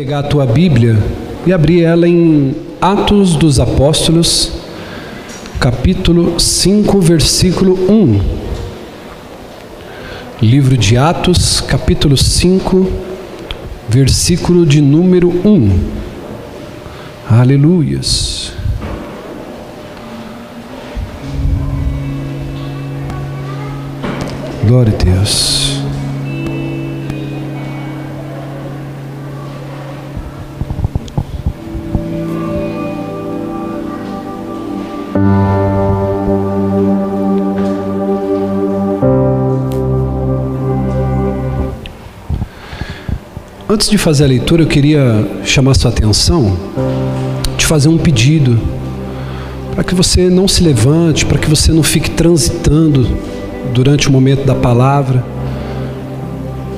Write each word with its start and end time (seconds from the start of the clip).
pegar 0.00 0.20
a 0.20 0.22
tua 0.22 0.46
Bíblia 0.46 0.96
e 1.46 1.52
abrir 1.52 1.82
ela 1.82 2.08
em 2.08 2.56
Atos 2.80 3.36
dos 3.36 3.60
Apóstolos, 3.60 4.50
capítulo 5.60 6.40
5, 6.40 6.98
versículo 7.02 7.74
1. 7.74 8.20
Livro 10.40 10.78
de 10.78 10.96
Atos, 10.96 11.60
capítulo 11.60 12.16
5, 12.16 12.88
versículo 13.90 14.64
de 14.64 14.80
número 14.80 15.28
1. 15.28 15.70
Aleluias. 17.28 18.54
Glória 24.64 24.94
a 24.98 25.04
Deus. 25.04 25.69
Antes 43.80 43.88
de 43.88 43.96
fazer 43.96 44.24
a 44.24 44.26
leitura, 44.26 44.62
eu 44.62 44.66
queria 44.66 45.26
chamar 45.42 45.72
sua 45.72 45.90
atenção 45.90 46.54
de 47.56 47.64
fazer 47.64 47.88
um 47.88 47.96
pedido 47.96 48.60
para 49.74 49.82
que 49.82 49.94
você 49.94 50.28
não 50.28 50.46
se 50.46 50.62
levante, 50.62 51.24
para 51.24 51.38
que 51.38 51.48
você 51.48 51.72
não 51.72 51.82
fique 51.82 52.10
transitando 52.10 53.08
durante 53.72 54.06
o 54.06 54.12
momento 54.12 54.44
da 54.44 54.54
palavra. 54.54 55.24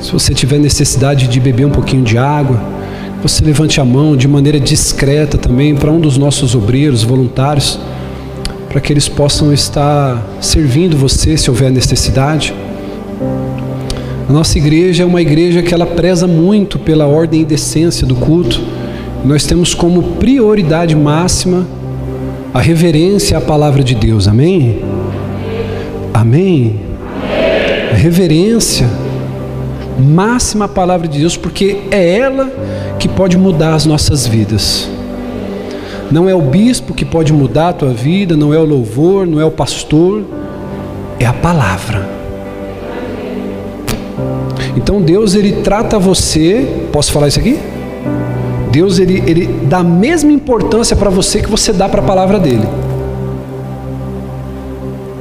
Se 0.01 0.13
você 0.13 0.33
tiver 0.33 0.61
necessidade 0.61 1.27
de 1.27 1.41
beber 1.41 1.67
um 1.67 1.71
pouquinho 1.71 2.05
de 2.05 2.17
água, 2.17 2.63
você 3.21 3.45
levante 3.45 3.81
a 3.81 3.85
mão 3.85 4.17
de 4.17 4.29
maneira 4.29 4.61
discreta 4.61 5.37
também 5.37 5.75
para 5.75 5.91
um 5.91 5.99
dos 5.99 6.17
nossos 6.17 6.55
obreiros 6.55 7.03
voluntários, 7.03 7.81
para 8.69 8.81
que 8.81 8.93
eles 8.93 9.09
possam 9.09 9.53
estar 9.53 10.25
servindo 10.41 10.97
você 10.97 11.37
se 11.37 11.51
houver 11.51 11.69
necessidade. 11.73 12.55
A 14.29 14.33
nossa 14.33 14.57
igreja 14.57 15.03
é 15.03 15.07
uma 15.07 15.21
igreja 15.21 15.63
que 15.63 15.75
ela 15.75 15.87
preza 15.87 16.27
muito 16.27 16.79
pela 16.79 17.07
ordem 17.07 17.41
e 17.41 17.45
decência 17.45 18.07
do 18.07 18.15
culto. 18.15 18.61
Nós 19.25 19.45
temos 19.45 19.75
como 19.75 20.03
prioridade 20.15 20.95
máxima 20.95 21.67
a 22.55 22.61
reverência 22.61 23.39
à 23.39 23.41
palavra 23.41 23.83
de 23.83 23.95
Deus. 23.95 24.29
Amém? 24.29 24.81
Amém. 26.15 26.81
A 27.93 27.95
reverência 27.95 28.89
máxima 29.99 30.65
à 30.67 30.69
palavra 30.69 31.09
de 31.09 31.19
Deus, 31.19 31.37
porque 31.37 31.79
é 31.91 32.19
ela 32.19 32.51
que 32.99 33.09
pode 33.09 33.37
mudar 33.37 33.75
as 33.75 33.85
nossas 33.85 34.27
vidas. 34.27 34.89
Não 36.11 36.29
é 36.29 36.35
o 36.35 36.43
bispo 36.43 36.95
que 36.95 37.05
pode 37.05 37.33
mudar 37.33 37.71
a 37.71 37.73
tua 37.73 37.93
vida, 37.93 38.37
não 38.37 38.53
é 38.53 38.59
o 38.59 38.65
louvor, 38.65 39.27
não 39.27 39.41
é 39.41 39.45
o 39.45 39.51
pastor, 39.51 40.23
é 41.19 41.27
a 41.27 41.33
palavra. 41.33 42.22
Então 44.77 45.01
Deus 45.01 45.35
ele 45.35 45.53
trata 45.63 45.99
você, 45.99 46.67
posso 46.91 47.13
falar 47.13 47.29
isso 47.29 47.39
aqui? 47.39 47.59
Deus 48.71 48.99
ele, 48.99 49.23
ele 49.27 49.47
dá 49.65 49.79
a 49.79 49.85
mesma 49.85 50.33
importância 50.33 50.97
para 50.97 51.11
você 51.11 51.43
que 51.43 51.51
você 51.51 51.73
dá 51.73 51.89
para 51.89 52.01
a 52.01 52.05
palavra 52.05 52.39
dele. 52.39 52.67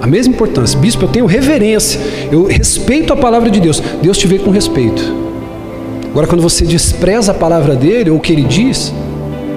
A 0.02 0.08
mesma 0.08 0.34
importância. 0.34 0.80
Bispo, 0.80 1.04
eu 1.04 1.10
tenho 1.10 1.26
reverência, 1.26 2.00
eu 2.32 2.46
respeito 2.46 3.12
a 3.12 3.18
palavra 3.18 3.52
de 3.52 3.60
Deus. 3.60 3.84
Deus 4.02 4.18
te 4.18 4.26
vê 4.26 4.40
com 4.40 4.50
respeito. 4.50 5.22
Agora, 6.10 6.28
quando 6.28 6.42
você 6.42 6.66
despreza 6.66 7.32
a 7.32 7.36
palavra 7.36 7.76
dele, 7.76 8.10
ou 8.10 8.18
o 8.18 8.20
que 8.20 8.34
ele 8.34 8.44
diz, 8.44 8.94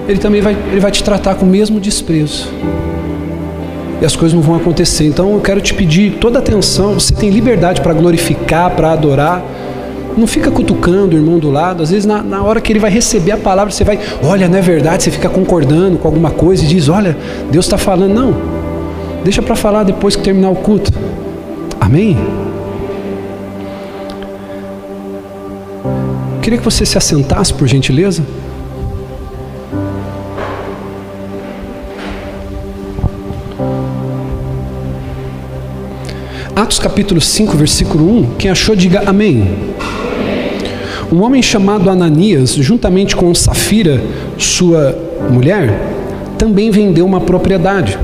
ele 0.08 0.18
também 0.18 0.40
vai, 0.40 0.56
ele 0.70 0.80
vai 0.80 0.90
te 0.90 1.02
tratar 1.02 1.36
com 1.36 1.46
o 1.46 1.48
mesmo 1.48 1.80
desprezo. 1.80 2.48
E 4.02 4.04
as 4.04 4.14
coisas 4.14 4.34
não 4.34 4.42
vão 4.42 4.56
acontecer. 4.56 5.06
Então, 5.06 5.32
eu 5.32 5.40
quero 5.40 5.60
te 5.60 5.72
pedir 5.72 6.18
toda 6.20 6.38
atenção. 6.40 6.94
Você 6.94 7.14
tem 7.14 7.30
liberdade 7.30 7.80
para 7.80 7.94
glorificar, 7.94 8.70
para 8.72 8.92
adorar 8.92 9.42
não 10.16 10.26
fica 10.26 10.50
cutucando 10.50 11.16
o 11.16 11.18
irmão 11.18 11.38
do 11.38 11.50
lado. 11.50 11.82
Às 11.82 11.90
vezes, 11.90 12.06
na, 12.06 12.22
na 12.22 12.42
hora 12.42 12.60
que 12.60 12.72
ele 12.72 12.78
vai 12.78 12.90
receber 12.90 13.32
a 13.32 13.36
palavra, 13.36 13.72
você 13.72 13.84
vai, 13.84 13.98
olha, 14.22 14.48
não 14.48 14.58
é 14.58 14.60
verdade, 14.60 15.02
você 15.02 15.10
fica 15.10 15.28
concordando 15.28 15.98
com 15.98 16.08
alguma 16.08 16.30
coisa 16.30 16.64
e 16.64 16.66
diz, 16.66 16.88
olha, 16.88 17.16
Deus 17.50 17.66
está 17.66 17.78
falando. 17.78 18.14
Não, 18.14 18.34
deixa 19.22 19.42
para 19.42 19.56
falar 19.56 19.82
depois 19.82 20.16
que 20.16 20.22
terminar 20.22 20.50
o 20.50 20.56
culto. 20.56 20.92
Amém? 21.80 22.16
Queria 26.40 26.58
que 26.58 26.64
você 26.64 26.84
se 26.84 26.98
assentasse, 26.98 27.54
por 27.54 27.66
gentileza. 27.66 28.22
Atos 36.64 36.78
capítulo 36.78 37.20
5, 37.20 37.58
versículo 37.58 38.10
1. 38.20 38.36
Quem 38.38 38.50
achou, 38.50 38.74
diga 38.74 39.02
amém. 39.04 39.46
Um 41.12 41.22
homem 41.22 41.42
chamado 41.42 41.90
Ananias, 41.90 42.54
juntamente 42.54 43.14
com 43.14 43.34
Safira, 43.34 44.02
sua 44.38 44.96
mulher, 45.30 45.78
também 46.38 46.70
vendeu 46.70 47.04
uma 47.04 47.20
propriedade. 47.20 47.98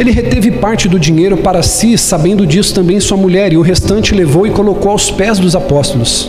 Ele 0.00 0.10
reteve 0.10 0.50
parte 0.50 0.88
do 0.88 0.98
dinheiro 0.98 1.36
para 1.36 1.62
si, 1.62 1.96
sabendo 1.96 2.44
disso 2.44 2.74
também 2.74 2.98
sua 2.98 3.16
mulher, 3.16 3.52
e 3.52 3.56
o 3.56 3.62
restante 3.62 4.16
levou 4.16 4.44
e 4.44 4.50
colocou 4.50 4.90
aos 4.90 5.08
pés 5.08 5.38
dos 5.38 5.54
apóstolos. 5.54 6.28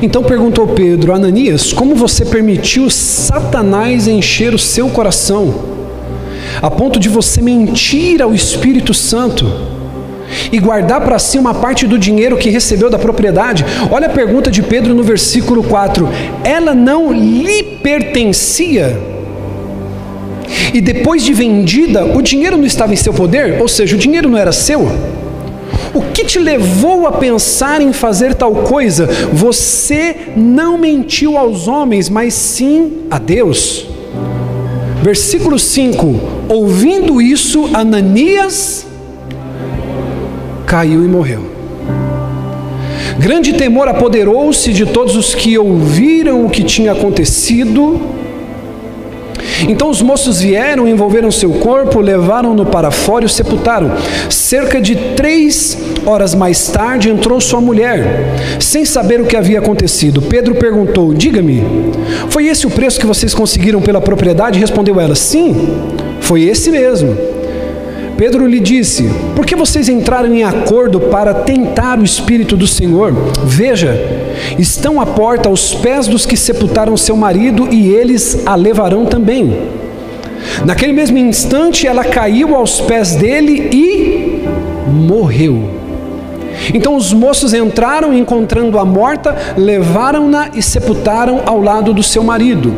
Então 0.00 0.22
perguntou 0.22 0.68
Pedro: 0.68 1.12
Ananias, 1.12 1.70
como 1.70 1.94
você 1.94 2.24
permitiu 2.24 2.88
Satanás 2.88 4.08
encher 4.08 4.54
o 4.54 4.58
seu 4.58 4.88
coração, 4.88 5.81
a 6.62 6.70
ponto 6.70 6.98
de 6.98 7.08
você 7.08 7.42
mentir 7.42 8.22
ao 8.22 8.34
Espírito 8.34 8.94
Santo? 8.94 9.72
e 10.50 10.58
guardar 10.58 11.00
para 11.02 11.18
si 11.18 11.38
uma 11.38 11.54
parte 11.54 11.86
do 11.86 11.98
dinheiro 11.98 12.36
que 12.36 12.48
recebeu 12.50 12.88
da 12.88 12.98
propriedade. 12.98 13.64
Olha 13.90 14.06
a 14.06 14.10
pergunta 14.10 14.50
de 14.50 14.62
Pedro 14.62 14.94
no 14.94 15.02
versículo 15.02 15.62
4: 15.62 16.08
ela 16.44 16.74
não 16.74 17.12
lhe 17.12 17.62
pertencia? 17.82 18.98
E 20.72 20.80
depois 20.80 21.22
de 21.22 21.34
vendida, 21.34 22.04
o 22.04 22.22
dinheiro 22.22 22.56
não 22.56 22.64
estava 22.64 22.92
em 22.92 22.96
seu 22.96 23.12
poder? 23.12 23.60
Ou 23.60 23.68
seja, 23.68 23.94
o 23.94 23.98
dinheiro 23.98 24.28
não 24.28 24.38
era 24.38 24.52
seu? 24.52 24.88
O 25.94 26.00
que 26.00 26.24
te 26.24 26.38
levou 26.38 27.06
a 27.06 27.12
pensar 27.12 27.82
em 27.82 27.92
fazer 27.92 28.34
tal 28.34 28.54
coisa? 28.54 29.06
Você 29.32 30.16
não 30.34 30.78
mentiu 30.78 31.36
aos 31.36 31.68
homens, 31.68 32.08
mas 32.08 32.32
sim 32.32 33.02
a 33.10 33.18
Deus. 33.18 33.86
Versículo 35.02 35.58
5: 35.58 36.31
Ouvindo 36.48 37.20
isso, 37.20 37.70
Ananias 37.72 38.86
caiu 40.66 41.04
e 41.04 41.08
morreu. 41.08 41.50
Grande 43.18 43.52
temor 43.52 43.88
apoderou-se 43.88 44.72
de 44.72 44.86
todos 44.86 45.16
os 45.16 45.34
que 45.34 45.56
ouviram 45.56 46.44
o 46.44 46.50
que 46.50 46.62
tinha 46.62 46.92
acontecido. 46.92 48.00
Então 49.68 49.88
os 49.88 50.02
moços 50.02 50.40
vieram, 50.40 50.88
envolveram 50.88 51.30
seu 51.30 51.50
corpo, 51.50 52.00
levaram-no 52.00 52.66
para 52.66 52.90
fora 52.90 53.24
e 53.24 53.26
o 53.26 53.28
sepultaram. 53.28 53.92
Cerca 54.28 54.80
de 54.80 54.96
três 55.14 55.78
horas 56.04 56.34
mais 56.34 56.68
tarde 56.68 57.10
entrou 57.10 57.40
sua 57.40 57.60
mulher, 57.60 58.34
sem 58.58 58.84
saber 58.84 59.20
o 59.20 59.26
que 59.26 59.36
havia 59.36 59.60
acontecido. 59.60 60.22
Pedro 60.22 60.54
perguntou: 60.54 61.14
Diga-me, 61.14 61.62
foi 62.28 62.46
esse 62.46 62.66
o 62.66 62.70
preço 62.70 62.98
que 62.98 63.06
vocês 63.06 63.34
conseguiram 63.34 63.80
pela 63.80 64.00
propriedade? 64.00 64.58
Respondeu 64.58 64.98
ela: 64.98 65.14
Sim, 65.14 65.78
foi 66.22 66.42
esse 66.42 66.70
mesmo. 66.70 67.16
Pedro 68.16 68.46
lhe 68.46 68.60
disse: 68.60 69.10
Por 69.34 69.44
que 69.44 69.56
vocês 69.56 69.88
entraram 69.88 70.32
em 70.32 70.44
acordo 70.44 71.00
para 71.00 71.34
tentar 71.34 71.98
o 71.98 72.04
Espírito 72.04 72.56
do 72.56 72.66
Senhor? 72.66 73.12
Veja, 73.44 73.98
estão 74.58 75.00
à 75.00 75.06
porta 75.06 75.48
aos 75.48 75.74
pés 75.74 76.06
dos 76.06 76.24
que 76.24 76.36
sepultaram 76.36 76.96
seu 76.96 77.16
marido 77.16 77.68
e 77.72 77.88
eles 77.88 78.46
a 78.46 78.54
levarão 78.54 79.04
também. 79.04 79.70
Naquele 80.64 80.92
mesmo 80.92 81.18
instante, 81.18 81.86
ela 81.86 82.04
caiu 82.04 82.54
aos 82.54 82.80
pés 82.80 83.14
dele 83.14 83.68
e 83.72 84.44
morreu. 84.88 85.81
Então 86.74 86.96
os 86.96 87.12
moços 87.12 87.52
entraram, 87.52 88.12
encontrando 88.12 88.78
a 88.78 88.84
morta, 88.84 89.36
levaram-na 89.56 90.50
e 90.54 90.62
sepultaram 90.62 91.42
ao 91.44 91.60
lado 91.60 91.92
do 91.92 92.02
seu 92.02 92.22
marido. 92.22 92.74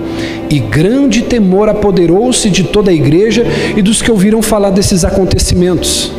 E 0.48 0.58
grande 0.58 1.22
temor 1.22 1.68
apoderou-se 1.68 2.48
de 2.50 2.64
toda 2.64 2.90
a 2.90 2.94
igreja 2.94 3.44
e 3.76 3.82
dos 3.82 4.00
que 4.00 4.10
ouviram 4.10 4.40
falar 4.40 4.70
desses 4.70 5.04
acontecimentos. 5.04 6.12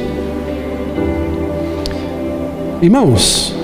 Irmãos, 2.82 3.56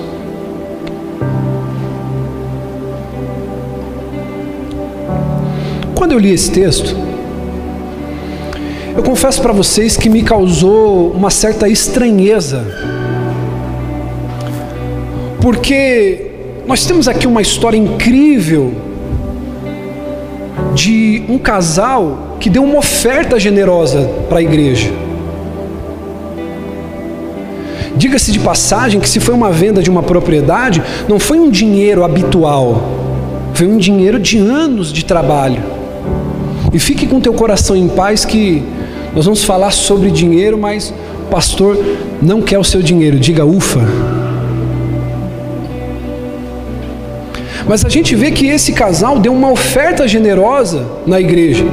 quando 5.94 6.12
eu 6.12 6.18
li 6.18 6.32
esse 6.32 6.50
texto, 6.50 6.96
eu 8.96 9.02
confesso 9.02 9.40
para 9.40 9.52
vocês 9.52 9.96
que 9.96 10.08
me 10.08 10.22
causou 10.22 11.10
uma 11.12 11.30
certa 11.30 11.68
estranheza 11.68 12.91
porque 15.42 16.30
nós 16.68 16.86
temos 16.86 17.08
aqui 17.08 17.26
uma 17.26 17.42
história 17.42 17.76
incrível 17.76 18.72
de 20.72 21.24
um 21.28 21.36
casal 21.36 22.36
que 22.38 22.48
deu 22.48 22.62
uma 22.62 22.78
oferta 22.78 23.38
generosa 23.40 24.08
para 24.28 24.38
a 24.38 24.42
igreja. 24.42 24.90
Diga-se 27.96 28.30
de 28.30 28.38
passagem 28.38 29.00
que 29.00 29.08
se 29.08 29.18
foi 29.18 29.34
uma 29.34 29.50
venda 29.50 29.82
de 29.82 29.90
uma 29.90 30.02
propriedade, 30.02 30.80
não 31.08 31.18
foi 31.18 31.38
um 31.38 31.50
dinheiro 31.50 32.04
habitual, 32.04 32.80
foi 33.52 33.66
um 33.66 33.76
dinheiro 33.76 34.18
de 34.20 34.38
anos 34.38 34.92
de 34.92 35.04
trabalho. 35.04 35.62
E 36.72 36.78
fique 36.78 37.06
com 37.06 37.20
teu 37.20 37.34
coração 37.34 37.76
em 37.76 37.88
paz 37.88 38.24
que 38.24 38.62
nós 39.14 39.24
vamos 39.24 39.44
falar 39.44 39.72
sobre 39.72 40.10
dinheiro, 40.10 40.56
mas 40.56 40.94
o 41.26 41.30
pastor 41.30 41.76
não 42.22 42.40
quer 42.40 42.58
o 42.58 42.64
seu 42.64 42.80
dinheiro. 42.80 43.18
Diga 43.18 43.44
ufa. 43.44 43.80
Mas 47.66 47.84
a 47.84 47.88
gente 47.88 48.14
vê 48.14 48.30
que 48.30 48.46
esse 48.46 48.72
casal 48.72 49.18
deu 49.18 49.32
uma 49.32 49.50
oferta 49.50 50.06
generosa 50.08 50.86
na 51.06 51.20
igreja. 51.20 51.64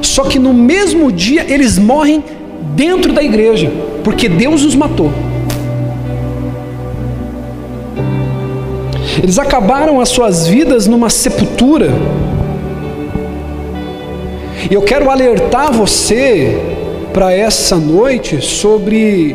Só 0.00 0.24
que 0.24 0.38
no 0.38 0.54
mesmo 0.54 1.10
dia 1.10 1.44
eles 1.48 1.78
morrem 1.78 2.24
dentro 2.74 3.12
da 3.12 3.22
igreja, 3.22 3.70
porque 4.02 4.28
Deus 4.28 4.64
os 4.64 4.74
matou. 4.74 5.12
Eles 9.22 9.38
acabaram 9.38 10.00
as 10.00 10.08
suas 10.08 10.46
vidas 10.46 10.86
numa 10.86 11.10
sepultura. 11.10 11.90
E 14.70 14.74
eu 14.74 14.82
quero 14.82 15.10
alertar 15.10 15.72
você 15.72 16.75
para 17.16 17.32
essa 17.32 17.76
noite 17.76 18.42
sobre 18.42 19.34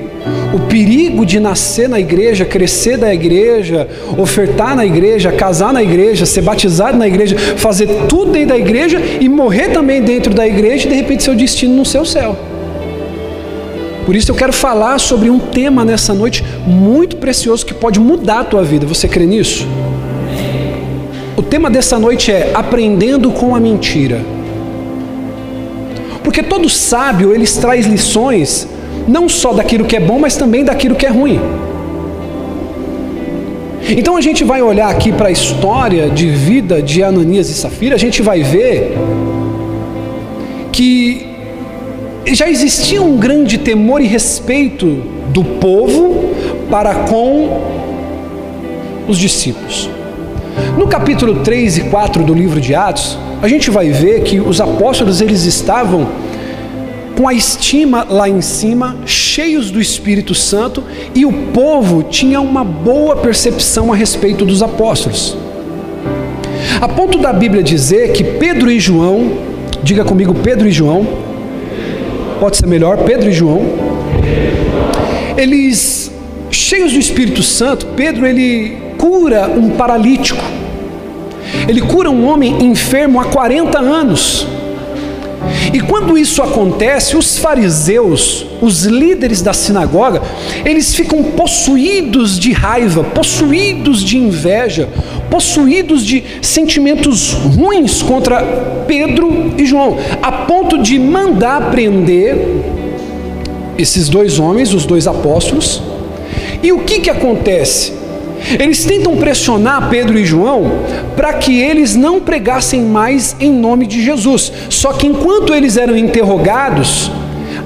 o 0.53 0.59
perigo 0.67 1.25
de 1.25 1.39
nascer 1.39 1.89
na 1.89 1.99
igreja, 1.99 2.45
crescer 2.45 2.95
da 2.95 3.11
igreja, 3.11 3.87
ofertar 4.19 4.75
na 4.75 4.85
igreja, 4.85 5.31
casar 5.31 5.73
na 5.73 5.81
igreja, 5.81 6.27
ser 6.27 6.43
batizado 6.43 6.95
na 6.95 7.07
igreja, 7.07 7.35
fazer 7.57 7.87
tudo 8.07 8.33
dentro 8.33 8.49
da 8.49 8.57
igreja 8.59 9.01
e 9.19 9.27
morrer 9.27 9.69
também 9.69 9.99
dentro 9.99 10.31
da 10.31 10.47
igreja 10.47 10.85
e 10.85 10.91
de 10.91 10.95
repente 10.95 11.23
seu 11.23 11.33
destino 11.33 11.73
no 11.73 11.83
seu 11.83 12.05
céu. 12.05 12.37
Por 14.05 14.15
isso 14.15 14.29
eu 14.29 14.35
quero 14.35 14.53
falar 14.53 14.99
sobre 14.99 15.31
um 15.31 15.39
tema 15.39 15.83
nessa 15.83 16.13
noite 16.13 16.43
muito 16.67 17.15
precioso 17.15 17.65
que 17.65 17.73
pode 17.73 17.99
mudar 17.99 18.41
a 18.41 18.43
tua 18.43 18.63
vida. 18.63 18.85
Você 18.85 19.07
crê 19.07 19.25
nisso? 19.25 19.67
O 21.35 21.41
tema 21.41 21.67
dessa 21.67 21.97
noite 21.97 22.31
é 22.31 22.51
aprendendo 22.53 23.31
com 23.31 23.55
a 23.55 23.59
mentira. 23.59 24.21
Porque 26.23 26.43
todo 26.43 26.69
sábio, 26.69 27.33
ele 27.33 27.45
traz 27.47 27.85
lições 27.85 28.67
não 29.07 29.27
só 29.27 29.53
daquilo 29.53 29.85
que 29.85 29.95
é 29.95 29.99
bom, 29.99 30.19
mas 30.19 30.35
também 30.35 30.63
daquilo 30.63 30.95
que 30.95 31.05
é 31.05 31.09
ruim. 31.09 31.39
Então 33.89 34.15
a 34.15 34.21
gente 34.21 34.43
vai 34.43 34.61
olhar 34.61 34.89
aqui 34.89 35.11
para 35.11 35.29
a 35.29 35.31
história 35.31 36.09
de 36.09 36.29
vida 36.29 36.81
de 36.81 37.03
Ananias 37.03 37.49
e 37.49 37.53
Safira, 37.53 37.95
a 37.95 37.99
gente 37.99 38.21
vai 38.21 38.43
ver 38.43 38.97
que 40.71 41.27
já 42.27 42.47
existia 42.47 43.01
um 43.01 43.17
grande 43.17 43.57
temor 43.57 44.01
e 44.01 44.07
respeito 44.07 45.01
do 45.29 45.43
povo 45.43 46.31
para 46.69 46.93
com 46.95 47.61
os 49.07 49.17
discípulos. 49.17 49.89
No 50.77 50.87
capítulo 50.87 51.41
3 51.43 51.79
e 51.79 51.81
4 51.85 52.23
do 52.23 52.33
livro 52.33 52.61
de 52.61 52.75
Atos, 52.75 53.17
a 53.41 53.47
gente 53.47 53.71
vai 53.71 53.89
ver 53.89 54.21
que 54.21 54.39
os 54.39 54.61
apóstolos 54.61 55.19
eles 55.19 55.45
estavam 55.45 56.07
com 57.17 57.27
a 57.27 57.33
estima 57.33 58.05
lá 58.09 58.29
em 58.29 58.41
cima, 58.41 58.97
cheios 59.05 59.69
do 59.69 59.81
Espírito 59.81 60.33
Santo, 60.33 60.83
e 61.13 61.25
o 61.25 61.31
povo 61.53 62.03
tinha 62.03 62.39
uma 62.39 62.63
boa 62.63 63.15
percepção 63.15 63.91
a 63.91 63.95
respeito 63.95 64.45
dos 64.45 64.61
apóstolos. 64.63 65.37
A 66.79 66.87
ponto 66.87 67.17
da 67.17 67.33
Bíblia 67.33 67.63
dizer 67.63 68.11
que 68.13 68.23
Pedro 68.23 68.71
e 68.71 68.79
João, 68.79 69.33
diga 69.83 70.03
comigo 70.03 70.33
Pedro 70.33 70.67
e 70.67 70.71
João, 70.71 71.07
pode 72.39 72.57
ser 72.57 72.67
melhor, 72.67 72.97
Pedro 72.99 73.29
e 73.29 73.33
João, 73.33 73.61
eles, 75.37 76.11
cheios 76.49 76.93
do 76.93 76.99
Espírito 76.99 77.41
Santo, 77.41 77.87
Pedro 77.95 78.25
ele 78.25 78.77
cura 78.97 79.47
um 79.47 79.71
paralítico, 79.71 80.43
ele 81.67 81.81
cura 81.81 82.09
um 82.09 82.27
homem 82.27 82.63
enfermo 82.63 83.19
há 83.19 83.25
40 83.25 83.79
anos, 83.79 84.47
e 85.73 85.79
quando 85.79 86.17
isso 86.17 86.41
acontece, 86.41 87.15
os 87.15 87.37
fariseus, 87.37 88.45
os 88.61 88.83
líderes 88.83 89.41
da 89.41 89.53
sinagoga, 89.53 90.21
eles 90.65 90.93
ficam 90.93 91.23
possuídos 91.23 92.37
de 92.37 92.51
raiva, 92.51 93.03
possuídos 93.03 94.03
de 94.03 94.17
inveja, 94.17 94.89
possuídos 95.29 96.05
de 96.05 96.23
sentimentos 96.41 97.31
ruins 97.31 98.01
contra 98.03 98.43
Pedro 98.85 99.53
e 99.57 99.65
João, 99.65 99.97
a 100.21 100.31
ponto 100.31 100.77
de 100.77 100.99
mandar 100.99 101.71
prender 101.71 102.35
esses 103.77 104.09
dois 104.09 104.39
homens, 104.39 104.73
os 104.73 104.85
dois 104.85 105.07
apóstolos. 105.07 105.81
E 106.61 106.71
o 106.71 106.79
que 106.79 106.99
que 106.99 107.09
acontece? 107.09 108.00
Eles 108.59 108.83
tentam 108.85 109.15
pressionar 109.17 109.89
Pedro 109.89 110.17
e 110.17 110.25
João 110.25 110.83
para 111.15 111.33
que 111.33 111.59
eles 111.59 111.95
não 111.95 112.19
pregassem 112.19 112.81
mais 112.81 113.35
em 113.39 113.51
nome 113.51 113.85
de 113.85 114.03
Jesus. 114.03 114.51
Só 114.69 114.93
que 114.93 115.07
enquanto 115.07 115.53
eles 115.53 115.77
eram 115.77 115.95
interrogados, 115.97 117.11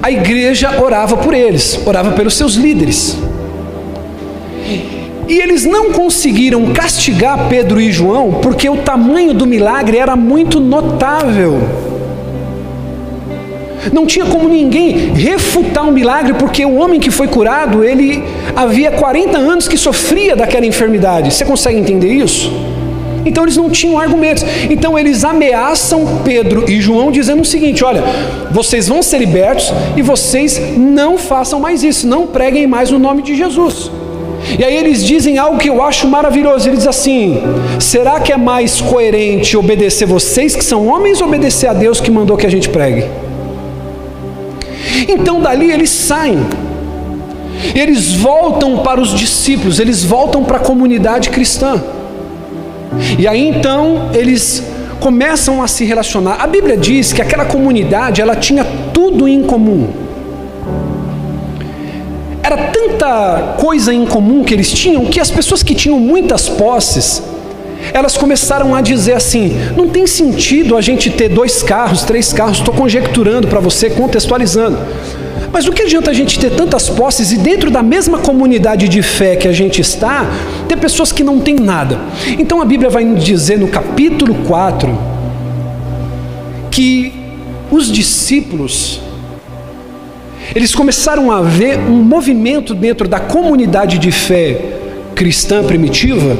a 0.02 0.10
igreja 0.10 0.80
orava 0.82 1.16
por 1.16 1.34
eles, 1.34 1.80
orava 1.86 2.12
pelos 2.12 2.34
seus 2.34 2.54
líderes. 2.54 3.16
E 5.28 5.40
eles 5.40 5.64
não 5.64 5.92
conseguiram 5.92 6.72
castigar 6.72 7.48
Pedro 7.48 7.80
e 7.80 7.90
João 7.90 8.34
porque 8.42 8.68
o 8.68 8.76
tamanho 8.76 9.34
do 9.34 9.46
milagre 9.46 9.98
era 9.98 10.14
muito 10.14 10.60
notável. 10.60 11.85
Não 13.92 14.06
tinha 14.06 14.26
como 14.26 14.48
ninguém 14.48 15.12
refutar 15.14 15.84
um 15.86 15.92
milagre, 15.92 16.34
porque 16.34 16.64
o 16.64 16.76
homem 16.76 17.00
que 17.00 17.10
foi 17.10 17.28
curado, 17.28 17.84
ele 17.84 18.22
havia 18.54 18.90
40 18.90 19.38
anos 19.38 19.68
que 19.68 19.76
sofria 19.76 20.34
daquela 20.34 20.66
enfermidade. 20.66 21.32
Você 21.32 21.44
consegue 21.44 21.78
entender 21.78 22.12
isso? 22.12 22.50
Então 23.26 23.42
eles 23.42 23.56
não 23.56 23.68
tinham 23.68 23.98
argumentos. 23.98 24.44
Então 24.70 24.96
eles 24.96 25.24
ameaçam 25.24 26.20
Pedro 26.24 26.70
e 26.70 26.80
João 26.80 27.10
dizendo 27.10 27.42
o 27.42 27.44
seguinte: 27.44 27.84
olha, 27.84 28.02
vocês 28.52 28.86
vão 28.86 29.02
ser 29.02 29.18
libertos 29.18 29.72
e 29.96 30.02
vocês 30.02 30.60
não 30.76 31.18
façam 31.18 31.58
mais 31.58 31.82
isso, 31.82 32.06
não 32.06 32.26
preguem 32.26 32.66
mais 32.66 32.92
o 32.92 32.98
nome 32.98 33.22
de 33.22 33.34
Jesus. 33.34 33.90
E 34.58 34.64
aí 34.64 34.76
eles 34.76 35.04
dizem 35.04 35.38
algo 35.38 35.58
que 35.58 35.68
eu 35.68 35.82
acho 35.82 36.06
maravilhoso. 36.06 36.68
Eles 36.68 36.78
dizem 36.84 36.90
assim: 36.90 37.42
será 37.80 38.20
que 38.20 38.32
é 38.32 38.36
mais 38.36 38.80
coerente 38.80 39.56
obedecer 39.56 40.06
vocês 40.06 40.54
que 40.54 40.64
são 40.64 40.86
homens 40.86 41.20
ou 41.20 41.26
obedecer 41.26 41.66
a 41.66 41.72
Deus 41.72 42.00
que 42.00 42.10
mandou 42.10 42.36
que 42.36 42.46
a 42.46 42.50
gente 42.50 42.68
pregue? 42.68 43.25
Então 45.08 45.40
dali 45.40 45.70
eles 45.70 45.90
saem. 45.90 46.38
Eles 47.74 48.14
voltam 48.14 48.78
para 48.78 49.00
os 49.00 49.10
discípulos, 49.10 49.78
eles 49.78 50.04
voltam 50.04 50.44
para 50.44 50.58
a 50.58 50.60
comunidade 50.60 51.30
cristã. 51.30 51.82
E 53.18 53.26
aí 53.26 53.48
então 53.48 54.10
eles 54.14 54.62
começam 55.00 55.62
a 55.62 55.68
se 55.68 55.84
relacionar. 55.84 56.36
A 56.40 56.46
Bíblia 56.46 56.76
diz 56.76 57.12
que 57.12 57.20
aquela 57.20 57.44
comunidade, 57.44 58.20
ela 58.20 58.36
tinha 58.36 58.64
tudo 58.92 59.28
em 59.28 59.42
comum. 59.42 59.88
Era 62.42 62.56
tanta 62.56 63.56
coisa 63.58 63.92
em 63.92 64.06
comum 64.06 64.44
que 64.44 64.54
eles 64.54 64.70
tinham 64.72 65.04
que 65.06 65.18
as 65.18 65.30
pessoas 65.30 65.62
que 65.62 65.74
tinham 65.74 65.98
muitas 65.98 66.48
posses, 66.48 67.22
elas 67.92 68.16
começaram 68.16 68.74
a 68.74 68.80
dizer 68.80 69.14
assim: 69.14 69.56
não 69.76 69.88
tem 69.88 70.06
sentido 70.06 70.76
a 70.76 70.80
gente 70.80 71.10
ter 71.10 71.28
dois 71.28 71.62
carros, 71.62 72.02
três 72.02 72.32
carros, 72.32 72.58
estou 72.58 72.74
conjecturando 72.74 73.48
para 73.48 73.60
você, 73.60 73.90
contextualizando. 73.90 74.78
Mas 75.52 75.66
o 75.66 75.72
que 75.72 75.82
adianta 75.82 76.10
a 76.10 76.14
gente 76.14 76.38
ter 76.38 76.50
tantas 76.50 76.88
posses 76.88 77.32
e 77.32 77.38
dentro 77.38 77.70
da 77.70 77.82
mesma 77.82 78.18
comunidade 78.18 78.88
de 78.88 79.00
fé 79.00 79.36
que 79.36 79.48
a 79.48 79.52
gente 79.52 79.80
está, 79.80 80.26
ter 80.68 80.76
pessoas 80.76 81.12
que 81.12 81.24
não 81.24 81.38
têm 81.38 81.56
nada? 81.56 81.98
Então 82.38 82.60
a 82.60 82.64
Bíblia 82.64 82.90
vai 82.90 83.04
dizer 83.14 83.58
no 83.58 83.68
capítulo 83.68 84.34
4 84.46 84.98
que 86.70 87.14
os 87.70 87.90
discípulos 87.90 89.00
eles 90.54 90.74
começaram 90.74 91.32
a 91.32 91.42
ver 91.42 91.78
um 91.78 92.02
movimento 92.02 92.74
dentro 92.74 93.08
da 93.08 93.18
comunidade 93.18 93.98
de 93.98 94.12
fé 94.12 94.60
cristã 95.14 95.64
primitiva 95.64 96.36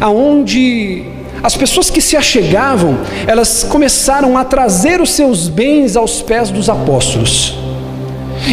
aonde 0.00 1.04
as 1.42 1.56
pessoas 1.56 1.90
que 1.90 2.00
se 2.00 2.16
achegavam, 2.16 2.98
elas 3.26 3.64
começaram 3.64 4.38
a 4.38 4.44
trazer 4.44 5.00
os 5.00 5.10
seus 5.10 5.48
bens 5.48 5.96
aos 5.96 6.22
pés 6.22 6.50
dos 6.50 6.68
apóstolos. 6.68 7.58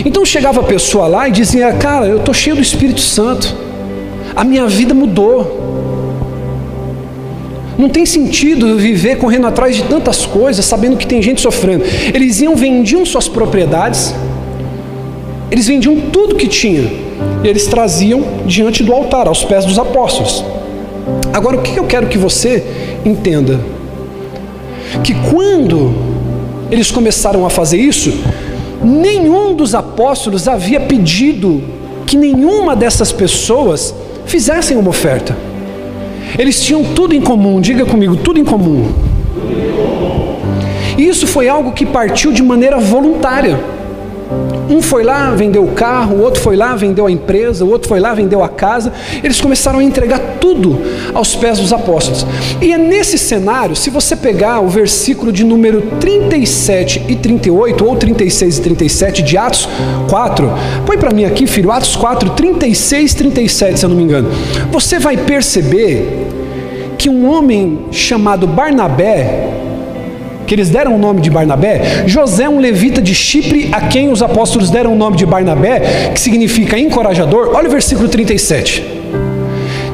Então 0.06 0.26
chegava 0.26 0.62
a 0.62 0.64
pessoa 0.64 1.08
lá 1.08 1.28
e 1.28 1.32
dizia: 1.32 1.72
Cara, 1.74 2.08
eu 2.08 2.18
estou 2.18 2.34
cheio 2.34 2.56
do 2.56 2.62
Espírito 2.62 3.02
Santo, 3.02 3.56
a 4.36 4.44
minha 4.44 4.68
vida 4.68 4.94
mudou. 4.94 5.68
Não 7.78 7.88
tem 7.88 8.06
sentido 8.06 8.76
viver 8.76 9.18
correndo 9.18 9.48
atrás 9.48 9.76
de 9.76 9.84
tantas 9.84 10.26
coisas, 10.26 10.66
sabendo 10.66 10.98
que 10.98 11.08
tem 11.08 11.22
gente 11.22 11.40
sofrendo. 11.40 11.86
Eles 12.14 12.42
iam, 12.42 12.56
vendiam 12.56 13.06
suas 13.06 13.30
propriedades, 13.30 14.14
eles 15.50 15.66
vendiam 15.66 15.96
tudo 16.12 16.36
que 16.36 16.48
tinham 16.48 16.90
e 17.42 17.48
eles 17.48 17.68
traziam 17.68 18.22
diante 18.46 18.84
do 18.84 18.94
altar, 18.94 19.28
aos 19.28 19.46
pés 19.46 19.64
dos 19.64 19.80
apóstolos. 19.80 20.44
Agora, 21.34 21.58
o 21.58 21.62
que 21.62 21.78
eu 21.78 21.86
quero 21.86 22.08
que 22.08 22.18
você 22.18 22.64
entenda? 23.06 23.60
Que 25.04 25.14
quando 25.30 25.94
eles 26.72 26.92
começaram 26.92 27.46
a 27.46 27.50
fazer 27.50 27.78
isso, 27.78 28.14
nenhum 28.84 29.56
dos 29.56 29.76
apóstolos 29.76 30.48
havia 30.48 30.80
pedido 30.80 31.64
que 32.06 32.18
nenhuma 32.18 32.76
dessas 32.76 33.12
pessoas 33.12 33.94
fizessem 34.26 34.78
uma 34.78 34.90
oferta. 34.90 35.36
Eles 36.38 36.62
tinham 36.62 36.84
tudo 36.84 37.14
em 37.14 37.22
comum, 37.22 37.60
diga 37.60 37.86
comigo, 37.86 38.16
tudo 38.16 38.40
em 38.40 38.46
comum. 38.46 38.92
E 40.98 41.08
isso 41.08 41.26
foi 41.28 41.48
algo 41.48 41.72
que 41.72 41.86
partiu 41.86 42.32
de 42.32 42.44
maneira 42.44 42.78
voluntária. 42.78 43.60
Um 44.70 44.82
foi 44.82 45.04
lá, 45.04 45.32
vendeu 45.32 45.64
o 45.64 45.72
carro, 45.72 46.18
o 46.18 46.22
outro 46.22 46.40
foi 46.40 46.56
lá, 46.56 46.76
vendeu 46.76 47.08
a 47.08 47.12
empresa, 47.12 47.66
o 47.66 47.70
outro 47.70 47.90
foi 47.90 48.00
lá, 48.00 48.14
vendeu 48.14 48.44
a 48.44 48.50
casa. 48.50 48.94
Eles 49.24 49.42
começaram 49.42 49.80
a 49.80 49.84
entregar 49.84 50.38
tudo 50.40 50.80
aos 51.14 51.36
pés 51.36 51.60
dos 51.60 51.74
apóstolos. 51.74 52.26
E 52.62 52.72
é 52.72 52.78
nesse 52.78 53.18
cenário, 53.18 53.76
se 53.76 53.90
você 53.90 54.16
pegar 54.16 54.60
o 54.60 54.68
versículo 54.68 55.32
de 55.32 55.44
número 55.44 55.82
37 56.00 57.06
e 57.08 57.16
38, 57.16 57.84
ou 57.84 57.96
36 57.96 58.58
e 58.58 58.62
37 58.62 59.22
de 59.24 59.38
Atos 59.38 59.68
4, 60.08 60.52
põe 60.86 60.98
para 60.98 61.14
mim 61.14 61.26
aqui, 61.26 61.48
filho, 61.48 61.72
Atos 61.72 61.96
4, 61.96 62.30
36 62.32 63.12
e 63.12 63.16
37, 63.16 63.80
se 63.80 63.86
eu 63.86 63.90
não 63.90 63.98
me 63.98 64.04
engano. 64.04 64.30
Você 64.72 65.00
vai 65.00 65.18
perceber 65.18 66.28
que 66.98 67.10
um 67.10 67.30
homem 67.30 67.80
chamado 67.92 68.46
Barnabé, 68.46 69.59
que 70.50 70.56
eles 70.56 70.72
deram 70.72 70.96
o 70.96 70.98
nome 70.98 71.22
de 71.22 71.30
Barnabé, 71.30 72.06
José, 72.08 72.50
um 72.50 72.60
levita 72.60 73.00
de 73.00 73.14
Chipre, 73.14 73.70
a 73.72 73.82
quem 73.82 74.12
os 74.12 74.24
apóstolos 74.24 74.72
deram 74.72 74.94
o 74.94 74.96
nome 74.96 75.16
de 75.16 75.24
Barnabé, 75.24 76.10
que 76.12 76.20
significa 76.20 76.76
encorajador. 76.76 77.52
Olha 77.54 77.68
o 77.68 77.72
versículo 77.72 78.10
37. 78.10 78.84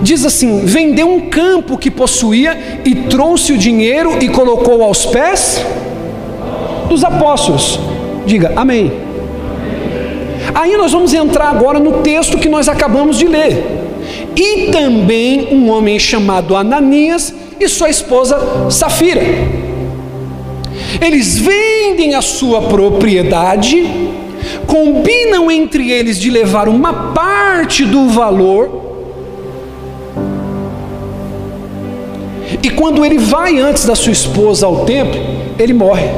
Diz 0.01 0.25
assim: 0.25 0.61
vendeu 0.65 1.09
um 1.09 1.29
campo 1.29 1.77
que 1.77 1.91
possuía 1.91 2.79
e 2.85 2.95
trouxe 2.95 3.51
o 3.51 3.57
dinheiro 3.57 4.17
e 4.21 4.29
colocou 4.29 4.81
aos 4.81 5.05
pés 5.05 5.61
dos 6.87 7.03
apóstolos. 7.03 7.77
Diga 8.25 8.53
amém. 8.55 8.93
Aí 10.53 10.77
nós 10.77 10.93
vamos 10.93 11.13
entrar 11.13 11.49
agora 11.49 11.79
no 11.79 12.01
texto 12.01 12.37
que 12.37 12.47
nós 12.47 12.69
acabamos 12.69 13.17
de 13.17 13.27
ler. 13.27 13.61
E 14.37 14.71
também 14.71 15.49
um 15.51 15.69
homem 15.69 15.99
chamado 15.99 16.55
Ananias 16.55 17.33
e 17.59 17.67
sua 17.67 17.89
esposa 17.89 18.69
Safira. 18.69 19.64
Eles 21.01 21.37
vendem 21.37 22.15
a 22.15 22.21
sua 22.21 22.61
propriedade, 22.63 23.85
combinam 24.67 25.51
entre 25.51 25.91
eles 25.91 26.19
de 26.19 26.29
levar 26.29 26.67
uma 26.67 27.11
parte 27.13 27.85
do 27.85 28.09
valor, 28.09 28.83
e 32.61 32.69
quando 32.69 33.03
ele 33.03 33.17
vai 33.17 33.59
antes 33.59 33.85
da 33.85 33.95
sua 33.95 34.11
esposa 34.11 34.65
ao 34.65 34.85
templo, 34.85 35.19
ele 35.59 35.73
morre. 35.73 36.09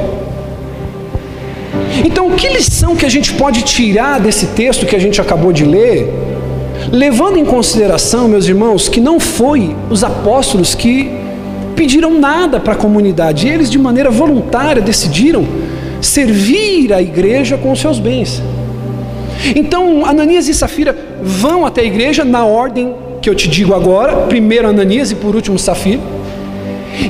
Então, 2.04 2.30
que 2.30 2.48
lição 2.48 2.94
que 2.94 3.04
a 3.04 3.08
gente 3.08 3.32
pode 3.34 3.62
tirar 3.62 4.20
desse 4.20 4.46
texto 4.48 4.86
que 4.86 4.94
a 4.94 4.98
gente 4.98 5.20
acabou 5.20 5.52
de 5.52 5.64
ler? 5.64 6.12
Levando 6.92 7.38
em 7.38 7.44
consideração, 7.44 8.28
meus 8.28 8.46
irmãos, 8.46 8.88
que 8.88 9.00
não 9.00 9.18
foi 9.18 9.76
os 9.90 10.04
apóstolos 10.04 10.74
que 10.74 11.17
pediram 11.78 12.18
nada 12.18 12.58
para 12.58 12.72
a 12.72 12.76
comunidade, 12.76 13.46
eles 13.46 13.70
de 13.70 13.78
maneira 13.78 14.10
voluntária 14.10 14.82
decidiram 14.82 15.46
servir 16.00 16.92
a 16.92 17.00
igreja 17.00 17.56
com 17.56 17.70
os 17.70 17.80
seus 17.80 18.00
bens. 18.00 18.42
Então, 19.54 20.04
Ananias 20.04 20.48
e 20.48 20.54
Safira 20.54 20.96
vão 21.22 21.64
até 21.64 21.82
a 21.82 21.84
igreja 21.84 22.24
na 22.24 22.44
ordem 22.44 22.96
que 23.22 23.30
eu 23.30 23.34
te 23.34 23.48
digo 23.48 23.74
agora, 23.74 24.22
primeiro 24.22 24.66
Ananias 24.66 25.12
e 25.12 25.14
por 25.14 25.36
último 25.36 25.56
Safira. 25.56 26.00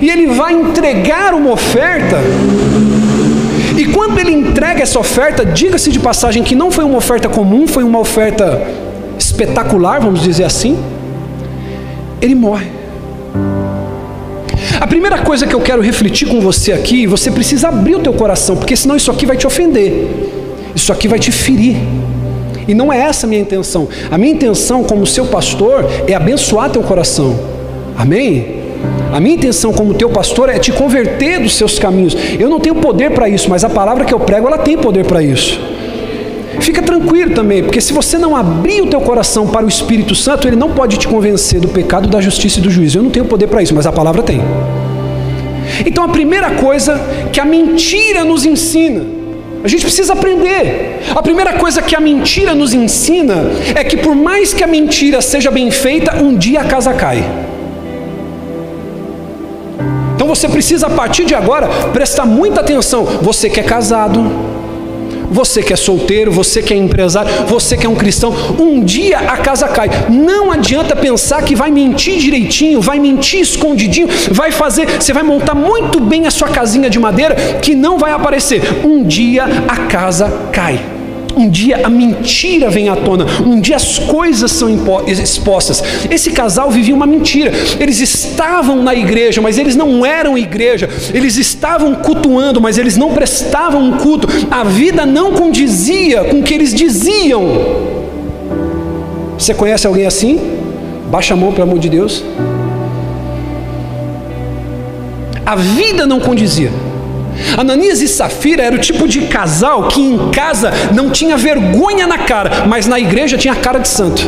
E 0.02 0.10
ele 0.10 0.26
vai 0.26 0.52
entregar 0.52 1.32
uma 1.32 1.50
oferta. 1.50 2.18
E 3.74 3.86
quando 3.86 4.18
ele 4.18 4.32
entrega 4.32 4.82
essa 4.82 4.98
oferta, 4.98 5.46
diga-se 5.46 5.90
de 5.90 5.98
passagem 5.98 6.42
que 6.42 6.54
não 6.54 6.70
foi 6.70 6.84
uma 6.84 6.98
oferta 6.98 7.26
comum, 7.26 7.66
foi 7.66 7.84
uma 7.84 8.00
oferta 8.00 8.60
espetacular, 9.18 9.98
vamos 9.98 10.20
dizer 10.20 10.44
assim. 10.44 10.78
Ele 12.20 12.34
morre. 12.34 12.77
A 14.80 14.86
primeira 14.86 15.18
coisa 15.18 15.44
que 15.44 15.54
eu 15.54 15.60
quero 15.60 15.82
refletir 15.82 16.28
com 16.28 16.40
você 16.40 16.72
aqui, 16.72 17.04
você 17.04 17.32
precisa 17.32 17.68
abrir 17.68 17.96
o 17.96 17.98
teu 17.98 18.12
coração, 18.12 18.56
porque 18.56 18.76
senão 18.76 18.94
isso 18.94 19.10
aqui 19.10 19.26
vai 19.26 19.36
te 19.36 19.44
ofender. 19.44 20.06
Isso 20.74 20.92
aqui 20.92 21.08
vai 21.08 21.18
te 21.18 21.32
ferir. 21.32 21.76
E 22.68 22.74
não 22.74 22.92
é 22.92 23.00
essa 23.00 23.26
a 23.26 23.28
minha 23.28 23.40
intenção. 23.40 23.88
A 24.08 24.16
minha 24.16 24.32
intenção 24.32 24.84
como 24.84 25.04
seu 25.04 25.26
pastor 25.26 25.84
é 26.06 26.14
abençoar 26.14 26.70
teu 26.70 26.82
coração. 26.82 27.36
Amém? 27.96 28.58
A 29.12 29.18
minha 29.18 29.34
intenção 29.34 29.72
como 29.72 29.94
teu 29.94 30.10
pastor 30.10 30.48
é 30.48 30.60
te 30.60 30.70
converter 30.70 31.40
dos 31.40 31.54
seus 31.54 31.76
caminhos. 31.78 32.16
Eu 32.38 32.48
não 32.48 32.60
tenho 32.60 32.76
poder 32.76 33.10
para 33.10 33.28
isso, 33.28 33.50
mas 33.50 33.64
a 33.64 33.68
palavra 33.68 34.04
que 34.04 34.14
eu 34.14 34.20
prego, 34.20 34.46
ela 34.46 34.58
tem 34.58 34.78
poder 34.78 35.04
para 35.04 35.20
isso. 35.20 35.60
Fica 36.68 36.82
tranquilo 36.82 37.34
também, 37.34 37.62
porque 37.62 37.80
se 37.80 37.94
você 37.94 38.18
não 38.18 38.36
abrir 38.36 38.82
o 38.82 38.86
teu 38.88 39.00
coração 39.00 39.46
para 39.46 39.64
o 39.64 39.68
Espírito 39.70 40.14
Santo, 40.14 40.46
ele 40.46 40.54
não 40.54 40.72
pode 40.72 40.98
te 40.98 41.08
convencer 41.08 41.58
do 41.58 41.68
pecado, 41.68 42.06
da 42.06 42.20
justiça 42.20 42.58
e 42.58 42.62
do 42.62 42.70
juízo. 42.70 42.98
Eu 42.98 43.04
não 43.04 43.10
tenho 43.10 43.24
poder 43.24 43.46
para 43.46 43.62
isso, 43.62 43.74
mas 43.74 43.86
a 43.86 43.90
palavra 43.90 44.22
tem. 44.22 44.42
Então 45.86 46.04
a 46.04 46.08
primeira 46.08 46.50
coisa 46.50 47.00
que 47.32 47.40
a 47.40 47.44
mentira 47.46 48.22
nos 48.22 48.44
ensina, 48.44 49.02
a 49.64 49.66
gente 49.66 49.80
precisa 49.80 50.12
aprender. 50.12 51.00
A 51.16 51.22
primeira 51.22 51.54
coisa 51.54 51.80
que 51.80 51.96
a 51.96 52.00
mentira 52.00 52.54
nos 52.54 52.74
ensina 52.74 53.46
é 53.74 53.82
que 53.82 53.96
por 53.96 54.14
mais 54.14 54.52
que 54.52 54.62
a 54.62 54.66
mentira 54.66 55.22
seja 55.22 55.50
bem 55.50 55.70
feita, 55.70 56.22
um 56.22 56.36
dia 56.36 56.60
a 56.60 56.64
casa 56.64 56.92
cai. 56.92 57.24
Então 60.14 60.28
você 60.28 60.46
precisa 60.46 60.88
a 60.88 60.90
partir 60.90 61.24
de 61.24 61.34
agora 61.34 61.66
prestar 61.94 62.26
muita 62.26 62.60
atenção. 62.60 63.06
Você 63.22 63.48
que 63.48 63.58
é 63.58 63.62
casado, 63.62 64.57
você 65.30 65.62
que 65.62 65.72
é 65.72 65.76
solteiro, 65.76 66.30
você 66.30 66.62
que 66.62 66.72
é 66.72 66.76
empresário, 66.76 67.30
você 67.46 67.76
que 67.76 67.86
é 67.86 67.88
um 67.88 67.94
cristão, 67.94 68.34
um 68.58 68.82
dia 68.82 69.18
a 69.18 69.36
casa 69.36 69.68
cai. 69.68 69.88
Não 70.08 70.50
adianta 70.50 70.96
pensar 70.96 71.42
que 71.42 71.54
vai 71.54 71.70
mentir 71.70 72.18
direitinho, 72.18 72.80
vai 72.80 72.98
mentir 72.98 73.40
escondidinho, 73.40 74.08
vai 74.30 74.50
fazer, 74.50 74.86
você 75.00 75.12
vai 75.12 75.22
montar 75.22 75.54
muito 75.54 76.00
bem 76.00 76.26
a 76.26 76.30
sua 76.30 76.48
casinha 76.48 76.90
de 76.90 76.98
madeira 76.98 77.34
que 77.60 77.74
não 77.74 77.98
vai 77.98 78.12
aparecer. 78.12 78.62
Um 78.84 79.04
dia 79.04 79.44
a 79.68 79.76
casa 79.86 80.48
cai. 80.52 80.97
Um 81.38 81.48
dia 81.48 81.86
a 81.86 81.88
mentira 81.88 82.68
vem 82.68 82.88
à 82.88 82.96
tona, 82.96 83.24
um 83.46 83.60
dia 83.60 83.76
as 83.76 83.96
coisas 83.96 84.50
são 84.50 84.68
expostas. 85.06 85.80
Esse 86.10 86.32
casal 86.32 86.68
vivia 86.68 86.92
uma 86.92 87.06
mentira. 87.06 87.52
Eles 87.78 88.00
estavam 88.00 88.82
na 88.82 88.92
igreja, 88.92 89.40
mas 89.40 89.56
eles 89.56 89.76
não 89.76 90.04
eram 90.04 90.36
igreja. 90.36 90.90
Eles 91.14 91.36
estavam 91.36 91.94
cultuando, 91.94 92.60
mas 92.60 92.76
eles 92.76 92.96
não 92.96 93.12
prestavam 93.12 93.80
um 93.84 93.98
culto. 93.98 94.26
A 94.50 94.64
vida 94.64 95.06
não 95.06 95.32
condizia 95.32 96.24
com 96.24 96.40
o 96.40 96.42
que 96.42 96.52
eles 96.52 96.74
diziam. 96.74 97.46
Você 99.38 99.54
conhece 99.54 99.86
alguém 99.86 100.06
assim? 100.06 100.40
Baixa 101.08 101.34
a 101.34 101.36
mão, 101.36 101.52
pelo 101.52 101.68
amor 101.68 101.78
de 101.78 101.88
Deus. 101.88 102.24
A 105.46 105.54
vida 105.54 106.04
não 106.04 106.18
condizia. 106.18 106.72
Ananias 107.56 108.00
e 108.00 108.08
Safira 108.08 108.62
era 108.62 108.74
o 108.74 108.78
tipo 108.78 109.06
de 109.06 109.22
casal 109.22 109.88
que 109.88 110.00
em 110.00 110.30
casa 110.30 110.72
não 110.94 111.10
tinha 111.10 111.36
vergonha 111.36 112.06
na 112.06 112.18
cara, 112.18 112.66
mas 112.66 112.86
na 112.86 112.98
igreja 112.98 113.36
tinha 113.36 113.54
cara 113.54 113.78
de 113.78 113.88
santo. 113.88 114.26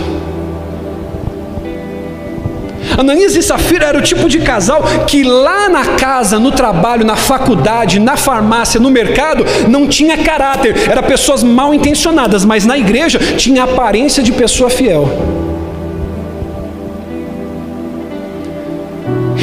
Ananias 2.98 3.36
e 3.36 3.42
Safira 3.42 3.86
era 3.86 3.98
o 3.98 4.02
tipo 4.02 4.28
de 4.28 4.40
casal 4.40 4.82
que 5.06 5.22
lá 5.22 5.68
na 5.68 5.84
casa, 5.96 6.38
no 6.38 6.50
trabalho, 6.50 7.04
na 7.04 7.16
faculdade, 7.16 7.98
na 7.98 8.16
farmácia, 8.16 8.80
no 8.80 8.90
mercado, 8.90 9.44
não 9.68 9.86
tinha 9.86 10.18
caráter, 10.18 10.88
eram 10.88 11.02
pessoas 11.02 11.42
mal 11.42 11.72
intencionadas, 11.72 12.44
mas 12.44 12.66
na 12.66 12.76
igreja 12.76 13.18
tinha 13.36 13.64
aparência 13.64 14.22
de 14.22 14.32
pessoa 14.32 14.68
fiel. 14.68 15.39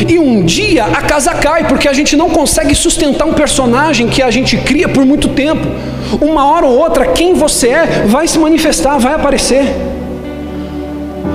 E 0.07 0.19
um 0.19 0.43
dia 0.43 0.85
a 0.85 1.01
casa 1.01 1.33
cai, 1.33 1.67
porque 1.67 1.87
a 1.87 1.93
gente 1.93 2.15
não 2.15 2.29
consegue 2.29 2.75
sustentar 2.75 3.25
um 3.25 3.33
personagem 3.33 4.07
que 4.07 4.21
a 4.21 4.29
gente 4.29 4.57
cria 4.57 4.87
por 4.87 5.05
muito 5.05 5.29
tempo. 5.29 5.67
Uma 6.21 6.45
hora 6.45 6.65
ou 6.65 6.77
outra, 6.77 7.07
quem 7.07 7.33
você 7.33 7.69
é 7.69 7.85
vai 8.07 8.27
se 8.27 8.37
manifestar, 8.37 8.97
vai 8.97 9.13
aparecer. 9.13 9.63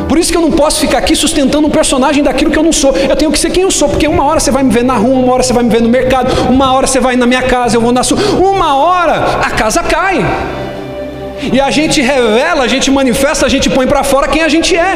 Por 0.09 0.19
isso 0.19 0.31
que 0.31 0.37
eu 0.37 0.42
não 0.42 0.50
posso 0.50 0.81
ficar 0.81 0.99
aqui 0.99 1.16
sustentando 1.16 1.66
um 1.66 1.71
personagem 1.71 2.23
daquilo 2.23 2.50
que 2.50 2.59
eu 2.59 2.62
não 2.62 2.73
sou. 2.73 2.95
Eu 2.95 3.16
tenho 3.16 3.33
que 3.33 3.38
ser 3.38 3.50
quem 3.50 3.62
eu 3.62 3.71
sou, 3.71 3.88
porque 3.88 4.07
uma 4.07 4.25
hora 4.25 4.40
você 4.40 4.50
vai 4.50 4.62
me 4.62 4.71
ver 4.71 4.85
na 4.85 4.95
rua, 4.95 5.19
uma 5.19 5.33
hora 5.33 5.42
você 5.42 5.52
vai 5.52 5.64
me 5.64 5.71
ver 5.71 5.81
no 5.81 5.88
mercado, 5.88 6.50
uma 6.50 6.73
hora 6.73 6.87
você 6.87 7.00
vai 7.00 7.16
na 7.16 7.26
minha 7.26 7.42
casa, 7.42 7.76
eu 7.76 7.81
vou 7.81 7.92
na 7.92 8.02
sua. 8.02 8.19
Uma 8.38 8.76
hora 8.76 9.14
a 9.42 9.50
casa 9.50 9.83
cai. 9.83 10.25
E 11.52 11.61
a 11.61 11.71
gente 11.71 12.00
revela, 12.00 12.62
a 12.62 12.69
gente 12.69 12.90
manifesta, 12.90 13.47
a 13.47 13.49
gente 13.49 13.69
põe 13.71 13.87
para 13.87 14.04
fora 14.04 14.28
quem 14.28 14.42
a 14.42 14.49
gente 14.49 14.76
é. 14.76 14.95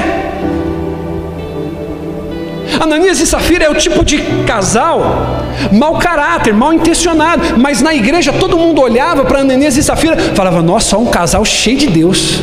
Ananias 2.80 3.20
e 3.20 3.26
Safira 3.26 3.64
é 3.64 3.70
o 3.70 3.74
tipo 3.74 4.04
de 4.04 4.18
casal 4.46 5.36
mau 5.72 5.98
caráter, 5.98 6.52
mal 6.52 6.72
intencionado, 6.72 7.58
mas 7.58 7.80
na 7.80 7.94
igreja 7.94 8.32
todo 8.32 8.58
mundo 8.58 8.80
olhava 8.80 9.24
para 9.24 9.40
Ananias 9.40 9.76
e 9.76 9.82
Safira, 9.82 10.16
falava: 10.34 10.62
"Nossa, 10.62 10.96
um 10.98 11.06
casal 11.06 11.44
cheio 11.44 11.78
de 11.78 11.86
Deus". 11.86 12.40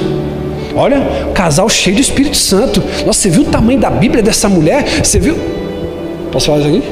Olha, 0.76 1.32
casal 1.36 1.70
cheio 1.70 1.96
de 1.96 2.02
Espírito 2.02 2.36
Santo. 2.36 2.82
Nossa, 3.06 3.22
você 3.22 3.30
viu 3.30 3.44
o 3.44 3.46
tamanho 3.46 3.80
da 3.80 3.92
Bíblia 3.92 4.24
dessa 4.24 4.50
mulher? 4.50 5.04
Você 5.04 5.20
viu? 5.20 5.38
Posso 6.32 6.48
falar 6.48 6.60
isso 6.60 6.68
aqui? 6.68 6.84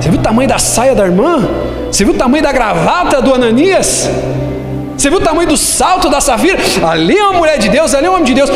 Você 0.00 0.10
viu 0.10 0.20
o 0.20 0.22
tamanho 0.22 0.48
da 0.48 0.58
saia 0.58 0.94
da 0.94 1.04
irmã? 1.04 1.48
Você 1.90 2.04
viu 2.04 2.14
o 2.14 2.16
tamanho 2.16 2.42
da 2.42 2.52
gravata 2.52 3.20
do 3.20 3.34
Ananias? 3.34 4.08
Você 5.04 5.10
viu 5.10 5.18
o 5.18 5.22
tamanho 5.22 5.46
do 5.46 5.56
salto 5.58 6.08
da 6.08 6.18
Safira? 6.18 6.56
Ali 6.82 7.14
é 7.14 7.22
uma 7.24 7.40
mulher 7.40 7.58
de 7.58 7.68
Deus, 7.68 7.94
ali 7.94 8.06
é 8.06 8.10
um 8.10 8.14
homem 8.14 8.24
de 8.24 8.32
Deus. 8.32 8.48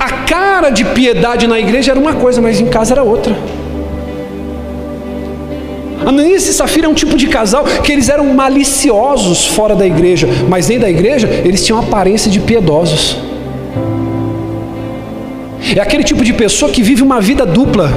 A 0.00 0.10
cara 0.26 0.68
de 0.68 0.84
piedade 0.84 1.46
na 1.46 1.60
igreja 1.60 1.92
era 1.92 2.00
uma 2.00 2.14
coisa, 2.14 2.40
mas 2.40 2.60
em 2.60 2.66
casa 2.66 2.92
era 2.92 3.04
outra. 3.04 3.38
Ananias 6.04 6.44
e 6.48 6.52
Safira 6.52 6.86
é 6.86 6.88
um 6.88 6.94
tipo 6.94 7.16
de 7.16 7.28
casal 7.28 7.62
que 7.84 7.92
eles 7.92 8.08
eram 8.08 8.34
maliciosos 8.34 9.46
fora 9.46 9.76
da 9.76 9.86
igreja, 9.86 10.28
mas 10.48 10.66
dentro 10.66 10.82
da 10.82 10.90
igreja 10.90 11.28
eles 11.44 11.64
tinham 11.64 11.78
aparência 11.78 12.28
de 12.28 12.40
piedosos. 12.40 13.16
É 15.76 15.80
aquele 15.80 16.02
tipo 16.02 16.24
de 16.24 16.32
pessoa 16.32 16.72
que 16.72 16.82
vive 16.82 17.00
uma 17.00 17.20
vida 17.20 17.46
dupla. 17.46 17.92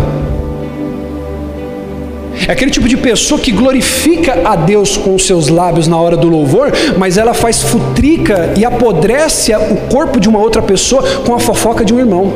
É 2.47 2.51
aquele 2.51 2.69
tipo 2.69 2.87
de 2.87 2.95
pessoa 2.95 3.39
que 3.39 3.51
glorifica 3.51 4.47
a 4.47 4.55
Deus 4.55 4.97
com 4.97 5.15
os 5.15 5.25
seus 5.25 5.47
lábios 5.47 5.87
na 5.87 5.97
hora 5.97 6.15
do 6.15 6.27
louvor, 6.27 6.71
mas 6.97 7.17
ela 7.17 7.33
faz 7.33 7.63
futrica 7.63 8.53
e 8.55 8.63
apodrece 8.63 9.53
o 9.55 9.75
corpo 9.89 10.19
de 10.19 10.29
uma 10.29 10.39
outra 10.39 10.61
pessoa 10.61 11.03
com 11.25 11.33
a 11.33 11.39
fofoca 11.39 11.83
de 11.83 11.93
um 11.93 11.99
irmão. 11.99 12.31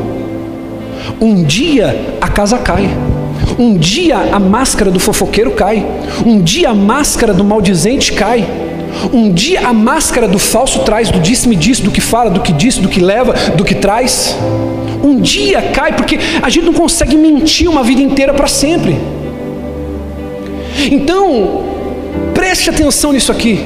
Um 1.21 1.43
dia 1.43 2.17
a 2.19 2.27
casa 2.27 2.57
cai. 2.57 2.89
Um 3.57 3.77
dia 3.77 4.17
a 4.17 4.39
máscara 4.39 4.89
do 4.89 4.99
fofoqueiro 4.99 5.51
cai. 5.51 5.85
Um 6.25 6.41
dia 6.41 6.69
a 6.69 6.75
máscara 6.75 7.33
do 7.33 7.43
maldizente 7.43 8.13
cai. 8.13 8.47
Um 9.13 9.31
dia 9.31 9.67
a 9.67 9.73
máscara 9.73 10.27
do 10.27 10.39
falso 10.39 10.79
traz, 10.79 11.11
do 11.11 11.19
disse-me 11.19 11.55
disse, 11.55 11.83
do 11.83 11.91
que 11.91 12.01
fala, 12.01 12.31
do 12.31 12.41
que 12.41 12.51
disse, 12.51 12.81
do 12.81 12.89
que 12.89 12.99
leva, 12.99 13.33
do 13.55 13.63
que 13.63 13.75
traz. 13.75 14.35
Um 15.03 15.19
dia 15.19 15.61
cai, 15.61 15.95
porque 15.95 16.19
a 16.41 16.49
gente 16.49 16.65
não 16.65 16.73
consegue 16.73 17.15
mentir 17.15 17.69
uma 17.69 17.83
vida 17.83 18.01
inteira 18.01 18.33
para 18.33 18.47
sempre. 18.47 18.97
Então, 20.91 21.63
preste 22.33 22.69
atenção 22.69 23.12
nisso 23.12 23.31
aqui. 23.31 23.65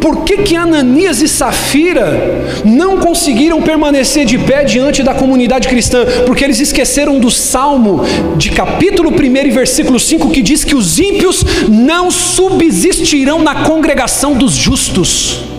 Por 0.00 0.24
que, 0.24 0.38
que 0.38 0.56
Ananias 0.56 1.20
e 1.20 1.28
Safira 1.28 2.44
não 2.64 2.98
conseguiram 2.98 3.60
permanecer 3.60 4.24
de 4.24 4.38
pé 4.38 4.64
diante 4.64 5.02
da 5.02 5.14
comunidade 5.14 5.68
cristã? 5.68 6.04
Porque 6.24 6.44
eles 6.44 6.60
esqueceram 6.60 7.18
do 7.18 7.30
Salmo 7.30 8.02
de 8.36 8.50
capítulo 8.50 9.10
1 9.10 9.46
e 9.46 9.50
versículo 9.50 9.98
5 9.98 10.30
que 10.30 10.42
diz 10.42 10.64
que 10.64 10.74
os 10.74 10.98
ímpios 10.98 11.44
não 11.68 12.10
subsistirão 12.10 13.42
na 13.42 13.64
congregação 13.64 14.34
dos 14.34 14.52
justos. 14.52 15.55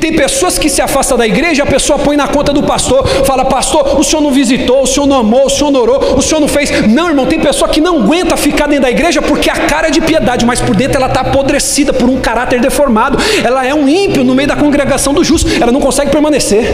Tem 0.00 0.12
pessoas 0.12 0.58
que 0.58 0.68
se 0.68 0.80
afastam 0.82 1.16
da 1.16 1.26
igreja, 1.26 1.62
a 1.62 1.66
pessoa 1.66 1.98
põe 1.98 2.16
na 2.16 2.28
conta 2.28 2.52
do 2.52 2.62
pastor, 2.62 3.06
fala: 3.24 3.44
Pastor, 3.44 3.98
o 3.98 4.04
senhor 4.04 4.22
não 4.22 4.30
visitou, 4.30 4.82
o 4.82 4.86
senhor 4.86 5.06
não 5.06 5.18
amou, 5.18 5.46
o 5.46 5.50
senhor 5.50 5.70
não 5.70 5.80
orou, 5.80 6.16
o 6.16 6.22
senhor 6.22 6.40
não 6.40 6.48
fez. 6.48 6.70
Não, 6.88 7.08
irmão, 7.08 7.26
tem 7.26 7.40
pessoa 7.40 7.68
que 7.70 7.80
não 7.80 8.02
aguenta 8.02 8.36
ficar 8.36 8.66
dentro 8.66 8.82
da 8.82 8.90
igreja 8.90 9.22
porque 9.22 9.50
a 9.50 9.56
cara 9.56 9.88
é 9.88 9.90
de 9.90 10.00
piedade, 10.00 10.44
mas 10.44 10.60
por 10.60 10.74
dentro 10.74 10.96
ela 10.96 11.08
está 11.08 11.20
apodrecida 11.20 11.92
por 11.92 12.08
um 12.08 12.20
caráter 12.20 12.60
deformado. 12.60 13.18
Ela 13.44 13.66
é 13.66 13.74
um 13.74 13.88
ímpio 13.88 14.24
no 14.24 14.34
meio 14.34 14.48
da 14.48 14.56
congregação 14.56 15.12
do 15.12 15.22
justo, 15.22 15.50
ela 15.60 15.72
não 15.72 15.80
consegue 15.80 16.10
permanecer, 16.10 16.64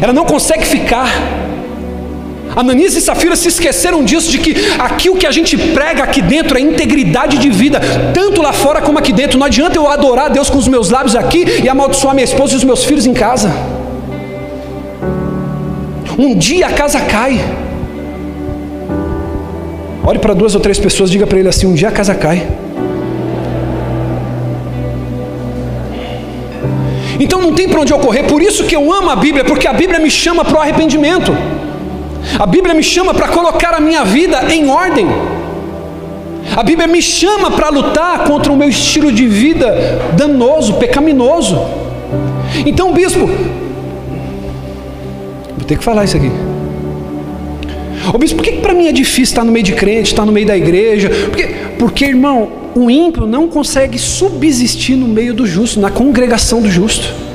ela 0.00 0.12
não 0.12 0.24
consegue 0.24 0.64
ficar. 0.64 1.37
Ananias 2.56 2.94
e 2.96 3.00
Safira 3.00 3.36
se 3.36 3.48
esqueceram 3.48 4.02
disso, 4.02 4.30
de 4.30 4.38
que 4.38 4.54
aqui 4.78 5.08
o 5.10 5.16
que 5.16 5.26
a 5.26 5.30
gente 5.30 5.56
prega 5.56 6.02
aqui 6.02 6.20
dentro 6.20 6.58
é 6.58 6.60
integridade 6.60 7.38
de 7.38 7.50
vida, 7.50 7.80
tanto 8.12 8.42
lá 8.42 8.52
fora 8.52 8.80
como 8.80 8.98
aqui 8.98 9.12
dentro. 9.12 9.38
Não 9.38 9.46
adianta 9.46 9.76
eu 9.76 9.88
adorar 9.88 10.26
a 10.26 10.28
Deus 10.28 10.50
com 10.50 10.58
os 10.58 10.68
meus 10.68 10.90
lábios 10.90 11.14
aqui 11.14 11.44
e 11.62 11.68
amaldiçoar 11.68 12.14
minha 12.14 12.24
esposa 12.24 12.54
e 12.54 12.56
os 12.56 12.64
meus 12.64 12.84
filhos 12.84 13.06
em 13.06 13.14
casa. 13.14 13.52
Um 16.18 16.36
dia 16.36 16.66
a 16.66 16.72
casa 16.72 17.00
cai. 17.00 17.40
Olhe 20.04 20.18
para 20.18 20.34
duas 20.34 20.54
ou 20.54 20.60
três 20.60 20.78
pessoas, 20.78 21.10
diga 21.10 21.26
para 21.26 21.38
ele 21.38 21.48
assim: 21.48 21.66
um 21.66 21.74
dia 21.74 21.88
a 21.88 21.92
casa 21.92 22.14
cai. 22.14 22.48
Então 27.20 27.40
não 27.40 27.52
tem 27.52 27.68
para 27.68 27.80
onde 27.80 27.92
eu 27.92 27.98
correr, 27.98 28.24
por 28.24 28.40
isso 28.40 28.64
que 28.64 28.74
eu 28.74 28.92
amo 28.92 29.10
a 29.10 29.16
Bíblia, 29.16 29.44
porque 29.44 29.66
a 29.66 29.72
Bíblia 29.72 29.98
me 29.98 30.10
chama 30.10 30.44
para 30.44 30.56
o 30.56 30.60
arrependimento. 30.60 31.36
A 32.36 32.46
Bíblia 32.46 32.74
me 32.74 32.82
chama 32.82 33.14
para 33.14 33.28
colocar 33.28 33.74
a 33.74 33.80
minha 33.80 34.04
vida 34.04 34.52
em 34.52 34.68
ordem. 34.68 35.06
A 36.56 36.62
Bíblia 36.62 36.88
me 36.88 37.00
chama 37.00 37.50
para 37.50 37.68
lutar 37.68 38.24
contra 38.24 38.52
o 38.52 38.56
meu 38.56 38.68
estilo 38.68 39.12
de 39.12 39.26
vida 39.26 40.00
danoso, 40.16 40.74
pecaminoso. 40.74 41.56
Então, 42.66 42.92
bispo, 42.92 43.26
vou 43.26 43.36
ter 45.66 45.76
que 45.76 45.84
falar 45.84 46.04
isso 46.04 46.16
aqui. 46.16 46.30
Ô 48.12 48.18
bispo, 48.18 48.36
por 48.36 48.44
que, 48.44 48.52
que 48.52 48.60
para 48.60 48.72
mim 48.72 48.86
é 48.86 48.92
difícil 48.92 49.24
estar 49.24 49.44
no 49.44 49.52
meio 49.52 49.64
de 49.64 49.74
crente, 49.74 50.10
estar 50.10 50.24
no 50.24 50.32
meio 50.32 50.46
da 50.46 50.56
igreja? 50.56 51.10
Porque, 51.26 51.54
porque, 51.78 52.04
irmão, 52.06 52.48
o 52.74 52.90
ímpio 52.90 53.26
não 53.26 53.48
consegue 53.48 53.98
subsistir 53.98 54.96
no 54.96 55.06
meio 55.06 55.34
do 55.34 55.46
justo, 55.46 55.78
na 55.78 55.90
congregação 55.90 56.62
do 56.62 56.70
justo. 56.70 57.27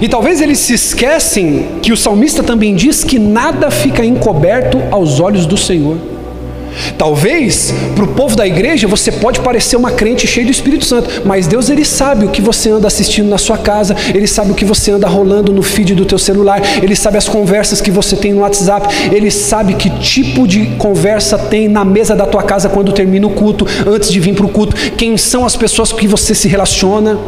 E 0.00 0.08
talvez 0.08 0.40
eles 0.40 0.58
se 0.58 0.74
esquecem 0.74 1.66
que 1.82 1.92
o 1.92 1.96
salmista 1.96 2.42
também 2.42 2.74
diz 2.74 3.02
que 3.02 3.18
nada 3.18 3.70
fica 3.70 4.04
encoberto 4.04 4.80
aos 4.90 5.20
olhos 5.20 5.46
do 5.46 5.56
Senhor. 5.56 5.96
Talvez 6.96 7.72
para 7.94 8.04
o 8.04 8.08
povo 8.08 8.36
da 8.36 8.46
igreja 8.46 8.86
você 8.86 9.10
pode 9.10 9.40
parecer 9.40 9.76
uma 9.76 9.90
crente 9.90 10.26
cheia 10.26 10.46
do 10.46 10.52
Espírito 10.52 10.84
Santo, 10.84 11.22
mas 11.24 11.46
Deus 11.46 11.68
ele 11.68 11.84
sabe 11.84 12.26
o 12.26 12.30
que 12.30 12.40
você 12.40 12.70
anda 12.70 12.86
assistindo 12.86 13.28
na 13.28 13.38
sua 13.38 13.58
casa, 13.58 13.96
ele 14.14 14.26
sabe 14.26 14.52
o 14.52 14.54
que 14.54 14.64
você 14.64 14.90
anda 14.92 15.08
rolando 15.08 15.52
no 15.52 15.62
feed 15.62 15.94
do 15.94 16.04
teu 16.04 16.18
celular, 16.18 16.60
ele 16.82 16.94
sabe 16.94 17.18
as 17.18 17.28
conversas 17.28 17.80
que 17.80 17.90
você 17.90 18.16
tem 18.16 18.32
no 18.32 18.42
WhatsApp, 18.42 18.86
ele 19.12 19.30
sabe 19.30 19.74
que 19.74 19.90
tipo 19.98 20.46
de 20.46 20.66
conversa 20.76 21.38
tem 21.38 21.68
na 21.68 21.84
mesa 21.84 22.14
da 22.14 22.26
tua 22.26 22.42
casa 22.42 22.68
quando 22.68 22.92
termina 22.92 23.26
o 23.26 23.30
culto, 23.30 23.66
antes 23.86 24.10
de 24.10 24.20
vir 24.20 24.34
para 24.34 24.46
o 24.46 24.50
culto, 24.50 24.76
quem 24.92 25.16
são 25.16 25.44
as 25.44 25.56
pessoas 25.56 25.90
com 25.90 25.98
que 25.98 26.06
você 26.06 26.34
se 26.34 26.48
relaciona 26.48 27.18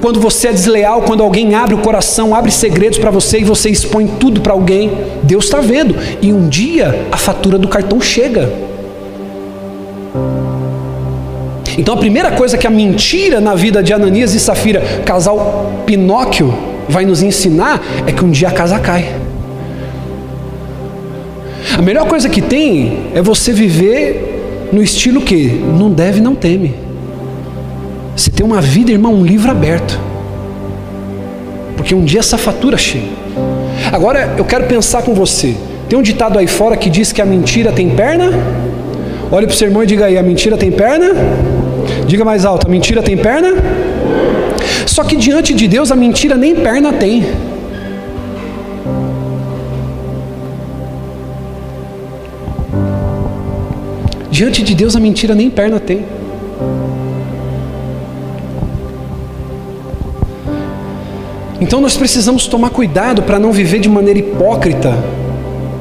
quando 0.00 0.20
você 0.20 0.48
é 0.48 0.52
desleal, 0.52 1.02
quando 1.02 1.22
alguém 1.22 1.54
abre 1.54 1.74
o 1.74 1.78
coração, 1.78 2.34
abre 2.34 2.50
segredos 2.50 2.98
para 2.98 3.10
você 3.10 3.40
e 3.40 3.44
você 3.44 3.70
expõe 3.70 4.06
tudo 4.06 4.40
para 4.40 4.52
alguém, 4.52 4.90
Deus 5.22 5.44
está 5.44 5.60
vendo. 5.60 5.96
E 6.22 6.32
um 6.32 6.48
dia 6.48 7.06
a 7.10 7.16
fatura 7.16 7.58
do 7.58 7.68
cartão 7.68 8.00
chega. 8.00 8.52
Então 11.78 11.94
a 11.94 11.96
primeira 11.96 12.30
coisa 12.32 12.58
que 12.58 12.66
a 12.66 12.70
mentira 12.70 13.40
na 13.40 13.54
vida 13.54 13.82
de 13.82 13.92
Ananias 13.92 14.34
e 14.34 14.40
Safira, 14.40 14.82
casal 15.04 15.72
Pinóquio, 15.86 16.52
vai 16.88 17.04
nos 17.04 17.22
ensinar 17.22 17.82
é 18.06 18.12
que 18.12 18.24
um 18.24 18.30
dia 18.30 18.48
a 18.48 18.52
casa 18.52 18.78
cai. 18.78 19.14
A 21.76 21.82
melhor 21.82 22.06
coisa 22.06 22.28
que 22.28 22.42
tem 22.42 23.10
é 23.14 23.22
você 23.22 23.52
viver 23.52 24.68
no 24.72 24.82
estilo 24.82 25.20
que 25.20 25.46
não 25.46 25.90
deve, 25.90 26.20
não 26.20 26.34
teme. 26.34 26.89
Você 28.20 28.30
tem 28.30 28.44
uma 28.44 28.60
vida, 28.60 28.92
irmão, 28.92 29.14
um 29.14 29.24
livro 29.24 29.50
aberto. 29.50 29.98
Porque 31.74 31.94
um 31.94 32.04
dia 32.04 32.20
essa 32.20 32.36
fatura 32.36 32.76
chega. 32.76 33.06
Agora 33.90 34.34
eu 34.36 34.44
quero 34.44 34.66
pensar 34.66 35.00
com 35.00 35.14
você. 35.14 35.56
Tem 35.88 35.98
um 35.98 36.02
ditado 36.02 36.38
aí 36.38 36.46
fora 36.46 36.76
que 36.76 36.90
diz 36.90 37.12
que 37.12 37.22
a 37.22 37.24
mentira 37.24 37.72
tem 37.72 37.88
perna? 37.88 38.30
Olhe 39.32 39.46
para 39.46 39.54
o 39.54 39.56
seu 39.56 39.68
irmão 39.68 39.82
e 39.82 39.86
diga 39.86 40.04
aí: 40.04 40.18
a 40.18 40.22
mentira 40.22 40.58
tem 40.58 40.70
perna? 40.70 41.12
Diga 42.06 42.22
mais 42.22 42.44
alto: 42.44 42.66
a 42.66 42.70
mentira 42.70 43.02
tem 43.02 43.16
perna? 43.16 43.54
Só 44.84 45.02
que 45.02 45.16
diante 45.16 45.54
de 45.54 45.66
Deus 45.66 45.90
a 45.90 45.96
mentira 45.96 46.36
nem 46.36 46.54
perna 46.56 46.92
tem. 46.92 47.24
Diante 54.30 54.62
de 54.62 54.74
Deus 54.74 54.94
a 54.94 55.00
mentira 55.00 55.34
nem 55.34 55.48
perna 55.48 55.80
tem. 55.80 56.04
Então 61.60 61.78
nós 61.80 61.94
precisamos 61.94 62.46
tomar 62.46 62.70
cuidado 62.70 63.22
para 63.22 63.38
não 63.38 63.52
viver 63.52 63.80
de 63.80 63.88
maneira 63.88 64.18
hipócrita, 64.18 64.96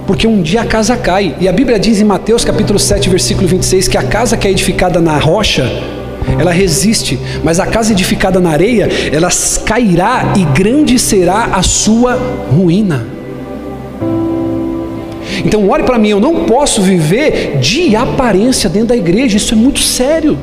porque 0.06 0.28
um 0.28 0.42
dia 0.42 0.62
a 0.62 0.66
casa 0.66 0.98
cai. 0.98 1.36
E 1.40 1.48
a 1.48 1.54
Bíblia 1.54 1.80
diz 1.80 2.02
em 2.02 2.04
Mateus 2.04 2.44
capítulo 2.44 2.78
7, 2.78 3.10
versículo 3.10 3.48
26, 3.48 3.88
que 3.88 3.98
a 3.98 4.04
casa 4.04 4.36
que 4.36 4.46
é 4.46 4.52
edificada 4.52 5.00
na 5.00 5.18
rocha, 5.18 5.72
ela 6.38 6.52
resiste, 6.52 7.18
mas 7.44 7.62
a 7.62 7.66
casa 7.66 7.94
edificada 7.94 8.42
na 8.42 8.50
areia, 8.50 8.90
ela 9.12 9.30
cairá 9.66 10.34
e 10.36 10.44
grande 10.58 11.00
será 11.00 11.46
a 11.54 11.64
sua 11.64 12.16
ruína. 12.52 13.08
Então 15.46 15.70
olhe 15.70 15.84
para 15.84 15.98
mim, 15.98 16.10
eu 16.10 16.20
não 16.20 16.44
posso 16.44 16.82
viver 16.82 17.58
de 17.62 17.96
aparência 17.96 18.70
dentro 18.70 18.90
da 18.90 18.98
igreja, 18.98 19.38
isso 19.38 19.54
é 19.54 19.58
muito 19.58 19.80
sério. 19.80 20.38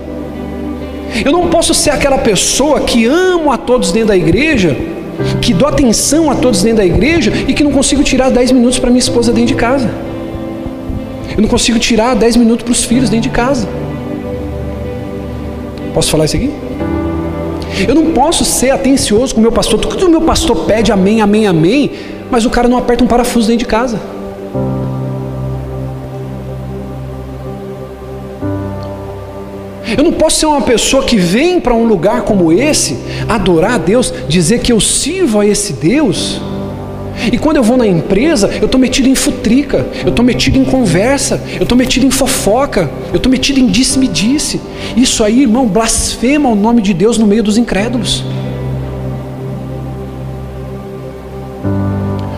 Eu 1.23 1.31
não 1.31 1.49
posso 1.49 1.75
ser 1.75 1.91
aquela 1.91 2.19
pessoa 2.19 2.81
que 2.81 3.05
amo 3.05 3.53
a 3.53 3.59
todos 3.59 3.93
dentro 3.93 4.09
da 4.09 4.17
igreja, 4.17 4.77
que 5.41 5.55
dou 5.55 5.69
atenção 5.69 6.31
a 6.31 6.35
todos 6.35 6.63
dentro 6.63 6.79
da 6.79 6.87
igreja 6.87 7.33
e 7.49 7.55
que 7.55 7.65
não 7.65 7.71
consigo 7.71 8.03
tirar 8.03 8.31
10 8.31 8.53
minutos 8.53 8.79
para 8.79 8.91
minha 8.91 9.01
esposa 9.01 9.33
dentro 9.33 9.49
de 9.49 9.55
casa. 9.55 9.91
Eu 11.37 11.43
não 11.43 11.49
consigo 11.49 11.79
tirar 11.79 12.15
10 12.15 12.37
minutos 12.37 12.65
para 12.65 12.73
os 12.73 12.85
filhos 12.85 13.11
dentro 13.11 13.29
de 13.29 13.35
casa. 13.35 13.69
Posso 15.93 16.11
falar 16.11 16.27
isso 16.27 16.37
aqui? 16.37 16.53
Eu 17.87 17.95
não 17.95 18.13
posso 18.13 18.45
ser 18.45 18.71
atencioso 18.71 19.35
com 19.35 19.41
o 19.41 19.43
meu 19.43 19.53
pastor. 19.53 19.79
Tudo 19.79 19.97
que 19.97 20.05
o 20.05 20.11
meu 20.11 20.23
pastor 20.23 20.65
pede, 20.65 20.93
amém, 20.93 21.21
amém, 21.21 21.47
amém, 21.47 21.91
mas 22.31 22.47
o 22.47 22.51
cara 22.51 22.69
não 22.69 22.79
aperta 22.79 23.05
um 23.05 23.07
parafuso 23.07 23.49
dentro 23.49 23.61
de 23.61 23.67
casa. 23.67 24.01
Eu 29.97 30.05
não 30.05 30.13
posso 30.13 30.41
ser 30.41 30.47
uma 30.47 30.61
pessoa 30.61 31.03
que 31.05 31.17
vem 31.17 31.59
para 31.59 31.75
um 31.75 31.87
lugar 31.87 32.23
como 32.23 32.53
esse, 32.53 32.99
adorar 33.29 33.73
a 33.73 33.79
Deus, 33.79 34.13
dizer 34.29 34.61
que 34.61 34.71
eu 34.71 34.81
sirvo 34.81 35.41
a 35.41 35.47
esse 35.47 35.73
Deus. 35.73 36.41
E 37.33 37.39
quando 37.39 37.57
eu 37.57 37.63
vou 37.63 37.79
na 37.79 37.87
empresa, 37.87 38.51
eu 38.61 38.67
estou 38.67 38.79
metido 38.79 39.09
em 39.09 39.15
futrica, 39.15 39.87
eu 40.05 40.11
estou 40.11 40.23
metido 40.23 40.59
em 40.59 40.65
conversa, 40.65 41.43
eu 41.55 41.63
estou 41.63 41.77
metido 41.77 42.05
em 42.05 42.11
fofoca, 42.11 42.91
eu 43.11 43.17
estou 43.17 43.33
metido 43.33 43.59
em 43.59 43.67
disse-me-disse. 43.67 44.61
Isso 44.95 45.25
aí, 45.25 45.43
irmão, 45.43 45.67
blasfema 45.67 46.51
o 46.51 46.55
nome 46.55 46.83
de 46.83 46.93
Deus 46.93 47.17
no 47.17 47.27
meio 47.27 47.43
dos 47.43 47.57
incrédulos. 47.57 48.23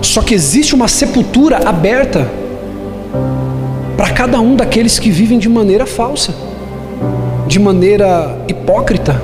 Só 0.00 0.22
que 0.22 0.32
existe 0.32 0.76
uma 0.76 0.86
sepultura 0.86 1.68
aberta 1.68 2.30
para 3.96 4.10
cada 4.10 4.40
um 4.40 4.54
daqueles 4.54 4.96
que 4.98 5.10
vivem 5.10 5.40
de 5.40 5.48
maneira 5.48 5.86
falsa 5.86 6.47
de 7.48 7.58
maneira 7.58 8.38
hipócrita. 8.46 9.20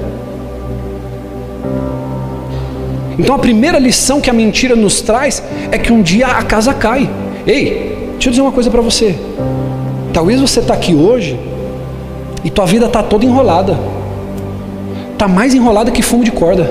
Então 3.18 3.34
a 3.34 3.38
primeira 3.38 3.78
lição 3.78 4.20
que 4.20 4.30
a 4.30 4.32
mentira 4.32 4.74
nos 4.74 5.02
traz 5.02 5.42
é 5.70 5.78
que 5.78 5.92
um 5.92 6.02
dia 6.02 6.26
a 6.26 6.42
casa 6.42 6.72
cai. 6.72 7.08
Ei, 7.46 8.08
deixa 8.12 8.28
eu 8.28 8.30
dizer 8.30 8.42
uma 8.42 8.50
coisa 8.50 8.70
para 8.70 8.80
você. 8.80 9.14
Talvez 10.12 10.40
você 10.40 10.60
está 10.60 10.72
aqui 10.72 10.94
hoje 10.94 11.38
e 12.42 12.50
tua 12.50 12.64
vida 12.64 12.86
está 12.86 13.02
toda 13.02 13.24
enrolada. 13.24 13.78
Está 15.12 15.28
mais 15.28 15.54
enrolada 15.54 15.90
que 15.90 16.02
fumo 16.02 16.24
de 16.24 16.32
corda. 16.32 16.70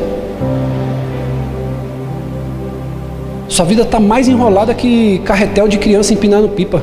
Sua 3.48 3.66
vida 3.66 3.84
está 3.84 4.00
mais 4.00 4.28
enrolada 4.28 4.74
que 4.74 5.20
carretel 5.20 5.68
de 5.68 5.78
criança 5.78 6.14
empinando 6.14 6.50
pipa. 6.50 6.82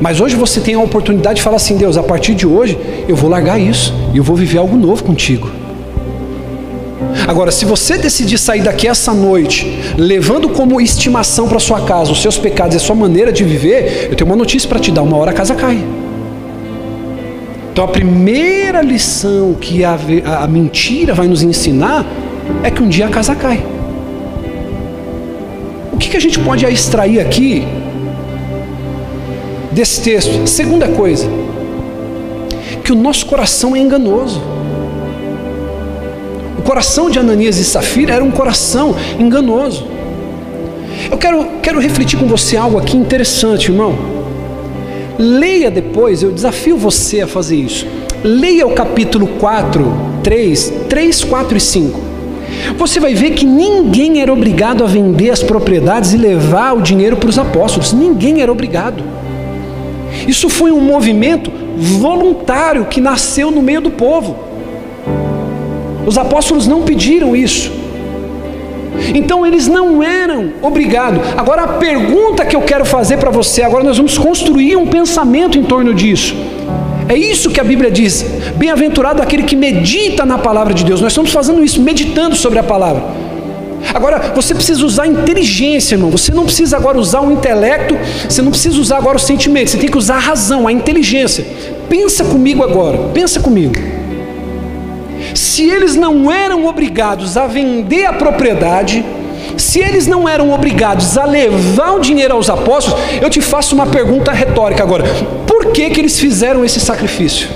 Mas 0.00 0.20
hoje 0.20 0.36
você 0.36 0.60
tem 0.60 0.74
a 0.74 0.80
oportunidade 0.80 1.36
de 1.36 1.42
falar 1.42 1.56
assim: 1.56 1.76
Deus, 1.76 1.96
a 1.96 2.02
partir 2.02 2.34
de 2.34 2.46
hoje 2.46 2.78
eu 3.08 3.16
vou 3.16 3.30
largar 3.30 3.60
isso 3.60 3.94
e 4.12 4.18
eu 4.18 4.24
vou 4.24 4.36
viver 4.36 4.58
algo 4.58 4.76
novo 4.76 5.02
contigo. 5.04 5.50
Agora, 7.26 7.50
se 7.50 7.64
você 7.64 7.96
decidir 7.96 8.38
sair 8.38 8.62
daqui 8.62 8.86
essa 8.86 9.14
noite, 9.14 9.78
levando 9.96 10.48
como 10.48 10.80
estimação 10.80 11.48
para 11.48 11.58
sua 11.58 11.80
casa 11.82 12.12
os 12.12 12.20
seus 12.20 12.36
pecados 12.36 12.74
e 12.74 12.76
a 12.76 12.80
sua 12.80 12.94
maneira 12.94 13.32
de 13.32 13.44
viver, 13.44 14.08
eu 14.10 14.16
tenho 14.16 14.28
uma 14.28 14.36
notícia 14.36 14.68
para 14.68 14.78
te 14.78 14.90
dar: 14.90 15.02
uma 15.02 15.16
hora 15.16 15.30
a 15.30 15.34
casa 15.34 15.54
cai. 15.54 15.82
Então, 17.72 17.84
a 17.84 17.88
primeira 17.88 18.80
lição 18.82 19.54
que 19.54 19.84
a, 19.84 19.98
a, 20.42 20.46
mentira 20.46 21.12
vai 21.12 21.26
nos 21.26 21.42
ensinar 21.42 22.06
é 22.62 22.70
que 22.70 22.80
um 22.80 22.88
dia 22.88 23.06
a 23.06 23.08
casa 23.08 23.34
cai. 23.34 23.64
O 25.92 25.96
que, 25.96 26.08
que 26.08 26.16
a 26.16 26.20
gente 26.20 26.38
pode 26.38 26.64
extrair 26.66 27.18
aqui 27.18 27.66
desse 29.74 30.00
texto. 30.00 30.46
Segunda 30.46 30.88
coisa, 30.88 31.28
que 32.84 32.92
o 32.92 32.94
nosso 32.94 33.26
coração 33.26 33.74
é 33.74 33.80
enganoso. 33.80 34.40
O 36.58 36.62
coração 36.62 37.10
de 37.10 37.18
Ananias 37.18 37.58
e 37.58 37.64
Safira 37.64 38.14
era 38.14 38.24
um 38.24 38.30
coração 38.30 38.94
enganoso. 39.18 39.86
Eu 41.10 41.18
quero, 41.18 41.46
quero 41.60 41.80
refletir 41.80 42.18
com 42.18 42.26
você 42.26 42.56
algo 42.56 42.78
aqui 42.78 42.96
interessante, 42.96 43.70
irmão. 43.70 43.94
Leia 45.18 45.70
depois, 45.70 46.22
eu 46.22 46.30
desafio 46.30 46.76
você 46.76 47.20
a 47.20 47.26
fazer 47.26 47.56
isso. 47.56 47.86
Leia 48.22 48.66
o 48.66 48.72
capítulo 48.72 49.26
4, 49.26 49.84
3, 50.22 50.72
3, 50.88 51.24
4 51.24 51.56
e 51.56 51.60
5. 51.60 52.00
Você 52.78 53.00
vai 53.00 53.14
ver 53.14 53.32
que 53.32 53.44
ninguém 53.44 54.22
era 54.22 54.32
obrigado 54.32 54.82
a 54.82 54.86
vender 54.86 55.30
as 55.30 55.42
propriedades 55.42 56.12
e 56.14 56.16
levar 56.16 56.72
o 56.72 56.80
dinheiro 56.80 57.16
para 57.16 57.28
os 57.28 57.38
apóstolos. 57.38 57.92
Ninguém 57.92 58.40
era 58.40 58.50
obrigado. 58.50 59.02
Isso 60.26 60.48
foi 60.48 60.70
um 60.70 60.80
movimento 60.80 61.50
voluntário 61.76 62.86
que 62.86 63.00
nasceu 63.00 63.50
no 63.50 63.62
meio 63.62 63.80
do 63.80 63.90
povo. 63.90 64.36
Os 66.06 66.18
apóstolos 66.18 66.66
não 66.66 66.82
pediram 66.82 67.34
isso. 67.34 67.72
Então 69.14 69.44
eles 69.46 69.66
não 69.66 70.02
eram 70.02 70.52
obrigados. 70.62 71.20
Agora 71.36 71.62
a 71.62 71.68
pergunta 71.68 72.44
que 72.44 72.54
eu 72.54 72.62
quero 72.62 72.84
fazer 72.84 73.16
para 73.16 73.30
você, 73.30 73.62
agora 73.62 73.82
nós 73.82 73.96
vamos 73.96 74.16
construir 74.16 74.76
um 74.76 74.86
pensamento 74.86 75.58
em 75.58 75.64
torno 75.64 75.92
disso. 75.92 76.34
É 77.08 77.16
isso 77.16 77.50
que 77.50 77.60
a 77.60 77.64
Bíblia 77.64 77.90
diz. 77.90 78.24
Bem-aventurado 78.56 79.20
aquele 79.20 79.42
que 79.42 79.56
medita 79.56 80.24
na 80.24 80.38
palavra 80.38 80.72
de 80.72 80.84
Deus. 80.84 81.00
Nós 81.00 81.12
estamos 81.12 81.32
fazendo 81.32 81.62
isso, 81.62 81.80
meditando 81.80 82.34
sobre 82.34 82.58
a 82.58 82.62
palavra. 82.62 83.02
Agora, 83.94 84.32
você 84.34 84.52
precisa 84.52 84.84
usar 84.84 85.06
inteligência, 85.06 85.94
irmão. 85.94 86.10
Você 86.10 86.32
não 86.32 86.44
precisa 86.44 86.76
agora 86.76 86.98
usar 86.98 87.20
o 87.20 87.30
intelecto, 87.30 87.96
você 88.28 88.42
não 88.42 88.50
precisa 88.50 88.80
usar 88.80 88.96
agora 88.98 89.16
o 89.16 89.20
sentimento, 89.20 89.70
você 89.70 89.78
tem 89.78 89.88
que 89.88 89.96
usar 89.96 90.16
a 90.16 90.18
razão, 90.18 90.66
a 90.66 90.72
inteligência. 90.72 91.46
Pensa 91.88 92.24
comigo 92.24 92.64
agora, 92.64 92.98
pensa 93.14 93.38
comigo. 93.38 93.74
Se 95.32 95.70
eles 95.70 95.94
não 95.94 96.30
eram 96.30 96.66
obrigados 96.66 97.36
a 97.36 97.46
vender 97.46 98.04
a 98.06 98.12
propriedade, 98.12 99.04
se 99.56 99.78
eles 99.78 100.08
não 100.08 100.28
eram 100.28 100.52
obrigados 100.52 101.16
a 101.16 101.24
levar 101.24 101.92
o 101.92 102.00
dinheiro 102.00 102.34
aos 102.34 102.50
apóstolos, 102.50 103.00
eu 103.22 103.30
te 103.30 103.40
faço 103.40 103.76
uma 103.76 103.86
pergunta 103.86 104.32
retórica 104.32 104.82
agora: 104.82 105.04
por 105.46 105.66
que, 105.66 105.88
que 105.90 106.00
eles 106.00 106.18
fizeram 106.18 106.64
esse 106.64 106.80
sacrifício? 106.80 107.48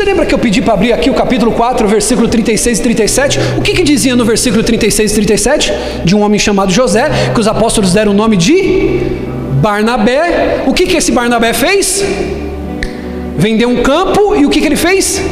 Você 0.00 0.06
lembra 0.06 0.24
que 0.24 0.34
eu 0.34 0.38
pedi 0.38 0.62
para 0.62 0.72
abrir 0.72 0.94
aqui 0.94 1.10
o 1.10 1.12
capítulo 1.12 1.52
4, 1.52 1.86
versículo 1.86 2.26
36 2.26 2.78
e 2.78 2.82
37? 2.82 3.38
O 3.58 3.60
que, 3.60 3.74
que 3.74 3.82
dizia 3.82 4.16
no 4.16 4.24
versículo 4.24 4.62
36 4.62 5.12
e 5.12 5.14
37? 5.14 5.72
De 6.06 6.16
um 6.16 6.22
homem 6.22 6.38
chamado 6.38 6.72
José, 6.72 7.10
que 7.34 7.38
os 7.38 7.46
apóstolos 7.46 7.92
deram 7.92 8.12
o 8.12 8.14
nome 8.14 8.38
de 8.38 8.98
Barnabé. 9.60 10.64
O 10.66 10.72
que, 10.72 10.86
que 10.86 10.96
esse 10.96 11.12
Barnabé 11.12 11.52
fez? 11.52 12.02
Vendeu 13.36 13.68
um 13.68 13.82
campo 13.82 14.34
e 14.34 14.46
o 14.46 14.48
que, 14.48 14.62
que 14.62 14.68
ele 14.68 14.76
fez? 14.76 15.22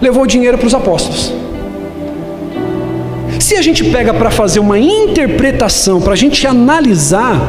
Levou 0.00 0.26
dinheiro 0.26 0.58
para 0.58 0.66
os 0.66 0.74
apóstolos. 0.74 1.32
Se 3.38 3.54
a 3.54 3.62
gente 3.62 3.84
pega 3.84 4.12
para 4.12 4.32
fazer 4.32 4.58
uma 4.58 4.80
interpretação, 4.80 6.00
para 6.00 6.14
a 6.14 6.16
gente 6.16 6.44
analisar, 6.44 7.40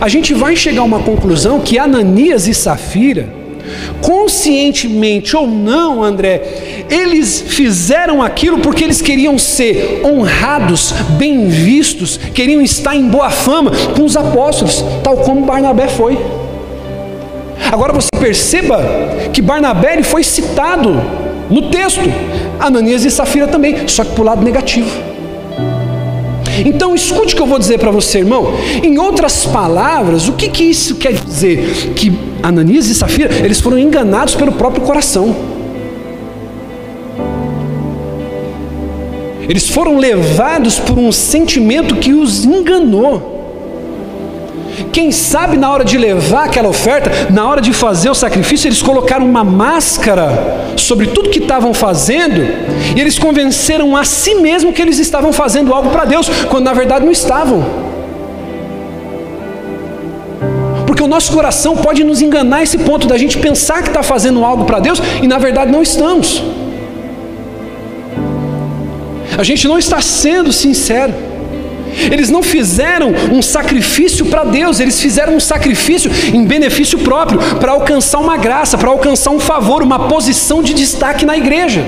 a 0.00 0.08
gente 0.08 0.32
vai 0.32 0.56
chegar 0.56 0.80
a 0.80 0.84
uma 0.84 1.00
conclusão 1.00 1.60
que 1.60 1.78
Ananias 1.78 2.48
e 2.48 2.54
Safira 2.54 3.36
conscientemente 4.00 5.36
ou 5.36 5.46
não, 5.46 6.02
André, 6.02 6.86
eles 6.90 7.40
fizeram 7.40 8.22
aquilo 8.22 8.58
porque 8.58 8.84
eles 8.84 9.02
queriam 9.02 9.38
ser 9.38 10.02
honrados, 10.04 10.92
bem 11.18 11.48
vistos, 11.48 12.18
queriam 12.34 12.60
estar 12.60 12.94
em 12.94 13.08
boa 13.08 13.30
fama 13.30 13.70
com 13.94 14.04
os 14.04 14.16
apóstolos, 14.16 14.84
tal 15.02 15.16
como 15.18 15.44
Barnabé 15.44 15.88
foi. 15.88 16.18
Agora 17.70 17.92
você 17.92 18.08
perceba 18.18 18.82
que 19.32 19.42
Barnabé 19.42 20.02
foi 20.02 20.22
citado 20.22 21.00
no 21.50 21.70
texto, 21.70 22.00
Ananias 22.58 23.04
e 23.04 23.10
Safira 23.10 23.46
também, 23.46 23.88
só 23.88 24.04
que 24.04 24.12
para 24.12 24.22
o 24.22 24.24
lado 24.24 24.42
negativo. 24.42 25.07
Então 26.64 26.94
escute 26.94 27.34
o 27.34 27.36
que 27.36 27.42
eu 27.42 27.46
vou 27.46 27.58
dizer 27.58 27.78
para 27.78 27.90
você, 27.90 28.18
irmão. 28.18 28.52
Em 28.82 28.98
outras 28.98 29.46
palavras, 29.46 30.28
o 30.28 30.32
que, 30.32 30.48
que 30.48 30.64
isso 30.64 30.96
quer 30.96 31.12
dizer? 31.12 31.92
Que 31.94 32.12
Ananias 32.42 32.88
e 32.88 32.94
Safira, 32.94 33.34
eles 33.44 33.60
foram 33.60 33.78
enganados 33.78 34.34
pelo 34.34 34.52
próprio 34.52 34.82
coração. 34.82 35.34
Eles 39.48 39.68
foram 39.68 39.96
levados 39.96 40.78
por 40.78 40.98
um 40.98 41.10
sentimento 41.10 41.96
que 41.96 42.12
os 42.12 42.44
enganou. 42.44 43.37
Quem 44.92 45.10
sabe 45.10 45.56
na 45.56 45.70
hora 45.70 45.84
de 45.84 45.98
levar 45.98 46.44
aquela 46.44 46.68
oferta, 46.68 47.10
na 47.30 47.48
hora 47.48 47.60
de 47.60 47.72
fazer 47.72 48.10
o 48.10 48.14
sacrifício, 48.14 48.68
eles 48.68 48.82
colocaram 48.82 49.26
uma 49.26 49.44
máscara 49.44 50.28
sobre 50.76 51.08
tudo 51.08 51.30
que 51.30 51.38
estavam 51.38 51.74
fazendo, 51.74 52.40
e 52.96 53.00
eles 53.00 53.18
convenceram 53.18 53.96
a 53.96 54.04
si 54.04 54.34
mesmo 54.36 54.72
que 54.72 54.80
eles 54.80 54.98
estavam 54.98 55.32
fazendo 55.32 55.74
algo 55.74 55.90
para 55.90 56.04
Deus, 56.04 56.28
quando 56.50 56.64
na 56.64 56.72
verdade 56.72 57.04
não 57.04 57.12
estavam. 57.12 57.64
Porque 60.86 61.02
o 61.02 61.08
nosso 61.08 61.32
coração 61.32 61.76
pode 61.76 62.02
nos 62.02 62.22
enganar 62.22 62.62
esse 62.62 62.78
ponto 62.78 63.06
da 63.06 63.16
gente 63.16 63.38
pensar 63.38 63.82
que 63.82 63.88
está 63.88 64.02
fazendo 64.02 64.44
algo 64.44 64.64
para 64.64 64.80
Deus 64.80 65.00
e 65.22 65.28
na 65.28 65.38
verdade 65.38 65.70
não 65.70 65.82
estamos. 65.82 66.42
A 69.36 69.44
gente 69.44 69.68
não 69.68 69.78
está 69.78 70.00
sendo 70.00 70.52
sincero. 70.52 71.27
Eles 72.10 72.30
não 72.30 72.42
fizeram 72.42 73.12
um 73.32 73.42
sacrifício 73.42 74.26
para 74.26 74.44
Deus, 74.44 74.80
eles 74.80 75.00
fizeram 75.00 75.34
um 75.36 75.40
sacrifício 75.40 76.10
em 76.32 76.44
benefício 76.44 76.98
próprio, 76.98 77.38
para 77.60 77.72
alcançar 77.72 78.18
uma 78.18 78.36
graça, 78.36 78.78
para 78.78 78.88
alcançar 78.88 79.30
um 79.30 79.40
favor, 79.40 79.82
uma 79.82 80.08
posição 80.08 80.62
de 80.62 80.74
destaque 80.74 81.24
na 81.24 81.36
igreja. 81.36 81.84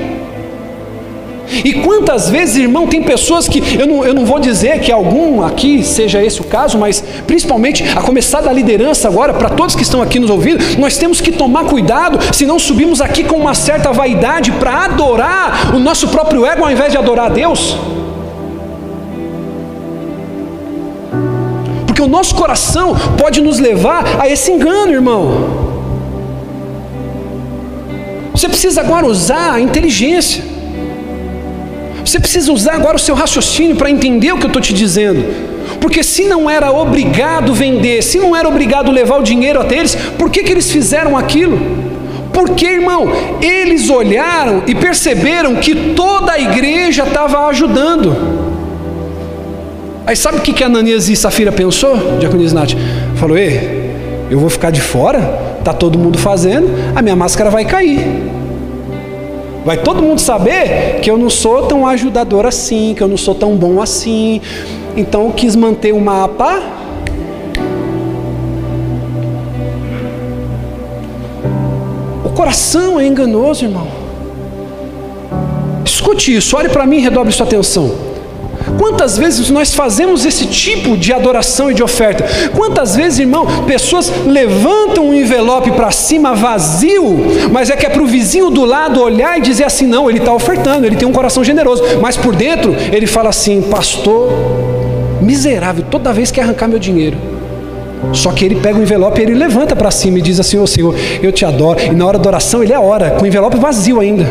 E 1.64 1.74
quantas 1.74 2.30
vezes, 2.30 2.56
irmão, 2.56 2.86
tem 2.86 3.02
pessoas 3.02 3.48
que, 3.48 3.60
eu 3.78 3.86
não, 3.86 4.04
eu 4.04 4.14
não 4.14 4.24
vou 4.24 4.38
dizer 4.38 4.80
que 4.80 4.92
algum 4.92 5.42
aqui 5.42 5.82
seja 5.82 6.22
esse 6.22 6.40
o 6.40 6.44
caso, 6.44 6.78
mas 6.78 7.02
principalmente 7.26 7.84
a 7.96 8.00
começar 8.00 8.40
da 8.40 8.52
liderança 8.52 9.08
agora, 9.08 9.34
para 9.34 9.50
todos 9.50 9.74
que 9.74 9.82
estão 9.82 10.00
aqui 10.00 10.18
nos 10.20 10.30
ouvindo, 10.30 10.62
nós 10.78 10.96
temos 10.96 11.20
que 11.20 11.32
tomar 11.32 11.64
cuidado 11.64 12.18
se 12.32 12.46
não 12.46 12.58
subimos 12.58 13.00
aqui 13.00 13.24
com 13.24 13.36
uma 13.36 13.54
certa 13.54 13.92
vaidade 13.92 14.52
para 14.52 14.84
adorar 14.84 15.74
o 15.74 15.78
nosso 15.78 16.08
próprio 16.08 16.46
ego 16.46 16.64
ao 16.64 16.70
invés 16.70 16.92
de 16.92 16.98
adorar 16.98 17.26
a 17.26 17.30
Deus. 17.30 17.76
Porque 22.00 22.08
o 22.08 22.08
nosso 22.08 22.34
coração 22.34 22.96
pode 23.18 23.42
nos 23.42 23.58
levar 23.58 24.18
a 24.18 24.26
esse 24.26 24.50
engano, 24.50 24.90
irmão. 24.90 25.34
Você 28.32 28.48
precisa 28.48 28.80
agora 28.80 29.04
usar 29.04 29.52
a 29.52 29.60
inteligência. 29.60 30.42
Você 32.02 32.18
precisa 32.18 32.50
usar 32.52 32.76
agora 32.76 32.96
o 32.96 32.98
seu 32.98 33.14
raciocínio 33.14 33.76
para 33.76 33.90
entender 33.90 34.32
o 34.32 34.38
que 34.38 34.44
eu 34.44 34.46
estou 34.46 34.62
te 34.62 34.72
dizendo. 34.72 35.22
Porque 35.78 36.02
se 36.02 36.24
não 36.24 36.48
era 36.48 36.72
obrigado 36.72 37.52
vender, 37.52 38.02
se 38.02 38.18
não 38.18 38.34
era 38.34 38.48
obrigado 38.48 38.90
levar 38.90 39.18
o 39.18 39.22
dinheiro 39.22 39.60
até 39.60 39.76
eles, 39.76 39.94
por 40.16 40.30
que, 40.30 40.42
que 40.42 40.52
eles 40.52 40.70
fizeram 40.70 41.18
aquilo? 41.18 41.58
Porque, 42.32 42.64
irmão, 42.64 43.12
eles 43.42 43.90
olharam 43.90 44.62
e 44.66 44.74
perceberam 44.74 45.56
que 45.56 45.92
toda 45.92 46.32
a 46.32 46.40
igreja 46.40 47.02
estava 47.02 47.46
ajudando. 47.48 48.39
Aí 50.10 50.16
sabe 50.16 50.38
o 50.38 50.40
que, 50.40 50.52
que 50.52 50.64
Ananias 50.64 51.08
e 51.08 51.14
Safira 51.14 51.52
pensou, 51.52 52.18
Diaconis 52.18 52.52
Nath? 52.52 52.72
Falou, 53.14 53.38
ei, 53.38 53.92
eu 54.28 54.40
vou 54.40 54.50
ficar 54.50 54.72
de 54.72 54.80
fora, 54.80 55.54
está 55.60 55.72
todo 55.72 55.96
mundo 55.96 56.18
fazendo, 56.18 56.66
a 56.96 57.00
minha 57.00 57.14
máscara 57.14 57.48
vai 57.48 57.64
cair. 57.64 58.04
Vai 59.64 59.76
todo 59.76 60.02
mundo 60.02 60.20
saber 60.20 60.98
que 61.00 61.08
eu 61.08 61.16
não 61.16 61.30
sou 61.30 61.68
tão 61.68 61.86
ajudador 61.86 62.44
assim, 62.44 62.92
que 62.92 63.00
eu 63.00 63.06
não 63.06 63.16
sou 63.16 63.36
tão 63.36 63.54
bom 63.54 63.80
assim. 63.80 64.40
Então 64.96 65.26
eu 65.26 65.32
quis 65.32 65.54
manter 65.54 65.94
o 65.94 66.00
mapa. 66.00 66.60
O 72.24 72.30
coração 72.30 72.98
é 72.98 73.06
enganoso, 73.06 73.64
irmão. 73.64 73.86
Escute 75.84 76.34
isso, 76.34 76.56
olhe 76.56 76.68
para 76.68 76.84
mim 76.84 76.96
e 76.96 77.00
redobre 77.00 77.32
sua 77.32 77.46
atenção. 77.46 78.09
Quantas 78.78 79.16
vezes 79.16 79.50
nós 79.50 79.74
fazemos 79.74 80.24
esse 80.24 80.46
tipo 80.46 80.96
de 80.96 81.12
adoração 81.12 81.70
e 81.70 81.74
de 81.74 81.82
oferta? 81.82 82.24
Quantas 82.54 82.94
vezes, 82.94 83.18
irmão, 83.18 83.46
pessoas 83.64 84.12
levantam 84.26 85.08
um 85.08 85.14
envelope 85.14 85.70
para 85.72 85.90
cima 85.90 86.34
vazio, 86.34 87.18
mas 87.50 87.70
é 87.70 87.76
que 87.76 87.86
é 87.86 87.88
para 87.88 88.02
o 88.02 88.06
vizinho 88.06 88.50
do 88.50 88.64
lado 88.64 89.02
olhar 89.02 89.38
e 89.38 89.42
dizer 89.42 89.64
assim: 89.64 89.86
não, 89.86 90.08
ele 90.08 90.18
está 90.18 90.32
ofertando, 90.32 90.86
ele 90.86 90.96
tem 90.96 91.08
um 91.08 91.12
coração 91.12 91.42
generoso, 91.42 91.82
mas 92.00 92.16
por 92.16 92.34
dentro 92.34 92.74
ele 92.92 93.06
fala 93.06 93.30
assim: 93.30 93.62
pastor, 93.62 94.30
miserável, 95.20 95.84
toda 95.90 96.12
vez 96.12 96.30
quer 96.30 96.42
arrancar 96.42 96.68
meu 96.68 96.78
dinheiro. 96.78 97.16
Só 98.12 98.32
que 98.32 98.44
ele 98.44 98.56
pega 98.56 98.78
o 98.78 98.82
envelope 98.82 99.20
e 99.20 99.24
ele 99.24 99.34
levanta 99.34 99.76
para 99.76 99.90
cima 99.90 100.18
e 100.18 100.22
diz 100.22 100.40
assim: 100.40 100.58
Ô 100.58 100.62
oh, 100.62 100.66
Senhor, 100.66 100.94
eu 101.22 101.30
te 101.30 101.44
adoro. 101.44 101.80
E 101.80 101.90
na 101.90 102.06
hora 102.06 102.18
da 102.18 102.28
oração 102.28 102.62
ele 102.62 102.72
é 102.72 102.78
ora, 102.78 103.10
com 103.10 103.24
o 103.24 103.26
envelope 103.26 103.58
vazio 103.58 104.00
ainda 104.00 104.26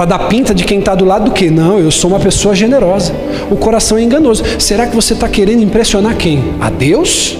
para 0.00 0.16
dar 0.16 0.28
pinta 0.30 0.54
de 0.54 0.64
quem 0.64 0.78
está 0.78 0.94
do 0.94 1.04
lado 1.04 1.26
do 1.26 1.30
que? 1.30 1.50
Não, 1.50 1.78
eu 1.78 1.90
sou 1.90 2.08
uma 2.08 2.18
pessoa 2.18 2.54
generosa. 2.54 3.12
O 3.50 3.56
coração 3.56 3.98
é 3.98 4.02
enganoso. 4.02 4.42
Será 4.58 4.86
que 4.86 4.96
você 4.96 5.12
está 5.12 5.28
querendo 5.28 5.62
impressionar 5.62 6.16
quem? 6.16 6.42
A 6.58 6.70
Deus? 6.70 7.36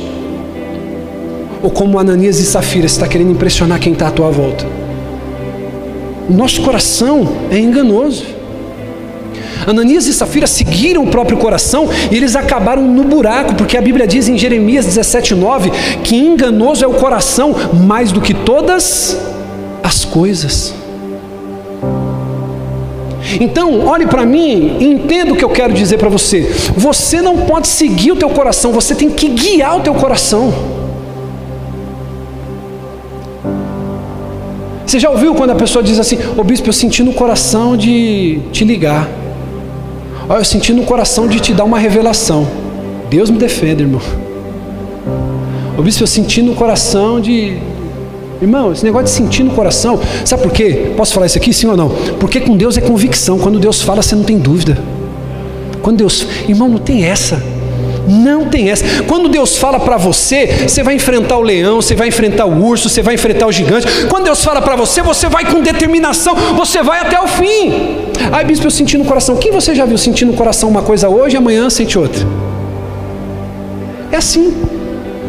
Ou 1.62 1.70
como 1.70 1.98
Ananias 1.98 2.38
e 2.38 2.44
Safira, 2.44 2.86
você 2.86 2.96
está 2.96 3.08
querendo 3.08 3.30
impressionar 3.30 3.80
quem 3.80 3.94
está 3.94 4.08
à 4.08 4.10
tua 4.10 4.28
volta? 4.28 4.66
O 6.28 6.34
nosso 6.34 6.60
coração 6.60 7.26
é 7.50 7.58
enganoso. 7.58 8.26
Ananias 9.66 10.06
e 10.06 10.12
Safira 10.12 10.46
seguiram 10.46 11.04
o 11.04 11.06
próprio 11.06 11.38
coração 11.38 11.88
e 12.10 12.14
eles 12.14 12.36
acabaram 12.36 12.86
no 12.86 13.04
buraco, 13.04 13.54
porque 13.54 13.78
a 13.78 13.80
Bíblia 13.80 14.06
diz 14.06 14.28
em 14.28 14.36
Jeremias 14.36 14.86
17,9 14.86 16.02
que 16.04 16.14
enganoso 16.14 16.84
é 16.84 16.86
o 16.86 16.92
coração 16.92 17.56
mais 17.86 18.12
do 18.12 18.20
que 18.20 18.34
todas 18.34 19.16
as 19.82 20.04
coisas. 20.04 20.78
Então, 23.38 23.86
olhe 23.86 24.06
para 24.06 24.24
mim 24.24 24.76
e 24.80 24.86
entenda 24.86 25.32
o 25.32 25.36
que 25.36 25.44
eu 25.44 25.50
quero 25.50 25.72
dizer 25.72 25.98
para 25.98 26.08
você. 26.08 26.40
Você 26.76 27.20
não 27.20 27.38
pode 27.38 27.68
seguir 27.68 28.12
o 28.12 28.16
teu 28.16 28.30
coração, 28.30 28.72
você 28.72 28.94
tem 28.94 29.10
que 29.10 29.28
guiar 29.28 29.76
o 29.76 29.80
teu 29.80 29.94
coração. 29.94 30.52
Você 34.90 34.98
já 34.98 35.08
ouviu 35.08 35.34
quando 35.36 35.50
a 35.50 35.54
pessoa 35.54 35.84
diz 35.84 36.00
assim: 36.00 36.18
Ô 36.36 36.42
bispo, 36.42 36.68
eu 36.68 36.72
senti 36.72 37.02
no 37.04 37.12
coração 37.12 37.76
de 37.76 38.40
te 38.50 38.64
ligar. 38.64 39.08
Olha, 40.28 40.40
eu 40.40 40.44
senti 40.44 40.72
no 40.72 40.82
coração 40.82 41.28
de 41.28 41.38
te 41.38 41.52
dar 41.52 41.62
uma 41.62 41.78
revelação. 41.78 42.46
Deus 43.08 43.30
me 43.30 43.38
defenda, 43.38 43.82
irmão. 43.82 44.00
Ô 45.78 45.82
bispo, 45.82 46.02
eu 46.02 46.06
senti 46.08 46.42
no 46.42 46.54
coração 46.54 47.20
de 47.20 47.56
Irmão, 48.40 48.72
esse 48.72 48.82
negócio 48.84 49.04
de 49.04 49.10
sentir 49.10 49.42
no 49.42 49.50
coração, 49.50 50.00
sabe 50.24 50.42
por 50.42 50.52
quê? 50.52 50.92
Posso 50.96 51.12
falar 51.12 51.26
isso 51.26 51.36
aqui, 51.36 51.52
sim 51.52 51.66
ou 51.66 51.76
não? 51.76 51.90
Porque 52.18 52.40
com 52.40 52.56
Deus 52.56 52.78
é 52.78 52.80
convicção. 52.80 53.38
Quando 53.38 53.58
Deus 53.58 53.82
fala, 53.82 54.02
você 54.02 54.14
não 54.14 54.24
tem 54.24 54.38
dúvida. 54.38 54.78
Quando 55.82 55.98
Deus, 55.98 56.26
irmão, 56.48 56.68
não 56.68 56.78
tem 56.78 57.04
essa. 57.04 57.42
Não 58.08 58.46
tem 58.46 58.70
essa. 58.70 59.02
Quando 59.04 59.28
Deus 59.28 59.58
fala 59.58 59.78
para 59.78 59.98
você, 59.98 60.46
você 60.66 60.82
vai 60.82 60.94
enfrentar 60.94 61.36
o 61.36 61.42
leão, 61.42 61.82
você 61.82 61.94
vai 61.94 62.08
enfrentar 62.08 62.46
o 62.46 62.64
urso, 62.64 62.88
você 62.88 63.02
vai 63.02 63.14
enfrentar 63.14 63.46
o 63.46 63.52
gigante. 63.52 63.86
Quando 64.08 64.24
Deus 64.24 64.42
fala 64.42 64.62
para 64.62 64.74
você, 64.74 65.02
você 65.02 65.28
vai 65.28 65.44
com 65.44 65.60
determinação, 65.60 66.34
você 66.56 66.82
vai 66.82 67.00
até 67.00 67.20
o 67.20 67.28
fim. 67.28 68.08
Ai, 68.32 68.44
bispo, 68.44 68.66
eu 68.66 68.70
senti 68.70 68.96
no 68.96 69.04
coração. 69.04 69.36
Quem 69.36 69.52
você 69.52 69.74
já 69.74 69.84
viu 69.84 69.98
sentir 69.98 70.24
no 70.24 70.32
coração 70.32 70.68
uma 70.68 70.82
coisa 70.82 71.08
hoje 71.08 71.36
e 71.36 71.38
amanhã 71.38 71.68
sente 71.68 71.98
outra? 71.98 72.26
É 74.10 74.16
assim. 74.16 74.54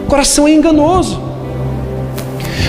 O 0.05 0.07
coração 0.07 0.47
é 0.47 0.51
enganoso. 0.51 1.30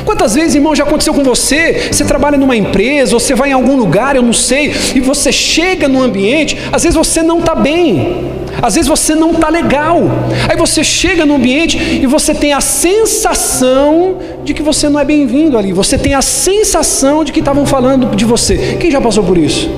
Quantas 0.05 0.35
vezes, 0.35 0.55
irmão, 0.55 0.75
já 0.75 0.85
aconteceu 0.85 1.15
com 1.15 1.23
você? 1.23 1.89
Você 1.91 2.05
trabalha 2.05 2.39
numa 2.39 2.57
empresa, 2.57 3.15
ou 3.15 3.21
você 3.21 3.35
vai 3.35 3.51
em 3.51 3.53
algum 3.53 3.77
lugar, 3.77 4.17
eu 4.17 4.23
não 4.23 4.33
sei, 4.33 4.73
e 4.95 5.01
você 5.01 5.31
chega 5.31 5.89
no 5.89 6.03
ambiente, 6.03 6.59
às 6.73 6.83
vezes 6.83 6.97
você 6.97 7.23
não 7.23 7.39
está 7.39 7.55
bem, 7.55 8.33
às 8.61 8.75
vezes 8.75 8.89
você 8.89 9.15
não 9.15 9.33
está 9.33 9.49
legal. 9.49 10.03
Aí 10.49 10.57
você 10.57 10.83
chega 10.83 11.25
no 11.25 11.35
ambiente 11.35 11.79
e 11.79 12.07
você 12.07 12.35
tem 12.35 12.53
a 12.53 12.61
sensação 12.61 14.17
de 14.45 14.55
que 14.55 14.63
você 14.63 14.89
não 14.89 14.99
é 14.99 15.05
bem-vindo 15.05 15.57
ali, 15.57 15.73
você 15.73 15.97
tem 15.97 16.15
a 16.15 16.23
sensação 16.23 17.25
de 17.25 17.33
que 17.33 17.41
estavam 17.41 17.65
falando 17.65 18.15
de 18.17 18.25
você. 18.25 18.77
Quem 18.81 18.91
já 18.91 19.01
passou 19.01 19.25
por 19.25 19.39
isso? 19.39 19.71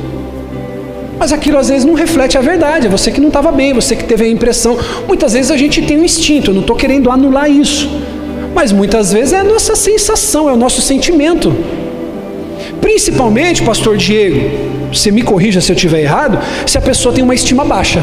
Mas 1.19 1.33
aquilo 1.33 1.59
às 1.59 1.69
vezes 1.69 1.85
não 1.85 1.95
reflete 1.95 2.37
a 2.37 2.41
verdade, 2.41 2.87
é 2.87 2.91
você 2.91 3.11
que 3.11 3.21
não 3.21 3.29
estava 3.29 3.53
bem, 3.53 3.73
você 3.73 3.95
que 3.95 4.05
teve 4.05 4.25
a 4.25 4.29
impressão. 4.29 4.77
Muitas 5.07 5.33
vezes 5.33 5.51
a 5.51 5.57
gente 5.57 5.81
tem 5.83 5.99
um 5.99 6.05
instinto, 6.05 6.51
eu 6.51 6.55
não 6.55 6.61
estou 6.61 6.77
querendo 6.77 7.11
anular 7.11 7.49
isso 7.49 7.89
mas 8.55 8.73
muitas 8.73 9.13
vezes 9.13 9.33
é 9.33 9.41
a 9.41 9.45
nossa 9.45 9.75
sensação, 9.75 10.49
é 10.49 10.53
o 10.53 10.57
nosso 10.57 10.81
sentimento. 10.81 11.55
Principalmente, 12.81 13.63
pastor 13.63 13.97
Diego, 13.97 14.51
você 14.93 15.11
me 15.11 15.23
corrija 15.23 15.61
se 15.61 15.73
eu 15.73 15.75
estiver 15.75 16.01
errado, 16.03 16.39
se 16.67 16.79
a 16.79 16.81
pessoa 16.81 17.15
tem 17.15 17.25
uma 17.25 17.35
estima 17.35 17.65
baixa. 17.65 18.03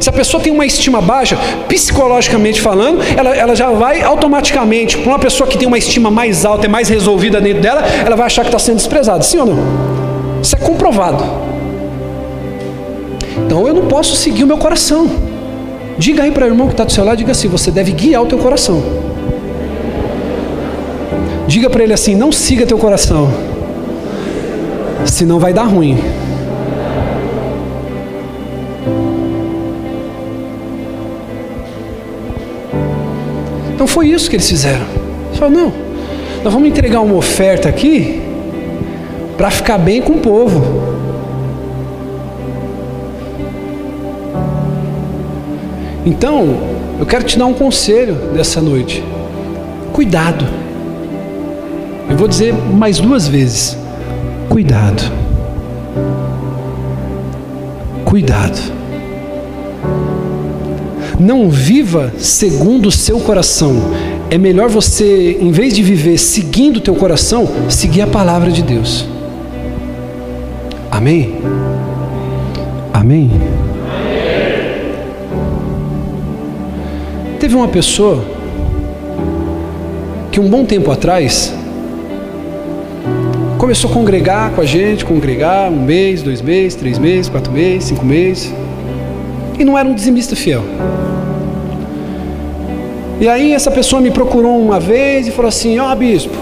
Se 0.00 0.10
a 0.10 0.12
pessoa 0.12 0.42
tem 0.42 0.52
uma 0.52 0.66
estima 0.66 1.00
baixa, 1.00 1.38
psicologicamente 1.68 2.60
falando, 2.60 3.00
ela, 3.16 3.34
ela 3.34 3.54
já 3.54 3.70
vai 3.70 4.02
automaticamente, 4.02 4.98
para 4.98 5.08
uma 5.08 5.18
pessoa 5.18 5.48
que 5.48 5.56
tem 5.56 5.66
uma 5.66 5.78
estima 5.78 6.10
mais 6.10 6.44
alta, 6.44 6.66
é 6.66 6.68
mais 6.68 6.88
resolvida 6.88 7.40
dentro 7.40 7.62
dela, 7.62 7.82
ela 8.04 8.16
vai 8.16 8.26
achar 8.26 8.42
que 8.42 8.48
está 8.48 8.58
sendo 8.58 8.76
desprezada. 8.76 9.22
Sim 9.22 9.38
ou 9.38 9.46
não? 9.46 9.58
Isso 10.42 10.54
é 10.54 10.58
comprovado. 10.58 11.24
Então 13.46 13.66
eu 13.66 13.74
não 13.74 13.86
posso 13.86 14.16
seguir 14.16 14.44
o 14.44 14.46
meu 14.46 14.58
coração. 14.58 15.10
Diga 15.98 16.24
aí 16.24 16.30
para 16.30 16.44
o 16.44 16.48
irmão 16.48 16.66
que 16.66 16.74
está 16.74 16.84
do 16.84 16.92
seu 16.92 17.04
lado, 17.04 17.16
diga 17.16 17.32
assim: 17.32 17.48
você 17.48 17.70
deve 17.70 17.92
guiar 17.92 18.22
o 18.22 18.26
teu 18.26 18.38
coração. 18.38 18.82
Diga 21.46 21.70
para 21.70 21.82
ele 21.82 21.92
assim: 21.92 22.14
não 22.14 22.32
siga 22.32 22.66
teu 22.66 22.78
coração, 22.78 23.30
senão 25.06 25.38
vai 25.38 25.52
dar 25.52 25.64
ruim. 25.64 25.98
Então 33.74 33.86
foi 33.86 34.08
isso 34.08 34.28
que 34.28 34.36
eles 34.36 34.48
fizeram. 34.48 34.86
Eles 35.28 35.52
não, 35.52 35.72
nós 36.42 36.52
vamos 36.52 36.68
entregar 36.68 37.00
uma 37.00 37.14
oferta 37.14 37.68
aqui 37.68 38.22
para 39.36 39.50
ficar 39.50 39.78
bem 39.78 40.00
com 40.00 40.14
o 40.14 40.18
povo. 40.18 40.96
Então, 46.04 46.56
eu 46.98 47.04
quero 47.04 47.24
te 47.24 47.36
dar 47.36 47.46
um 47.46 47.52
conselho 47.52 48.14
dessa 48.32 48.60
noite. 48.60 49.02
Cuidado. 49.92 50.65
Eu 52.16 52.20
vou 52.20 52.28
dizer 52.28 52.54
mais 52.54 52.98
duas 52.98 53.28
vezes: 53.28 53.76
cuidado. 54.48 55.02
Cuidado. 58.06 58.58
Não 61.20 61.50
viva 61.50 62.14
segundo 62.16 62.86
o 62.86 62.90
seu 62.90 63.20
coração. 63.20 63.74
É 64.30 64.38
melhor 64.38 64.70
você, 64.70 65.36
em 65.38 65.50
vez 65.50 65.74
de 65.74 65.82
viver 65.82 66.16
seguindo 66.16 66.78
o 66.78 66.80
teu 66.80 66.94
coração, 66.94 67.46
seguir 67.68 68.00
a 68.00 68.06
palavra 68.06 68.50
de 68.50 68.62
Deus. 68.62 69.06
Amém? 70.90 71.34
Amém? 72.94 73.30
Teve 77.38 77.54
uma 77.54 77.68
pessoa 77.68 78.24
que 80.32 80.40
um 80.40 80.48
bom 80.48 80.64
tempo 80.64 80.90
atrás 80.90 81.52
começou 83.58 83.90
a 83.90 83.92
congregar 83.92 84.50
com 84.52 84.60
a 84.60 84.64
gente, 84.64 85.04
congregar 85.04 85.70
um 85.70 85.82
mês, 85.82 86.22
dois 86.22 86.42
meses, 86.42 86.74
três 86.74 86.98
meses, 86.98 87.28
quatro 87.28 87.52
meses, 87.52 87.84
cinco 87.84 88.04
meses, 88.04 88.52
e 89.58 89.64
não 89.64 89.76
era 89.76 89.88
um 89.88 89.94
dizimista 89.94 90.36
fiel. 90.36 90.62
E 93.18 93.28
aí 93.28 93.52
essa 93.52 93.70
pessoa 93.70 94.00
me 94.00 94.10
procurou 94.10 94.60
uma 94.60 94.78
vez 94.78 95.26
e 95.26 95.30
falou 95.30 95.48
assim: 95.48 95.78
Ó 95.78 95.90
oh, 95.90 95.96
bispo, 95.96 96.36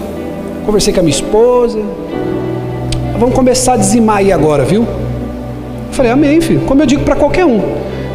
conversei 0.65 0.93
com 0.93 0.99
a 0.99 1.03
minha 1.03 1.15
esposa, 1.15 1.79
vamos 3.17 3.33
começar 3.33 3.73
a 3.73 3.77
dizimar 3.77 4.17
aí 4.17 4.31
agora, 4.31 4.65
viu? 4.65 4.81
Eu 4.83 5.93
falei: 5.93 6.11
Amém, 6.11 6.41
filho. 6.41 6.61
Como 6.61 6.81
eu 6.81 6.85
digo 6.85 7.03
para 7.03 7.15
qualquer 7.15 7.45
um. 7.45 7.61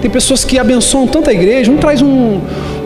Tem 0.02 0.10
pessoas 0.10 0.44
que 0.44 0.58
abençoam 0.58 1.06
tanto 1.06 1.28
a 1.28 1.32
igreja, 1.32 1.70
um 1.70 1.76
traz 1.76 2.00
um, 2.00 2.40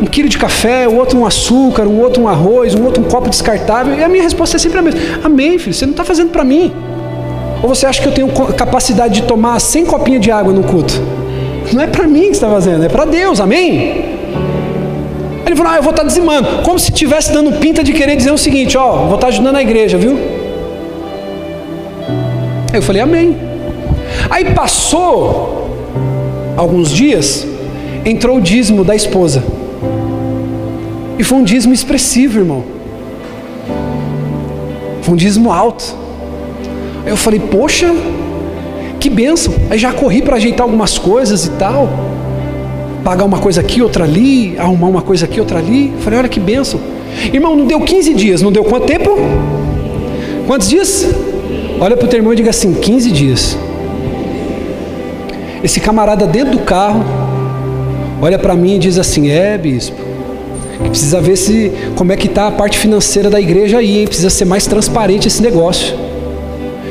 um 0.04 0.06
quilo 0.06 0.28
de 0.28 0.36
café, 0.36 0.86
o 0.86 0.96
outro 0.96 1.18
um 1.18 1.24
açúcar, 1.24 1.84
um 1.84 1.98
outro 2.00 2.22
um 2.22 2.28
arroz, 2.28 2.74
um 2.74 2.84
outro 2.84 3.02
um 3.02 3.06
copo 3.06 3.30
descartável. 3.30 3.98
E 3.98 4.04
a 4.04 4.08
minha 4.08 4.22
resposta 4.22 4.56
é 4.56 4.60
sempre 4.60 4.78
a 4.78 4.82
mesma: 4.82 5.00
Amém, 5.24 5.58
filho. 5.58 5.74
Você 5.74 5.86
não 5.86 5.92
está 5.92 6.04
fazendo 6.04 6.30
para 6.30 6.44
mim. 6.44 6.70
Ou 7.62 7.68
você 7.70 7.86
acha 7.86 8.02
que 8.02 8.08
eu 8.08 8.12
tenho 8.12 8.28
capacidade 8.28 9.14
de 9.14 9.22
tomar 9.22 9.58
100 9.58 9.86
copinhas 9.86 10.20
de 10.20 10.30
água 10.30 10.52
no 10.52 10.62
culto? 10.62 11.00
Não 11.72 11.82
é 11.82 11.86
para 11.86 12.06
mim 12.06 12.24
que 12.24 12.32
está 12.32 12.48
fazendo, 12.50 12.84
é 12.84 12.88
para 12.88 13.06
Deus. 13.06 13.40
Amém? 13.40 14.04
Ele 15.46 15.56
falou: 15.56 15.72
Ah, 15.72 15.76
eu 15.76 15.82
vou 15.82 15.90
estar 15.90 16.02
tá 16.02 16.08
dizimando. 16.08 16.62
Como 16.62 16.78
se 16.78 16.90
estivesse 16.90 17.32
dando 17.32 17.52
pinta 17.58 17.82
de 17.82 17.94
querer 17.94 18.14
dizer 18.14 18.30
o 18.30 18.38
seguinte: 18.38 18.76
Ó, 18.76 19.06
vou 19.06 19.14
estar 19.14 19.18
tá 19.18 19.26
ajudando 19.28 19.56
a 19.56 19.62
igreja, 19.62 19.96
viu? 19.96 20.18
Aí 22.70 22.78
eu 22.78 22.82
falei: 22.82 23.00
Amém. 23.00 23.36
Aí 24.28 24.44
passou 24.52 25.70
alguns 26.56 26.90
dias, 26.90 27.46
entrou 28.04 28.36
o 28.36 28.40
dízimo 28.42 28.84
da 28.84 28.94
esposa. 28.94 29.63
E 31.18 31.24
foi 31.24 31.38
um 31.38 31.44
dízimo 31.44 31.72
expressivo, 31.72 32.38
irmão. 32.38 32.64
Foi 35.02 35.14
um 35.14 35.16
dízimo 35.16 35.52
alto. 35.52 35.94
Aí 37.04 37.10
eu 37.10 37.16
falei: 37.16 37.40
Poxa, 37.40 37.94
que 38.98 39.08
benção. 39.10 39.54
Aí 39.70 39.78
já 39.78 39.92
corri 39.92 40.22
para 40.22 40.36
ajeitar 40.36 40.64
algumas 40.64 40.98
coisas 40.98 41.46
e 41.46 41.50
tal 41.50 41.88
pagar 43.04 43.24
uma 43.24 43.38
coisa 43.38 43.60
aqui, 43.60 43.82
outra 43.82 44.04
ali, 44.04 44.58
arrumar 44.58 44.88
uma 44.88 45.02
coisa 45.02 45.26
aqui, 45.26 45.38
outra 45.38 45.58
ali. 45.58 45.92
Falei, 46.00 46.18
olha 46.18 46.28
que 46.28 46.40
benção. 46.40 46.80
Irmão, 47.32 47.54
não 47.54 47.66
deu 47.66 47.78
15 47.80 48.14
dias, 48.14 48.40
não 48.40 48.50
deu 48.50 48.64
quanto 48.64 48.86
tempo? 48.86 49.10
Quantos 50.46 50.70
dias? 50.70 51.06
Olha 51.78 51.96
para 51.96 52.06
o 52.06 52.08
teu 52.08 52.18
irmão 52.18 52.32
e 52.32 52.36
diga 52.36 52.50
assim: 52.50 52.72
15 52.72 53.12
dias. 53.12 53.58
Esse 55.62 55.80
camarada 55.80 56.26
dentro 56.26 56.52
do 56.52 56.58
carro 56.60 57.04
olha 58.20 58.38
para 58.38 58.54
mim 58.54 58.76
e 58.76 58.78
diz 58.78 58.98
assim: 58.98 59.28
É, 59.28 59.56
bispo, 59.58 60.00
precisa 60.88 61.20
ver 61.20 61.36
se 61.36 61.72
como 61.96 62.12
é 62.12 62.16
que 62.16 62.26
está 62.26 62.48
a 62.48 62.52
parte 62.52 62.78
financeira 62.78 63.30
da 63.30 63.40
igreja 63.40 63.78
aí, 63.78 64.00
hein? 64.00 64.06
precisa 64.06 64.30
ser 64.30 64.44
mais 64.44 64.66
transparente 64.66 65.28
esse 65.28 65.42
negócio. 65.42 65.94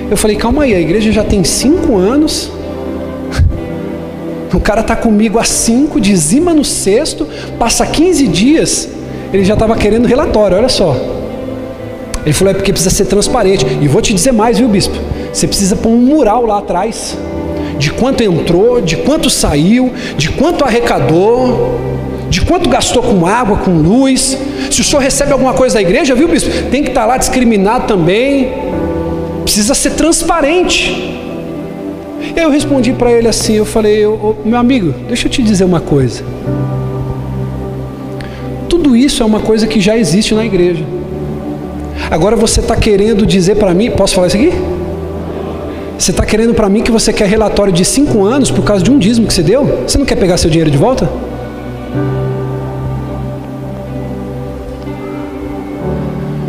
Eu 0.09 0.17
falei: 0.17 0.35
Calma 0.35 0.63
aí, 0.63 0.73
a 0.73 0.79
igreja 0.79 1.11
já 1.11 1.23
tem 1.23 1.43
cinco 1.43 1.97
anos 1.97 2.51
o 4.53 4.59
cara 4.59 4.81
está 4.81 4.95
comigo 4.95 5.39
há 5.39 5.43
cinco, 5.43 5.99
dizima 5.99 6.53
no 6.53 6.63
sexto, 6.63 7.27
passa 7.57 7.85
15 7.85 8.27
dias, 8.27 8.89
ele 9.33 9.43
já 9.43 9.53
estava 9.53 9.75
querendo 9.75 10.07
relatório, 10.07 10.57
olha 10.57 10.69
só. 10.69 10.95
Ele 12.23 12.33
falou: 12.33 12.51
é 12.51 12.53
porque 12.53 12.71
precisa 12.71 12.93
ser 12.93 13.05
transparente. 13.05 13.65
E 13.81 13.87
vou 13.87 14.01
te 14.01 14.13
dizer 14.13 14.31
mais, 14.31 14.57
viu, 14.57 14.67
bispo? 14.67 14.95
Você 15.31 15.47
precisa 15.47 15.75
pôr 15.75 15.89
um 15.89 15.97
mural 15.97 16.45
lá 16.45 16.59
atrás 16.59 17.17
de 17.77 17.91
quanto 17.91 18.23
entrou, 18.23 18.79
de 18.81 18.97
quanto 18.97 19.29
saiu, 19.29 19.91
de 20.15 20.29
quanto 20.29 20.63
arrecadou, 20.63 21.92
de 22.33 22.41
quanto 22.41 22.67
gastou 22.67 23.03
com 23.03 23.27
água, 23.27 23.57
com 23.57 23.77
luz. 23.77 24.35
Se 24.71 24.81
o 24.81 24.83
senhor 24.83 25.01
recebe 25.01 25.31
alguma 25.31 25.53
coisa 25.53 25.75
da 25.75 25.81
igreja, 25.81 26.15
viu, 26.15 26.27
bispo? 26.27 26.49
Tem 26.71 26.81
que 26.81 26.89
estar 26.89 27.01
tá 27.01 27.07
lá 27.07 27.17
discriminado 27.17 27.85
também. 27.85 28.51
Precisa 29.43 29.75
ser 29.75 29.91
transparente. 29.91 31.11
Eu 32.35 32.49
respondi 32.49 32.91
para 32.91 33.11
ele 33.11 33.27
assim, 33.27 33.53
eu 33.53 33.65
falei, 33.65 34.03
meu 34.43 34.57
amigo, 34.57 34.95
deixa 35.07 35.27
eu 35.27 35.31
te 35.31 35.43
dizer 35.43 35.63
uma 35.63 35.79
coisa. 35.79 36.23
Tudo 38.67 38.95
isso 38.95 39.21
é 39.21 39.25
uma 39.25 39.39
coisa 39.39 39.67
que 39.67 39.79
já 39.79 39.95
existe 39.95 40.33
na 40.33 40.43
igreja. 40.43 40.83
Agora 42.09 42.35
você 42.35 42.61
está 42.61 42.75
querendo 42.75 43.27
dizer 43.27 43.57
para 43.57 43.75
mim, 43.75 43.91
posso 43.91 44.15
falar 44.15 44.27
isso 44.27 44.37
aqui? 44.37 44.51
Você 45.99 46.09
está 46.09 46.25
querendo 46.25 46.55
para 46.55 46.67
mim 46.67 46.81
que 46.81 46.89
você 46.89 47.13
quer 47.13 47.27
relatório 47.27 47.71
de 47.71 47.85
cinco 47.85 48.23
anos 48.23 48.49
por 48.49 48.63
causa 48.63 48.83
de 48.83 48.89
um 48.89 48.97
dízimo 48.97 49.27
que 49.27 49.33
você 49.33 49.43
deu? 49.43 49.83
Você 49.87 49.99
não 49.99 50.05
quer 50.05 50.15
pegar 50.15 50.37
seu 50.37 50.49
dinheiro 50.49 50.71
de 50.71 50.77
volta? 50.77 51.07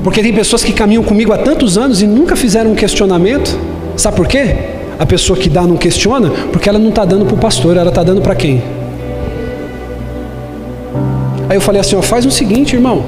Porque 0.04 0.22
tem 0.22 0.34
pessoas 0.34 0.62
que 0.62 0.72
caminham 0.74 1.02
comigo 1.02 1.32
há 1.32 1.38
tantos 1.38 1.78
anos 1.78 2.02
e 2.02 2.06
nunca 2.06 2.36
fizeram 2.36 2.72
um 2.72 2.74
questionamento. 2.74 3.58
Sabe 3.96 4.18
por 4.18 4.28
quê? 4.28 4.54
A 4.98 5.06
pessoa 5.06 5.36
que 5.36 5.48
dá 5.48 5.62
não 5.62 5.78
questiona, 5.78 6.30
porque 6.52 6.68
ela 6.68 6.78
não 6.78 6.90
está 6.90 7.06
dando 7.06 7.24
para 7.24 7.34
o 7.34 7.38
pastor, 7.38 7.78
ela 7.78 7.88
está 7.88 8.02
dando 8.02 8.20
para 8.20 8.34
quem? 8.34 8.62
Aí 11.48 11.56
eu 11.56 11.60
falei 11.60 11.80
assim: 11.80 11.96
ó, 11.96 12.02
faz 12.02 12.26
o 12.26 12.30
seguinte, 12.30 12.76
irmão. 12.76 13.02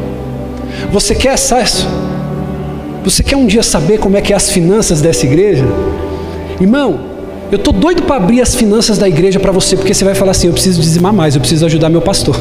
Você 0.91 1.15
quer 1.15 1.31
acesso? 1.35 1.87
Você 3.05 3.23
quer 3.23 3.37
um 3.37 3.47
dia 3.47 3.63
saber 3.63 3.99
como 3.99 4.17
é 4.17 4.23
que 4.23 4.33
é 4.33 4.37
as 4.37 4.51
finanças 4.51 5.03
dessa 5.03 5.27
igreja? 5.27 5.65
Irmão, 6.59 6.99
eu 7.53 7.57
estou 7.57 7.75
doido 7.75 8.03
para 8.03 8.17
abrir 8.17 8.41
as 8.41 8.55
finanças 8.55 8.97
da 8.97 9.07
igreja 9.07 9.39
para 9.39 9.53
você, 9.53 9.77
porque 9.77 9.93
você 9.93 10.05
vai 10.05 10.15
falar 10.15 10.31
assim: 10.31 10.47
eu 10.47 10.53
preciso 10.55 10.81
dizimar 10.81 11.13
mais, 11.13 11.35
eu 11.35 11.41
preciso 11.41 11.67
ajudar 11.67 11.91
meu 11.91 12.01
pastor. 12.01 12.37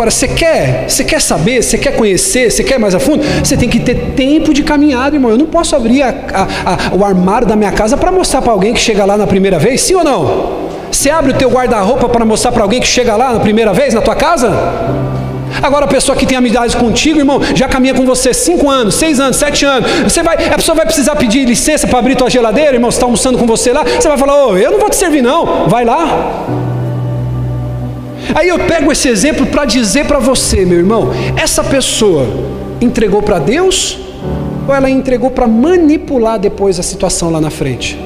Agora, 0.00 0.10
você 0.10 0.28
quer, 0.28 0.88
você 0.88 1.04
quer 1.04 1.20
saber, 1.20 1.62
você 1.62 1.76
quer 1.76 1.94
conhecer, 1.94 2.50
você 2.50 2.64
quer 2.64 2.78
mais 2.78 2.94
a 2.94 2.98
fundo? 2.98 3.22
Você 3.44 3.54
tem 3.54 3.68
que 3.68 3.78
ter 3.78 4.14
tempo 4.16 4.54
de 4.54 4.62
caminhada, 4.62 5.14
irmão. 5.14 5.30
Eu 5.30 5.36
não 5.36 5.44
posso 5.44 5.76
abrir 5.76 6.02
a, 6.02 6.08
a, 6.08 6.92
a, 6.92 6.96
o 6.96 7.04
armário 7.04 7.46
da 7.46 7.54
minha 7.54 7.70
casa 7.70 7.98
para 7.98 8.10
mostrar 8.10 8.40
para 8.40 8.50
alguém 8.50 8.72
que 8.72 8.80
chega 8.80 9.04
lá 9.04 9.18
na 9.18 9.26
primeira 9.26 9.58
vez, 9.58 9.82
sim 9.82 9.94
ou 9.94 10.02
não? 10.02 10.70
Você 10.90 11.10
abre 11.10 11.32
o 11.32 11.34
teu 11.34 11.50
guarda-roupa 11.50 12.08
para 12.08 12.24
mostrar 12.24 12.50
para 12.50 12.62
alguém 12.62 12.80
que 12.80 12.86
chega 12.86 13.14
lá 13.14 13.34
na 13.34 13.40
primeira 13.40 13.74
vez 13.74 13.92
na 13.92 14.00
tua 14.00 14.14
casa? 14.14 14.50
Agora 15.62 15.84
a 15.84 15.88
pessoa 15.88 16.16
que 16.16 16.24
tem 16.24 16.38
amizade 16.38 16.78
contigo, 16.78 17.18
irmão, 17.18 17.38
já 17.54 17.68
caminha 17.68 17.92
com 17.92 18.06
você 18.06 18.32
cinco 18.32 18.70
anos, 18.70 18.94
seis 18.94 19.20
anos, 19.20 19.36
sete 19.36 19.66
anos. 19.66 19.86
Você 20.04 20.22
vai, 20.22 20.48
a 20.48 20.56
pessoa 20.56 20.74
vai 20.74 20.86
precisar 20.86 21.14
pedir 21.16 21.44
licença 21.44 21.86
para 21.86 21.98
abrir 21.98 22.16
tua 22.16 22.30
geladeira, 22.30 22.72
irmão. 22.72 22.90
Você 22.90 22.96
está 22.96 23.04
almoçando 23.04 23.36
com 23.36 23.46
você 23.46 23.70
lá, 23.70 23.84
você 23.84 24.08
vai 24.08 24.16
falar, 24.16 24.46
oh, 24.46 24.56
eu 24.56 24.70
não 24.70 24.78
vou 24.78 24.88
te 24.88 24.96
servir 24.96 25.20
não. 25.20 25.68
Vai 25.68 25.84
lá. 25.84 26.69
Aí 28.34 28.48
eu 28.48 28.58
pego 28.58 28.92
esse 28.92 29.08
exemplo 29.08 29.46
para 29.46 29.64
dizer 29.64 30.06
para 30.06 30.18
você, 30.18 30.64
meu 30.64 30.78
irmão, 30.78 31.10
essa 31.36 31.62
pessoa 31.64 32.26
entregou 32.80 33.22
para 33.22 33.38
Deus 33.38 33.98
ou 34.66 34.74
ela 34.74 34.88
entregou 34.88 35.30
para 35.30 35.46
manipular 35.46 36.38
depois 36.38 36.78
a 36.78 36.82
situação 36.82 37.30
lá 37.30 37.40
na 37.40 37.50
frente? 37.50 37.98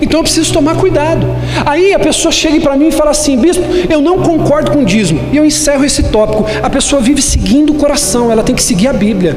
Então 0.00 0.20
eu 0.20 0.24
preciso 0.24 0.52
tomar 0.52 0.76
cuidado. 0.76 1.26
Aí 1.66 1.92
a 1.92 1.98
pessoa 1.98 2.32
chega 2.32 2.58
para 2.60 2.76
mim 2.76 2.88
e 2.88 2.92
fala 2.92 3.10
assim: 3.10 3.36
Bispo, 3.36 3.62
eu 3.88 4.00
não 4.00 4.18
concordo 4.18 4.70
com 4.70 4.82
o 4.82 4.84
dízimo. 4.84 5.20
E 5.32 5.36
eu 5.36 5.44
encerro 5.44 5.84
esse 5.84 6.04
tópico. 6.04 6.44
A 6.62 6.70
pessoa 6.70 7.00
vive 7.00 7.22
seguindo 7.22 7.72
o 7.72 7.74
coração, 7.74 8.30
ela 8.30 8.42
tem 8.42 8.54
que 8.54 8.62
seguir 8.62 8.88
a 8.88 8.92
Bíblia. 8.92 9.36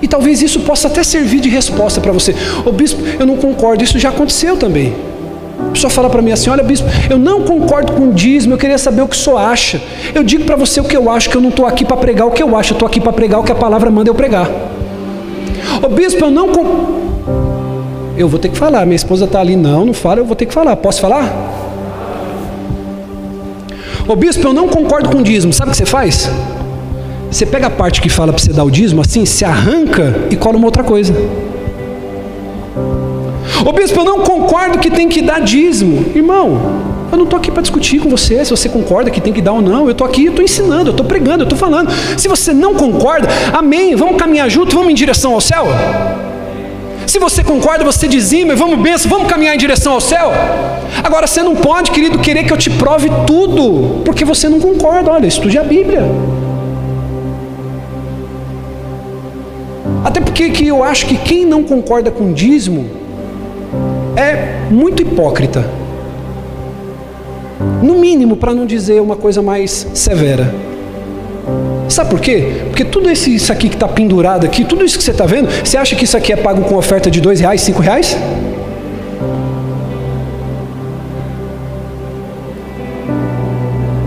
E 0.00 0.08
talvez 0.08 0.42
isso 0.42 0.60
possa 0.60 0.88
até 0.88 1.02
servir 1.02 1.40
de 1.40 1.48
resposta 1.48 2.00
para 2.00 2.12
você. 2.12 2.34
Ô 2.64 2.72
bispo, 2.72 3.02
eu 3.18 3.26
não 3.26 3.36
concordo, 3.36 3.82
isso 3.82 3.98
já 3.98 4.10
aconteceu 4.10 4.56
também. 4.56 4.94
Pessoa 5.74 5.90
fala 5.90 6.08
para 6.08 6.22
mim 6.22 6.30
assim: 6.30 6.48
Olha, 6.48 6.62
bispo, 6.62 6.88
eu 7.10 7.18
não 7.18 7.42
concordo 7.42 7.92
com 7.92 8.08
o 8.08 8.12
dízimo, 8.12 8.54
eu 8.54 8.58
queria 8.58 8.78
saber 8.78 9.02
o 9.02 9.08
que 9.08 9.16
o 9.16 9.18
senhor 9.18 9.38
acha. 9.38 9.82
Eu 10.14 10.22
digo 10.22 10.44
para 10.44 10.54
você 10.54 10.80
o 10.80 10.84
que 10.84 10.96
eu 10.96 11.10
acho, 11.10 11.28
que 11.28 11.36
eu 11.36 11.40
não 11.40 11.48
estou 11.48 11.66
aqui 11.66 11.84
para 11.84 11.96
pregar 11.96 12.26
o 12.28 12.30
que 12.30 12.42
eu 12.42 12.56
acho, 12.56 12.72
eu 12.72 12.76
estou 12.76 12.86
aqui 12.86 13.00
para 13.00 13.12
pregar 13.12 13.40
o 13.40 13.42
que 13.42 13.50
a 13.50 13.56
palavra 13.56 13.90
manda 13.90 14.08
eu 14.08 14.14
pregar. 14.14 14.48
Ô 15.82 15.88
bispo, 15.88 16.24
eu 16.24 16.30
não. 16.30 16.48
Eu 18.16 18.28
vou 18.28 18.38
ter 18.38 18.50
que 18.50 18.56
falar, 18.56 18.86
minha 18.86 18.94
esposa 18.94 19.24
está 19.24 19.40
ali, 19.40 19.56
não, 19.56 19.84
não 19.84 19.92
fala, 19.92 20.20
eu 20.20 20.24
vou 20.24 20.36
ter 20.36 20.46
que 20.46 20.54
falar. 20.54 20.76
Posso 20.76 21.00
falar? 21.00 21.28
Ô 24.06 24.14
bispo, 24.14 24.46
eu 24.46 24.52
não 24.52 24.68
concordo 24.68 25.08
com 25.08 25.18
o 25.18 25.22
dízimo, 25.22 25.52
sabe 25.52 25.70
o 25.70 25.72
que 25.72 25.78
você 25.78 25.86
faz? 25.86 26.30
Você 27.32 27.44
pega 27.44 27.66
a 27.66 27.70
parte 27.70 28.00
que 28.00 28.08
fala 28.08 28.32
para 28.32 28.40
você 28.40 28.52
dar 28.52 28.62
o 28.62 28.70
dízimo, 28.70 29.00
assim, 29.00 29.26
se 29.26 29.44
arranca 29.44 30.14
e 30.30 30.36
cola 30.36 30.56
uma 30.56 30.66
outra 30.66 30.84
coisa. 30.84 31.12
Ô 33.64 33.72
bispo, 33.72 34.00
eu 34.00 34.04
não 34.04 34.20
concordo 34.20 34.78
que 34.78 34.90
tem 34.90 35.08
que 35.08 35.22
dar 35.22 35.40
dízimo. 35.40 36.04
Irmão, 36.14 36.60
eu 37.10 37.16
não 37.16 37.24
estou 37.24 37.38
aqui 37.38 37.50
para 37.50 37.62
discutir 37.62 37.98
com 37.98 38.10
você 38.10 38.44
se 38.44 38.50
você 38.50 38.68
concorda 38.68 39.10
que 39.10 39.22
tem 39.22 39.32
que 39.32 39.40
dar 39.40 39.52
ou 39.52 39.62
não. 39.62 39.86
Eu 39.86 39.92
estou 39.92 40.06
aqui, 40.06 40.26
eu 40.26 40.30
estou 40.30 40.44
ensinando, 40.44 40.90
eu 40.90 40.90
estou 40.90 41.06
pregando, 41.06 41.44
eu 41.44 41.44
estou 41.44 41.58
falando. 41.58 41.90
Se 42.18 42.28
você 42.28 42.52
não 42.52 42.74
concorda, 42.74 43.26
amém, 43.54 43.96
vamos 43.96 44.16
caminhar 44.16 44.50
junto, 44.50 44.76
vamos 44.76 44.92
em 44.92 44.94
direção 44.94 45.32
ao 45.32 45.40
céu. 45.40 45.66
Se 47.06 47.18
você 47.18 47.42
concorda, 47.42 47.84
você 47.84 48.06
dizima, 48.06 48.54
vamos 48.54 48.78
benção, 48.78 49.10
vamos 49.10 49.28
caminhar 49.28 49.54
em 49.54 49.58
direção 49.58 49.94
ao 49.94 50.00
céu. 50.00 50.30
Agora 51.02 51.26
você 51.26 51.42
não 51.42 51.56
pode, 51.56 51.90
querido, 51.90 52.18
querer 52.18 52.44
que 52.44 52.52
eu 52.52 52.58
te 52.58 52.68
prove 52.68 53.10
tudo, 53.26 54.02
porque 54.04 54.26
você 54.26 54.46
não 54.46 54.60
concorda. 54.60 55.10
Olha, 55.10 55.26
estude 55.26 55.56
a 55.56 55.64
Bíblia. 55.64 56.02
Até 60.04 60.20
porque 60.20 60.50
que 60.50 60.66
eu 60.66 60.84
acho 60.84 61.06
que 61.06 61.16
quem 61.16 61.46
não 61.46 61.62
concorda 61.62 62.10
com 62.10 62.30
dízimo 62.32 63.03
é 64.16 64.68
muito 64.70 65.02
hipócrita. 65.02 65.64
No 67.82 67.94
mínimo, 67.94 68.36
para 68.36 68.52
não 68.52 68.66
dizer 68.66 69.00
uma 69.00 69.16
coisa 69.16 69.42
mais 69.42 69.86
severa. 69.94 70.54
Sabe 71.88 72.10
por 72.10 72.20
quê? 72.20 72.62
Porque 72.68 72.84
tudo 72.84 73.10
isso 73.10 73.52
aqui 73.52 73.68
que 73.68 73.76
está 73.76 73.86
pendurado 73.86 74.46
aqui, 74.46 74.64
tudo 74.64 74.84
isso 74.84 74.96
que 74.96 75.04
você 75.04 75.10
está 75.10 75.26
vendo, 75.26 75.48
você 75.64 75.76
acha 75.76 75.94
que 75.94 76.04
isso 76.04 76.16
aqui 76.16 76.32
é 76.32 76.36
pago 76.36 76.62
com 76.62 76.76
oferta 76.76 77.10
de 77.10 77.20
dois 77.20 77.40
reais, 77.40 77.60
cinco 77.60 77.82
reais? 77.82 78.16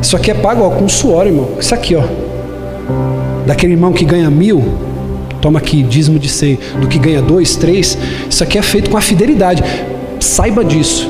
Isso 0.01 0.15
aqui 0.15 0.31
é 0.31 0.33
pago 0.33 0.63
ó, 0.63 0.69
com 0.69 0.87
suor, 0.87 1.27
irmão. 1.27 1.49
Isso 1.59 1.73
aqui, 1.73 1.95
ó. 1.95 2.03
Daquele 3.45 3.73
irmão 3.73 3.91
que 3.91 4.05
ganha 4.05 4.29
mil, 4.29 4.63
toma 5.41 5.59
aqui 5.59 5.83
dízimo 5.83 6.17
de 6.17 6.29
cem. 6.29 6.57
Do 6.79 6.87
que 6.87 6.97
ganha 6.97 7.21
dois, 7.21 7.55
três. 7.55 7.97
Isso 8.29 8.43
aqui 8.43 8.57
é 8.57 8.61
feito 8.61 8.89
com 8.89 8.97
a 8.97 9.01
fidelidade. 9.01 9.63
Saiba 10.19 10.63
disso. 10.63 11.09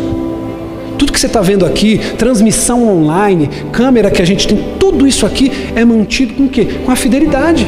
Tudo 0.97 1.13
que 1.13 1.19
você 1.19 1.27
está 1.27 1.41
vendo 1.41 1.65
aqui, 1.65 1.99
transmissão 2.17 2.87
online, 2.87 3.49
câmera 3.71 4.09
que 4.09 4.21
a 4.21 4.25
gente 4.25 4.47
tem, 4.47 4.57
tudo 4.79 5.05
isso 5.05 5.25
aqui 5.25 5.51
é 5.75 5.85
mantido 5.85 6.33
com 6.33 6.45
o 6.45 6.49
quê? 6.49 6.65
Com 6.85 6.91
a 6.91 6.95
fidelidade. 6.95 7.67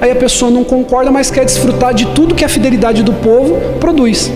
Aí 0.00 0.10
a 0.10 0.16
pessoa 0.16 0.50
não 0.50 0.64
concorda, 0.64 1.10
mas 1.10 1.30
quer 1.30 1.44
desfrutar 1.44 1.94
de 1.94 2.06
tudo 2.08 2.34
que 2.34 2.44
a 2.44 2.48
fidelidade 2.48 3.02
do 3.02 3.12
povo 3.12 3.58
produz. 3.78 4.30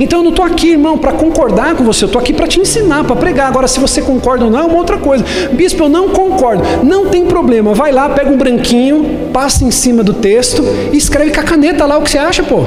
Então 0.00 0.20
eu 0.20 0.22
não 0.22 0.30
estou 0.30 0.44
aqui, 0.44 0.70
irmão, 0.70 0.96
para 0.96 1.12
concordar 1.12 1.74
com 1.74 1.84
você, 1.84 2.04
eu 2.04 2.06
estou 2.06 2.20
aqui 2.20 2.32
para 2.32 2.46
te 2.46 2.60
ensinar, 2.60 3.04
para 3.04 3.16
pregar. 3.16 3.48
Agora, 3.48 3.68
se 3.68 3.78
você 3.78 4.00
concorda 4.00 4.44
ou 4.44 4.50
não, 4.50 4.60
é 4.60 4.64
uma 4.64 4.76
outra 4.76 4.98
coisa. 4.98 5.24
Bispo, 5.52 5.84
eu 5.84 5.88
não 5.88 6.08
concordo. 6.08 6.62
Não 6.82 7.06
tem 7.06 7.26
problema, 7.26 7.74
vai 7.74 7.92
lá, 7.92 8.08
pega 8.08 8.30
um 8.30 8.36
branquinho, 8.36 9.28
passa 9.32 9.64
em 9.64 9.70
cima 9.70 10.02
do 10.02 10.14
texto 10.14 10.62
e 10.92 10.96
escreve 10.96 11.32
com 11.32 11.40
a 11.40 11.44
caneta 11.44 11.84
lá 11.84 11.98
o 11.98 12.02
que 12.02 12.10
você 12.10 12.18
acha, 12.18 12.42
pô. 12.42 12.64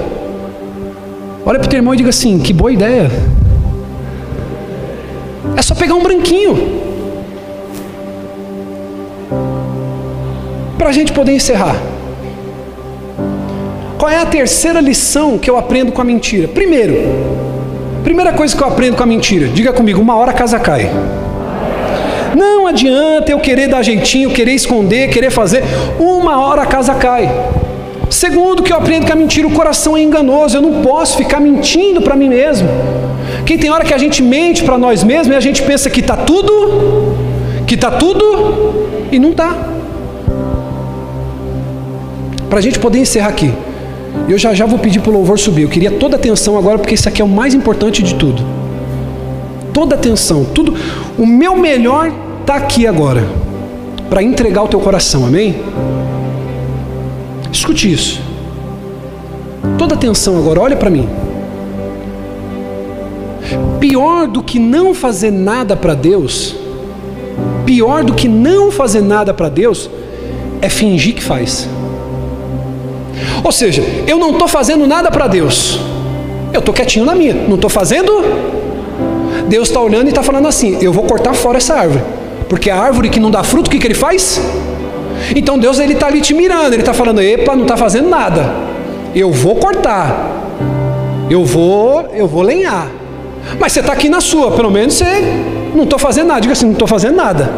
Olha 1.46 1.60
para 1.60 1.68
o 1.68 1.70
teu 1.70 1.78
irmão 1.78 1.94
e 1.94 1.98
diga 1.98 2.10
assim: 2.10 2.40
que 2.40 2.52
boa 2.52 2.72
ideia. 2.72 3.10
É 5.56 5.62
só 5.62 5.76
pegar 5.76 5.94
um 5.94 6.02
branquinho. 6.02 6.84
Para 10.78 10.90
a 10.90 10.92
gente 10.92 11.14
poder 11.14 11.34
encerrar. 11.34 11.95
Qual 13.98 14.12
é 14.12 14.18
a 14.18 14.26
terceira 14.26 14.82
lição 14.82 15.38
que 15.38 15.50
eu 15.50 15.58
aprendo 15.58 15.92
com 15.92 16.02
a 16.02 16.06
mentira? 16.06 16.48
Primeiro, 16.48 16.96
primeira 18.04 18.34
coisa 18.34 18.56
que 18.56 18.62
eu 18.62 18.68
aprendo 18.68 18.98
com 18.98 19.04
a 19.04 19.06
mentira, 19.06 19.48
diga 19.48 19.72
comigo: 19.72 20.02
uma 20.02 20.16
hora 20.16 20.32
a 20.32 20.34
casa 20.34 20.60
cai. 20.60 20.90
Não 22.36 22.68
adianta 22.68 23.32
eu 23.32 23.40
querer 23.40 23.70
dar 23.70 23.82
jeitinho, 23.82 24.30
querer 24.30 24.52
esconder, 24.52 25.10
querer 25.10 25.32
fazer, 25.32 25.64
uma 25.98 26.40
hora 26.40 26.64
a 26.64 26.66
casa 26.66 26.94
cai. 26.96 27.30
Segundo, 28.10 28.62
que 28.62 28.72
eu 28.72 28.78
aprendo 28.78 29.06
que 29.06 29.12
a 29.12 29.16
mentira, 29.16 29.48
o 29.48 29.52
coração 29.52 29.96
é 29.96 30.02
enganoso, 30.02 30.58
eu 30.58 30.62
não 30.62 30.82
posso 30.82 31.18
ficar 31.18 31.40
mentindo 31.40 32.02
para 32.02 32.16
mim 32.16 32.30
mesmo. 32.30 32.68
Quem 33.46 33.58
tem 33.58 33.70
hora 33.70 33.86
que 33.86 33.94
a 33.94 33.98
gente 33.98 34.22
mente 34.22 34.64
para 34.64 34.78
nós 34.78 35.04
mesmos 35.04 35.34
e 35.34 35.38
a 35.38 35.40
gente 35.40 35.62
pensa 35.64 35.90
que 35.90 36.02
está 36.02 36.18
tudo, 36.18 37.16
que 37.66 37.76
está 37.76 37.92
tudo 37.92 38.88
e 39.12 39.18
não 39.18 39.32
está. 39.32 39.56
Para 42.50 42.60
a 42.60 42.62
gente 42.62 42.78
poder 42.80 43.00
encerrar 43.00 43.30
aqui, 43.30 43.52
eu 44.28 44.38
já 44.38 44.54
já 44.54 44.66
vou 44.66 44.80
pedir 44.80 45.02
para 45.02 45.12
o 45.12 45.14
louvor 45.14 45.38
subir. 45.38 45.64
Eu 45.64 45.70
queria 45.70 45.92
toda 45.92 46.16
atenção 46.16 46.58
agora, 46.58 46.78
porque 46.80 46.96
isso 46.96 47.08
aqui 47.08 47.22
é 47.22 47.26
o 47.26 47.28
mais 47.28 47.54
importante 47.54 48.02
de 48.02 48.16
tudo. 48.16 48.44
Toda 49.74 49.96
atenção, 49.96 50.46
tudo. 50.46 50.74
O 51.18 51.26
meu 51.26 51.56
melhor 51.56 52.12
está 52.42 52.56
aqui 52.56 52.88
agora, 52.88 53.24
para 54.10 54.24
entregar 54.24 54.64
o 54.64 54.68
teu 54.68 54.80
coração, 54.80 55.26
amém? 55.26 55.56
Escute 57.52 57.92
isso. 57.92 58.22
Toda 59.78 59.96
atenção 59.96 60.38
agora, 60.38 60.62
olha 60.62 60.76
para 60.76 60.90
mim. 60.90 61.08
Pior 63.80 64.28
do 64.28 64.42
que 64.42 64.58
não 64.58 64.94
fazer 64.94 65.32
nada 65.32 65.76
para 65.76 65.94
Deus, 65.94 66.56
pior 67.66 68.04
do 68.04 68.14
que 68.14 68.28
não 68.28 68.72
fazer 68.72 69.02
nada 69.02 69.34
para 69.34 69.50
Deus, 69.50 69.90
é 70.62 70.70
fingir 70.70 71.14
que 71.16 71.24
faz. 71.24 71.68
Ou 73.44 73.52
seja, 73.52 73.84
eu 74.08 74.18
não 74.18 74.32
estou 74.32 74.48
fazendo 74.48 74.86
nada 74.88 75.12
para 75.12 75.28
Deus, 75.28 75.80
eu 76.54 76.60
estou 76.60 76.74
quietinho 76.74 77.06
na 77.06 77.16
minha, 77.16 77.34
não 77.34 77.56
estou 77.56 77.70
fazendo. 77.70 78.12
Deus 79.48 79.68
está 79.68 79.80
olhando 79.80 80.06
e 80.06 80.10
está 80.10 80.24
falando 80.24 80.48
assim: 80.48 80.78
eu 80.82 80.92
vou 80.92 81.04
cortar 81.04 81.34
fora 81.34 81.58
essa 81.58 81.76
árvore, 81.76 82.04
porque 82.50 82.70
a 82.70 82.78
árvore 82.78 83.10
que 83.10 83.20
não 83.20 83.30
dá 83.30 83.44
fruto, 83.44 83.68
o 83.68 83.72
que, 83.72 83.80
que 83.80 83.88
ele 83.88 83.94
faz? 83.94 84.42
Então 85.36 85.58
Deus 85.58 85.80
ele 85.80 85.94
está 85.94 86.08
ali 86.08 86.22
te 86.22 86.34
mirando, 86.34 86.74
ele 86.74 86.82
está 86.82 86.94
falando: 86.94 87.22
epa, 87.22 87.56
não 87.56 87.64
está 87.64 87.78
fazendo 87.78 88.10
nada, 88.10 88.54
eu 89.14 89.32
vou 89.32 89.56
cortar, 89.56 90.32
eu 91.30 91.44
vou, 91.44 92.08
eu 92.14 92.28
vou 92.28 92.42
lenhar. 92.42 92.88
Mas 93.60 93.74
você 93.74 93.80
está 93.80 93.94
aqui 93.94 94.10
na 94.10 94.22
sua, 94.22 94.52
pelo 94.52 94.72
menos 94.72 94.96
você 94.96 95.22
não 95.76 95.84
estou 95.84 96.00
fazendo 96.00 96.28
nada. 96.28 96.42
Diga 96.42 96.54
assim: 96.54 96.66
não 96.66 96.74
estou 96.74 96.88
fazendo 96.88 97.16
nada. 97.16 97.52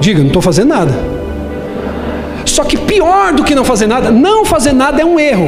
Diga, 0.00 0.20
não 0.20 0.28
estou 0.28 0.42
fazendo 0.42 0.68
nada. 0.68 1.09
Pior 2.90 3.32
do 3.32 3.44
que 3.44 3.54
não 3.54 3.64
fazer 3.64 3.86
nada, 3.86 4.10
não 4.10 4.44
fazer 4.44 4.72
nada 4.72 5.00
é 5.00 5.04
um 5.04 5.16
erro. 5.16 5.46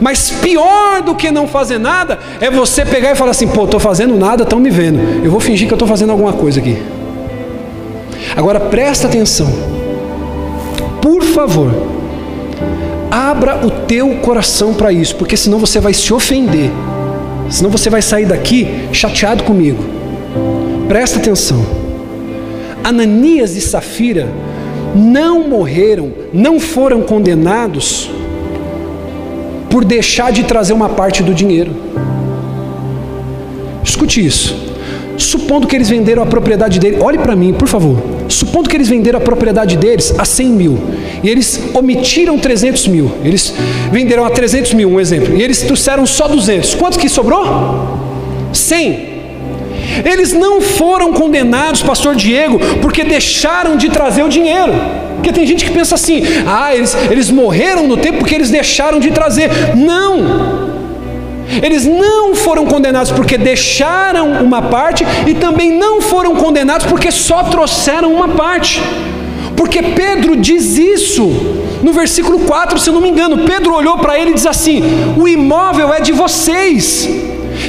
Mas 0.00 0.30
pior 0.30 1.02
do 1.02 1.14
que 1.14 1.30
não 1.30 1.46
fazer 1.46 1.76
nada 1.76 2.18
é 2.40 2.50
você 2.50 2.82
pegar 2.82 3.12
e 3.12 3.14
falar 3.14 3.32
assim: 3.32 3.46
pô, 3.46 3.64
estou 3.64 3.78
fazendo 3.78 4.16
nada, 4.16 4.42
estão 4.42 4.58
me 4.58 4.70
vendo. 4.70 5.22
Eu 5.22 5.30
vou 5.30 5.38
fingir 5.38 5.68
que 5.68 5.74
estou 5.74 5.86
fazendo 5.86 6.12
alguma 6.12 6.32
coisa 6.32 6.58
aqui. 6.58 6.82
Agora 8.34 8.58
presta 8.58 9.06
atenção. 9.06 9.52
Por 11.02 11.22
favor, 11.22 11.70
abra 13.10 13.60
o 13.62 13.70
teu 13.70 14.16
coração 14.16 14.72
para 14.72 14.90
isso, 14.90 15.14
porque 15.16 15.36
senão 15.36 15.58
você 15.58 15.78
vai 15.78 15.92
se 15.92 16.10
ofender. 16.14 16.70
Senão 17.50 17.68
você 17.68 17.90
vai 17.90 18.00
sair 18.00 18.24
daqui 18.24 18.88
chateado 18.92 19.44
comigo. 19.44 19.84
Presta 20.88 21.18
atenção. 21.18 21.66
Ananias 22.82 23.56
e 23.56 23.60
Safira 23.60 24.32
não 24.94 25.48
morreram, 25.48 26.12
não 26.32 26.60
foram 26.60 27.02
condenados 27.02 28.10
por 29.70 29.84
deixar 29.84 30.32
de 30.32 30.44
trazer 30.44 30.72
uma 30.72 30.88
parte 30.88 31.22
do 31.22 31.34
dinheiro. 31.34 31.70
Escute 33.82 34.24
isso. 34.24 34.66
Supondo 35.18 35.66
que 35.66 35.74
eles 35.74 35.88
venderam 35.88 36.22
a 36.22 36.26
propriedade 36.26 36.78
dele, 36.78 36.98
olhe 37.00 37.18
para 37.18 37.34
mim, 37.34 37.52
por 37.52 37.66
favor. 37.68 37.96
Supondo 38.28 38.68
que 38.68 38.76
eles 38.76 38.88
venderam 38.88 39.18
a 39.18 39.22
propriedade 39.22 39.76
deles 39.76 40.14
a 40.18 40.24
100 40.24 40.48
mil 40.48 40.78
e 41.22 41.28
eles 41.28 41.60
omitiram 41.72 42.38
300 42.38 42.88
mil, 42.88 43.10
eles 43.24 43.54
venderam 43.90 44.24
a 44.24 44.30
300 44.30 44.74
mil, 44.74 44.90
um 44.90 45.00
exemplo, 45.00 45.34
e 45.34 45.42
eles 45.42 45.62
trouxeram 45.62 46.04
só 46.04 46.28
200. 46.28 46.74
Quanto 46.74 46.98
que 46.98 47.08
sobrou? 47.08 47.44
100. 48.52 49.15
Eles 50.04 50.32
não 50.32 50.60
foram 50.60 51.12
condenados, 51.12 51.82
pastor 51.82 52.14
Diego, 52.14 52.58
porque 52.80 53.04
deixaram 53.04 53.76
de 53.76 53.88
trazer 53.88 54.22
o 54.22 54.28
dinheiro. 54.28 54.72
Porque 55.16 55.32
tem 55.32 55.46
gente 55.46 55.64
que 55.64 55.70
pensa 55.70 55.94
assim: 55.94 56.22
ah, 56.46 56.74
eles, 56.74 56.94
eles 57.10 57.30
morreram 57.30 57.86
no 57.86 57.96
tempo 57.96 58.18
porque 58.18 58.34
eles 58.34 58.50
deixaram 58.50 59.00
de 59.00 59.10
trazer. 59.10 59.50
Não! 59.74 60.66
Eles 61.62 61.86
não 61.86 62.34
foram 62.34 62.66
condenados 62.66 63.12
porque 63.12 63.38
deixaram 63.38 64.32
uma 64.42 64.62
parte 64.62 65.04
e 65.26 65.34
também 65.34 65.72
não 65.72 66.00
foram 66.00 66.34
condenados 66.34 66.86
porque 66.86 67.10
só 67.10 67.44
trouxeram 67.44 68.12
uma 68.12 68.28
parte. 68.28 68.80
Porque 69.56 69.82
Pedro 69.82 70.36
diz 70.36 70.76
isso 70.76 71.22
no 71.82 71.92
versículo 71.92 72.40
4, 72.40 72.78
se 72.78 72.90
eu 72.90 72.94
não 72.94 73.00
me 73.00 73.08
engano. 73.08 73.38
Pedro 73.38 73.74
olhou 73.74 73.96
para 73.98 74.18
ele 74.18 74.30
e 74.30 74.34
diz 74.34 74.46
assim: 74.46 74.82
O 75.16 75.26
imóvel 75.26 75.92
é 75.94 76.00
de 76.00 76.12
vocês. 76.12 77.08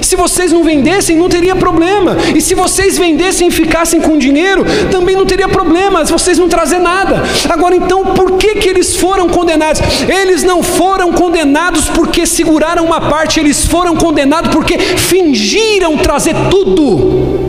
Se 0.01 0.15
vocês 0.15 0.51
não 0.51 0.63
vendessem, 0.63 1.15
não 1.15 1.29
teria 1.29 1.55
problema. 1.55 2.17
E 2.35 2.41
se 2.41 2.53
vocês 2.55 2.97
vendessem 2.97 3.47
e 3.47 3.51
ficassem 3.51 3.99
com 4.01 4.17
dinheiro, 4.17 4.65
também 4.91 5.15
não 5.15 5.25
teria 5.25 5.47
problema. 5.47 6.03
Vocês 6.03 6.37
não 6.37 6.47
trazem 6.47 6.79
nada. 6.79 7.23
Agora 7.49 7.75
então, 7.75 8.03
por 8.05 8.33
que, 8.33 8.55
que 8.55 8.69
eles 8.69 8.95
foram 8.95 9.27
condenados? 9.29 9.81
Eles 10.07 10.43
não 10.43 10.63
foram 10.63 11.11
condenados 11.11 11.89
porque 11.89 12.25
seguraram 12.25 12.85
uma 12.85 13.01
parte, 13.01 13.39
eles 13.39 13.65
foram 13.65 13.95
condenados 13.95 14.51
porque 14.51 14.77
fingiram 14.77 15.97
trazer 15.97 16.35
tudo. 16.49 17.47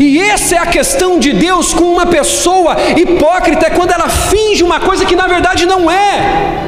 E 0.00 0.18
essa 0.18 0.56
é 0.56 0.58
a 0.58 0.66
questão 0.66 1.18
de 1.18 1.32
Deus 1.32 1.72
com 1.72 1.84
uma 1.84 2.06
pessoa 2.06 2.76
hipócrita, 2.96 3.66
é 3.66 3.70
quando 3.70 3.92
ela 3.92 4.08
finge 4.08 4.62
uma 4.62 4.80
coisa 4.80 5.04
que 5.04 5.14
na 5.14 5.26
verdade 5.26 5.66
não 5.66 5.90
é 5.90 6.63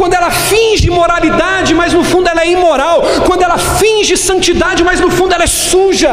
quando 0.00 0.14
ela 0.14 0.30
finge 0.30 0.88
moralidade, 0.88 1.74
mas 1.74 1.92
no 1.92 2.02
fundo 2.02 2.26
ela 2.26 2.40
é 2.40 2.50
imoral, 2.50 3.02
quando 3.26 3.42
ela 3.42 3.58
finge 3.58 4.16
santidade, 4.16 4.82
mas 4.82 4.98
no 4.98 5.10
fundo 5.10 5.34
ela 5.34 5.44
é 5.44 5.46
suja. 5.46 6.10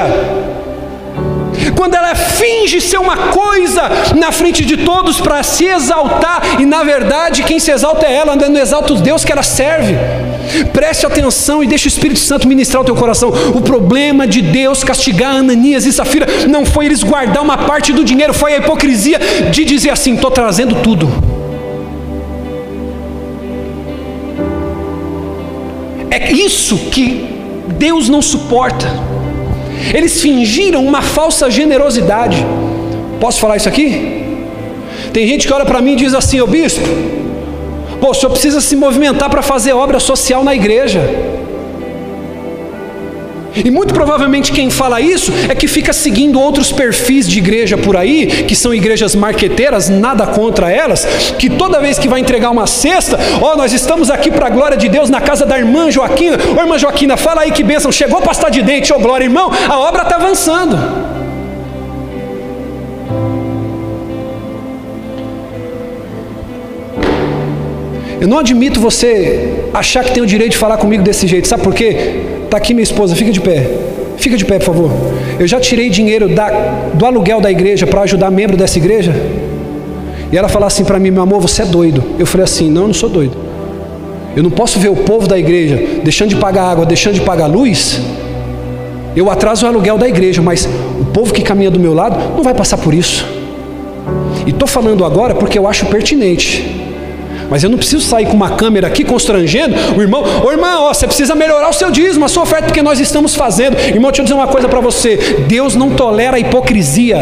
Quando 1.73 1.95
ela 1.95 2.13
finge 2.13 2.81
ser 2.81 2.97
uma 2.97 3.15
coisa 3.15 3.83
na 4.13 4.29
frente 4.29 4.65
de 4.65 4.75
todos 4.75 5.21
para 5.21 5.41
se 5.41 5.63
exaltar, 5.63 6.59
e 6.59 6.65
na 6.65 6.83
verdade 6.83 7.43
quem 7.43 7.59
se 7.59 7.71
exalta 7.71 8.05
é 8.05 8.13
ela, 8.13 8.35
não 8.35 8.59
exalta 8.59 8.91
os 8.91 8.99
Deus 8.99 9.23
que 9.23 9.31
ela 9.31 9.41
serve. 9.41 9.95
Preste 10.73 11.05
atenção 11.05 11.63
e 11.63 11.67
deixe 11.67 11.87
o 11.87 11.93
Espírito 11.95 12.19
Santo 12.19 12.45
ministrar 12.45 12.81
o 12.81 12.85
teu 12.85 12.95
coração. 12.95 13.29
O 13.55 13.61
problema 13.61 14.27
de 14.27 14.41
Deus 14.41 14.83
castigar 14.83 15.37
Ananias 15.37 15.85
e 15.85 15.93
Safira 15.93 16.27
não 16.49 16.65
foi 16.65 16.87
eles 16.87 17.03
guardar 17.03 17.41
uma 17.41 17.57
parte 17.57 17.93
do 17.93 18.03
dinheiro, 18.03 18.33
foi 18.33 18.53
a 18.53 18.57
hipocrisia 18.57 19.17
de 19.49 19.63
dizer 19.63 19.91
assim: 19.91 20.15
estou 20.15 20.29
trazendo 20.29 20.75
tudo. 20.81 21.26
É 26.19 26.31
isso 26.31 26.89
que 26.89 27.27
Deus 27.77 28.09
não 28.09 28.21
suporta. 28.21 28.87
Eles 29.93 30.19
fingiram 30.19 30.83
uma 30.83 31.01
falsa 31.01 31.49
generosidade. 31.51 32.43
Posso 33.19 33.39
falar 33.39 33.57
isso 33.57 33.69
aqui? 33.69 34.25
Tem 35.13 35.27
gente 35.27 35.45
que 35.45 35.53
olha 35.53 35.65
para 35.65 35.79
mim 35.79 35.93
e 35.93 35.97
diz 35.97 36.15
assim, 36.15 36.41
ô 36.41 36.47
bispo, 36.47 36.81
pô, 38.01 38.09
o 38.09 38.13
senhor 38.15 38.31
precisa 38.31 38.59
se 38.59 38.75
movimentar 38.75 39.29
para 39.29 39.43
fazer 39.43 39.73
obra 39.73 39.99
social 39.99 40.43
na 40.43 40.55
igreja. 40.55 41.01
E 43.65 43.71
muito 43.71 43.93
provavelmente 43.93 44.51
quem 44.51 44.69
fala 44.69 45.01
isso 45.01 45.31
é 45.49 45.55
que 45.55 45.67
fica 45.67 45.93
seguindo 45.93 46.39
outros 46.39 46.71
perfis 46.71 47.27
de 47.27 47.39
igreja 47.39 47.77
por 47.77 47.95
aí, 47.95 48.27
que 48.47 48.55
são 48.55 48.73
igrejas 48.73 49.15
marqueteiras, 49.15 49.89
nada 49.89 50.27
contra 50.27 50.71
elas, 50.71 51.05
que 51.37 51.49
toda 51.49 51.79
vez 51.79 51.97
que 51.97 52.07
vai 52.07 52.19
entregar 52.19 52.49
uma 52.49 52.67
cesta, 52.67 53.17
ó, 53.41 53.53
oh, 53.53 53.57
nós 53.57 53.73
estamos 53.73 54.09
aqui 54.09 54.29
para 54.29 54.47
a 54.47 54.49
glória 54.49 54.77
de 54.77 54.87
Deus 54.87 55.09
na 55.09 55.21
casa 55.21 55.45
da 55.45 55.57
irmã 55.57 55.89
Joaquina. 55.89 56.37
Ô 56.57 56.61
irmã 56.61 56.77
Joaquina, 56.77 57.17
fala 57.17 57.41
aí 57.41 57.51
que 57.51 57.63
bênção, 57.63 57.91
chegou 57.91 58.21
pastar 58.21 58.49
de 58.49 58.61
dente, 58.61 58.91
ô 58.91 58.97
oh, 58.97 58.99
glória, 58.99 59.25
irmão, 59.25 59.51
a 59.67 59.79
obra 59.79 60.03
está 60.03 60.15
avançando. 60.15 60.77
Eu 68.19 68.27
não 68.27 68.39
admito 68.39 68.79
você 68.79 69.69
achar 69.73 70.03
que 70.03 70.11
tem 70.11 70.23
o 70.23 70.25
direito 70.25 70.51
de 70.51 70.57
falar 70.57 70.77
comigo 70.77 71.03
desse 71.03 71.27
jeito, 71.27 71.47
sabe 71.47 71.63
por 71.63 71.73
quê? 71.73 72.26
Está 72.47 72.55
aqui 72.55 72.73
minha 72.73 72.83
esposa, 72.83 73.13
fica 73.13 73.29
de 73.29 73.41
pé. 73.41 73.69
Fica 74.15 74.37
de 74.37 74.45
pé, 74.45 74.57
por 74.57 74.67
favor. 74.67 74.91
Eu 75.37 75.45
já 75.45 75.59
tirei 75.59 75.89
dinheiro 75.89 76.29
da, 76.29 76.49
do 76.93 77.05
aluguel 77.05 77.41
da 77.41 77.51
igreja 77.51 77.85
para 77.85 78.01
ajudar 78.03 78.31
membro 78.31 78.55
dessa 78.55 78.77
igreja. 78.77 79.13
E 80.31 80.37
ela 80.37 80.47
falou 80.47 80.65
assim 80.65 80.85
para 80.85 80.97
mim, 80.97 81.11
meu 81.11 81.21
amor, 81.21 81.41
você 81.41 81.63
é 81.63 81.65
doido. 81.65 82.01
Eu 82.17 82.25
falei 82.25 82.45
assim, 82.45 82.71
não, 82.71 82.83
eu 82.83 82.87
não 82.87 82.93
sou 82.93 83.09
doido. 83.09 83.37
Eu 84.33 84.41
não 84.41 84.49
posso 84.49 84.79
ver 84.79 84.87
o 84.87 84.95
povo 84.95 85.27
da 85.27 85.37
igreja 85.37 85.77
deixando 86.05 86.29
de 86.29 86.37
pagar 86.37 86.63
água, 86.63 86.85
deixando 86.85 87.15
de 87.15 87.21
pagar 87.21 87.47
luz. 87.47 87.99
Eu 89.13 89.29
atraso 89.29 89.65
o 89.65 89.69
aluguel 89.69 89.97
da 89.97 90.07
igreja, 90.07 90.41
mas 90.41 90.69
o 91.01 91.03
povo 91.05 91.33
que 91.33 91.41
caminha 91.41 91.69
do 91.69 91.79
meu 91.79 91.93
lado 91.93 92.33
não 92.33 92.43
vai 92.43 92.53
passar 92.53 92.77
por 92.77 92.93
isso. 92.93 93.25
E 94.45 94.51
estou 94.51 94.69
falando 94.69 95.03
agora 95.03 95.35
porque 95.35 95.59
eu 95.59 95.67
acho 95.67 95.85
pertinente. 95.87 96.76
Mas 97.49 97.63
eu 97.63 97.69
não 97.69 97.77
preciso 97.77 98.05
sair 98.05 98.25
com 98.25 98.33
uma 98.33 98.51
câmera 98.51 98.87
aqui 98.87 99.03
constrangendo 99.03 99.75
o 99.97 100.01
irmão. 100.01 100.23
Ô 100.43 100.51
irmão, 100.51 100.83
ó, 100.83 100.93
você 100.93 101.07
precisa 101.07 101.33
melhorar 101.33 101.69
o 101.69 101.73
seu 101.73 101.89
dízimo, 101.89 102.25
a 102.25 102.27
sua 102.27 102.43
oferta, 102.43 102.65
porque 102.65 102.81
nós 102.81 102.99
estamos 102.99 103.35
fazendo. 103.35 103.77
Irmão, 103.77 104.11
deixa 104.11 104.21
eu 104.21 104.25
dizer 104.25 104.35
uma 104.35 104.47
coisa 104.47 104.67
para 104.67 104.81
você: 104.81 105.45
Deus 105.47 105.75
não 105.75 105.91
tolera 105.91 106.37
a 106.37 106.39
hipocrisia. 106.39 107.17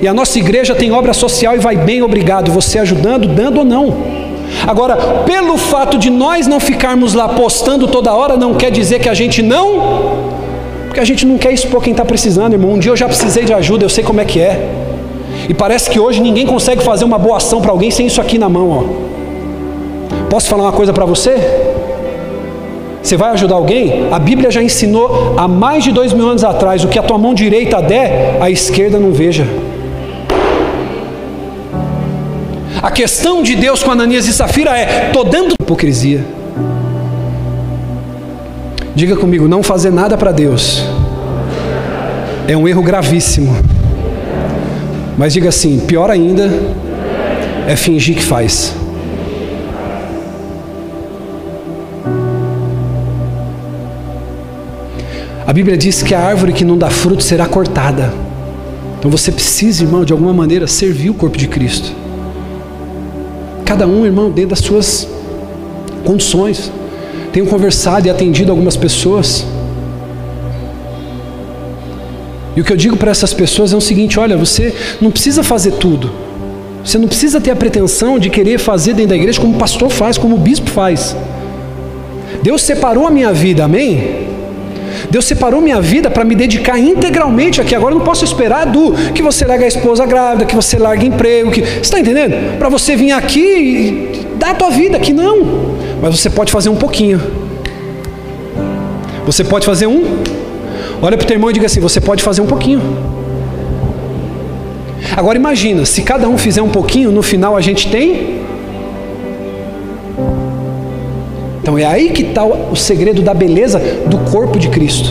E 0.00 0.06
a 0.06 0.14
nossa 0.14 0.38
igreja 0.38 0.74
tem 0.74 0.92
obra 0.92 1.12
social 1.12 1.54
e 1.54 1.58
vai 1.58 1.76
bem, 1.76 2.02
obrigado. 2.02 2.52
Você 2.52 2.78
ajudando, 2.78 3.26
dando 3.26 3.60
ou 3.60 3.64
não. 3.64 3.96
Agora, 4.66 4.96
pelo 5.24 5.56
fato 5.56 5.98
de 5.98 6.10
nós 6.10 6.46
não 6.46 6.60
ficarmos 6.60 7.14
lá 7.14 7.28
postando 7.28 7.88
toda 7.88 8.12
hora, 8.12 8.36
não 8.36 8.54
quer 8.54 8.70
dizer 8.70 9.00
que 9.00 9.08
a 9.08 9.14
gente 9.14 9.42
não. 9.42 10.28
Porque 10.86 11.00
a 11.00 11.04
gente 11.04 11.26
não 11.26 11.38
quer 11.38 11.52
expor 11.52 11.82
quem 11.82 11.92
está 11.92 12.04
precisando, 12.04 12.52
irmão. 12.52 12.72
Um 12.72 12.78
dia 12.78 12.92
eu 12.92 12.96
já 12.96 13.06
precisei 13.06 13.44
de 13.44 13.52
ajuda, 13.52 13.84
eu 13.84 13.88
sei 13.88 14.04
como 14.04 14.20
é 14.20 14.24
que 14.24 14.40
é. 14.40 14.87
E 15.48 15.54
parece 15.54 15.88
que 15.88 15.98
hoje 15.98 16.20
ninguém 16.20 16.46
consegue 16.46 16.82
fazer 16.82 17.04
uma 17.04 17.18
boa 17.18 17.38
ação 17.38 17.60
para 17.60 17.70
alguém 17.70 17.90
sem 17.90 18.06
isso 18.06 18.20
aqui 18.20 18.38
na 18.38 18.48
mão. 18.48 18.70
Ó. 18.70 20.18
Posso 20.28 20.48
falar 20.48 20.64
uma 20.64 20.72
coisa 20.72 20.92
para 20.92 21.06
você? 21.06 21.38
Você 23.02 23.16
vai 23.16 23.30
ajudar 23.30 23.54
alguém? 23.54 24.08
A 24.10 24.18
Bíblia 24.18 24.50
já 24.50 24.62
ensinou 24.62 25.34
há 25.38 25.48
mais 25.48 25.84
de 25.84 25.92
dois 25.92 26.12
mil 26.12 26.28
anos 26.28 26.44
atrás: 26.44 26.84
o 26.84 26.88
que 26.88 26.98
a 26.98 27.02
tua 27.02 27.16
mão 27.16 27.32
direita 27.32 27.80
der, 27.80 28.36
a 28.40 28.50
esquerda 28.50 28.98
não 28.98 29.12
veja. 29.12 29.46
A 32.82 32.90
questão 32.90 33.42
de 33.42 33.56
Deus 33.56 33.82
com 33.82 33.90
Ananias 33.90 34.26
e 34.26 34.32
Safira 34.32 34.76
é: 34.76 35.06
estou 35.06 35.24
dando 35.24 35.54
hipocrisia. 35.58 36.24
Diga 38.94 39.16
comigo, 39.16 39.48
não 39.48 39.62
fazer 39.62 39.92
nada 39.92 40.16
para 40.18 40.32
Deus 40.32 40.84
é 42.48 42.56
um 42.56 42.66
erro 42.66 42.82
gravíssimo. 42.82 43.54
Mas 45.18 45.32
diga 45.32 45.48
assim: 45.48 45.80
pior 45.80 46.10
ainda 46.10 46.48
é 47.66 47.74
fingir 47.74 48.14
que 48.14 48.22
faz. 48.22 48.72
A 55.44 55.52
Bíblia 55.52 55.76
diz 55.76 56.02
que 56.02 56.14
a 56.14 56.20
árvore 56.20 56.52
que 56.52 56.64
não 56.64 56.78
dá 56.78 56.88
fruto 56.88 57.22
será 57.24 57.46
cortada. 57.48 58.12
Então 58.98 59.10
você 59.10 59.32
precisa, 59.32 59.82
irmão, 59.82 60.04
de 60.04 60.12
alguma 60.12 60.32
maneira 60.32 60.68
servir 60.68 61.10
o 61.10 61.14
corpo 61.14 61.36
de 61.36 61.48
Cristo. 61.48 61.90
Cada 63.64 63.86
um, 63.86 64.04
irmão, 64.04 64.30
dentro 64.30 64.50
das 64.50 64.60
suas 64.60 65.08
condições. 66.04 66.70
Tenho 67.32 67.46
conversado 67.46 68.06
e 68.06 68.10
atendido 68.10 68.50
algumas 68.50 68.76
pessoas 68.76 69.44
e 72.58 72.60
o 72.60 72.64
que 72.64 72.72
eu 72.72 72.76
digo 72.76 72.96
para 72.96 73.12
essas 73.12 73.32
pessoas 73.32 73.72
é 73.72 73.76
o 73.76 73.80
seguinte: 73.80 74.18
olha, 74.18 74.36
você 74.36 74.74
não 75.00 75.12
precisa 75.12 75.44
fazer 75.44 75.74
tudo. 75.74 76.10
Você 76.84 76.98
não 76.98 77.06
precisa 77.06 77.40
ter 77.40 77.52
a 77.52 77.56
pretensão 77.56 78.18
de 78.18 78.28
querer 78.30 78.58
fazer 78.58 78.94
dentro 78.94 79.10
da 79.10 79.16
igreja 79.16 79.40
como 79.40 79.54
o 79.54 79.58
pastor 79.58 79.88
faz, 79.90 80.18
como 80.18 80.34
o 80.34 80.38
bispo 80.40 80.68
faz. 80.68 81.14
Deus 82.42 82.60
separou 82.62 83.06
a 83.06 83.12
minha 83.12 83.32
vida, 83.32 83.64
amém? 83.64 84.26
Deus 85.08 85.24
separou 85.24 85.60
minha 85.60 85.80
vida 85.80 86.10
para 86.10 86.24
me 86.24 86.34
dedicar 86.34 86.80
integralmente 86.80 87.60
aqui. 87.60 87.76
Agora 87.76 87.94
eu 87.94 87.98
não 88.00 88.04
posso 88.04 88.24
esperar 88.24 88.66
do 88.66 88.92
que 89.14 89.22
você 89.22 89.44
largue 89.44 89.62
a 89.62 89.68
esposa 89.68 90.04
grávida, 90.04 90.44
que 90.44 90.56
você 90.56 90.78
largue 90.78 91.06
emprego, 91.06 91.52
que 91.52 91.60
está 91.60 92.00
entendendo? 92.00 92.58
Para 92.58 92.68
você 92.68 92.96
vir 92.96 93.12
aqui 93.12 93.38
e 93.40 94.26
dar 94.34 94.50
a 94.50 94.54
tua 94.54 94.70
vida 94.70 94.96
aqui 94.96 95.12
não. 95.12 95.76
Mas 96.02 96.18
você 96.18 96.28
pode 96.28 96.50
fazer 96.50 96.70
um 96.70 96.76
pouquinho. 96.76 97.20
Você 99.24 99.44
pode 99.44 99.64
fazer 99.64 99.86
um 99.86 100.47
Olha 101.00 101.16
para 101.16 101.24
o 101.24 101.26
teu 101.26 101.34
irmão 101.36 101.50
e 101.50 101.52
diga 101.52 101.66
assim: 101.66 101.80
você 101.80 102.00
pode 102.00 102.22
fazer 102.22 102.40
um 102.40 102.46
pouquinho. 102.46 102.80
Agora 105.16 105.38
imagina, 105.38 105.84
se 105.84 106.02
cada 106.02 106.28
um 106.28 106.36
fizer 106.36 106.62
um 106.62 106.68
pouquinho, 106.68 107.10
no 107.10 107.22
final 107.22 107.56
a 107.56 107.60
gente 107.60 107.90
tem. 107.90 108.38
Então 111.62 111.76
é 111.76 111.84
aí 111.84 112.10
que 112.10 112.22
está 112.22 112.44
o 112.44 112.74
segredo 112.74 113.22
da 113.22 113.34
beleza 113.34 113.78
do 114.06 114.18
corpo 114.30 114.58
de 114.58 114.68
Cristo. 114.68 115.10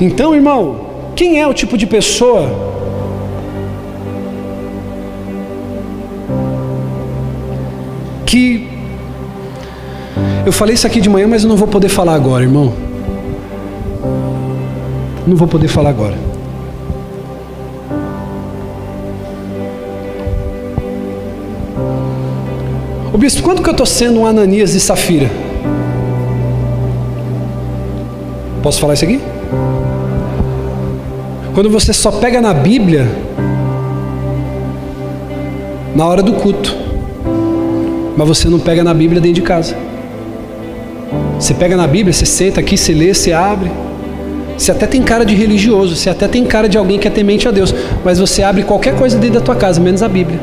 Então, 0.00 0.34
irmão, 0.34 0.86
quem 1.14 1.40
é 1.40 1.46
o 1.46 1.52
tipo 1.52 1.76
de 1.76 1.86
pessoa 1.86 2.70
que 8.24 8.69
eu 10.44 10.52
falei 10.52 10.74
isso 10.74 10.86
aqui 10.86 11.00
de 11.00 11.08
manhã, 11.08 11.26
mas 11.26 11.42
eu 11.42 11.48
não 11.48 11.56
vou 11.56 11.68
poder 11.68 11.88
falar 11.88 12.14
agora, 12.14 12.42
irmão. 12.42 12.72
Não 15.26 15.36
vou 15.36 15.46
poder 15.46 15.68
falar 15.68 15.90
agora. 15.90 16.16
O 23.12 23.18
bispo, 23.18 23.42
quando 23.42 23.62
que 23.62 23.68
eu 23.68 23.72
estou 23.72 23.86
sendo 23.86 24.20
um 24.20 24.26
Ananias 24.26 24.74
e 24.74 24.80
Safira? 24.80 25.30
Posso 28.62 28.80
falar 28.80 28.94
isso 28.94 29.04
aqui? 29.04 29.20
Quando 31.54 31.68
você 31.68 31.92
só 31.92 32.10
pega 32.10 32.40
na 32.40 32.54
Bíblia 32.54 33.06
na 35.94 36.06
hora 36.06 36.22
do 36.22 36.32
culto, 36.32 36.74
mas 38.16 38.26
você 38.26 38.48
não 38.48 38.58
pega 38.58 38.82
na 38.82 38.94
Bíblia 38.94 39.20
dentro 39.20 39.34
de 39.34 39.42
casa. 39.42 39.89
Você 41.38 41.54
pega 41.54 41.76
na 41.76 41.86
Bíblia, 41.86 42.12
você 42.12 42.26
senta 42.26 42.60
aqui, 42.60 42.76
você 42.76 42.92
lê, 42.92 43.14
você 43.14 43.32
abre. 43.32 43.70
Você 44.56 44.70
até 44.70 44.86
tem 44.86 45.02
cara 45.02 45.24
de 45.24 45.34
religioso, 45.34 45.96
você 45.96 46.10
até 46.10 46.28
tem 46.28 46.44
cara 46.44 46.68
de 46.68 46.76
alguém 46.76 46.98
que 46.98 47.08
é 47.08 47.10
temente 47.10 47.48
a 47.48 47.50
Deus, 47.50 47.74
mas 48.04 48.18
você 48.18 48.42
abre 48.42 48.62
qualquer 48.62 48.94
coisa 48.94 49.16
dentro 49.18 49.40
da 49.40 49.44
tua 49.44 49.56
casa, 49.56 49.80
menos 49.80 50.02
a 50.02 50.08
Bíblia. 50.08 50.38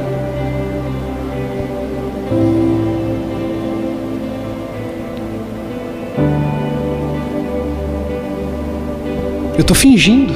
Eu 9.55 9.61
estou 9.61 9.75
fingindo. 9.75 10.33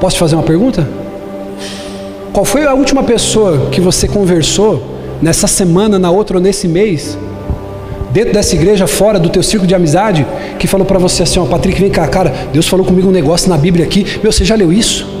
Posso 0.00 0.16
te 0.16 0.20
fazer 0.20 0.34
uma 0.34 0.42
pergunta? 0.42 0.86
Qual 2.32 2.44
foi 2.44 2.64
a 2.64 2.74
última 2.74 3.04
pessoa 3.04 3.70
que 3.70 3.80
você 3.80 4.08
conversou 4.08 4.93
nessa 5.20 5.46
semana, 5.46 5.98
na 5.98 6.10
outra 6.10 6.36
ou 6.36 6.42
nesse 6.42 6.68
mês, 6.68 7.18
dentro 8.12 8.32
dessa 8.32 8.54
igreja, 8.54 8.86
fora 8.86 9.18
do 9.18 9.28
teu 9.28 9.42
círculo 9.42 9.66
de 9.66 9.74
amizade, 9.74 10.26
que 10.58 10.66
falou 10.66 10.86
para 10.86 10.98
você 10.98 11.22
assim: 11.22 11.38
Ó, 11.38 11.46
Patrick, 11.46 11.80
vem 11.80 11.90
cá, 11.90 12.06
cara, 12.06 12.32
Deus 12.52 12.68
falou 12.68 12.84
comigo 12.84 13.08
um 13.08 13.12
negócio 13.12 13.48
na 13.48 13.56
Bíblia 13.56 13.84
aqui, 13.84 14.06
meu, 14.22 14.30
você 14.30 14.44
já 14.44 14.54
leu 14.54 14.72
isso? 14.72 15.14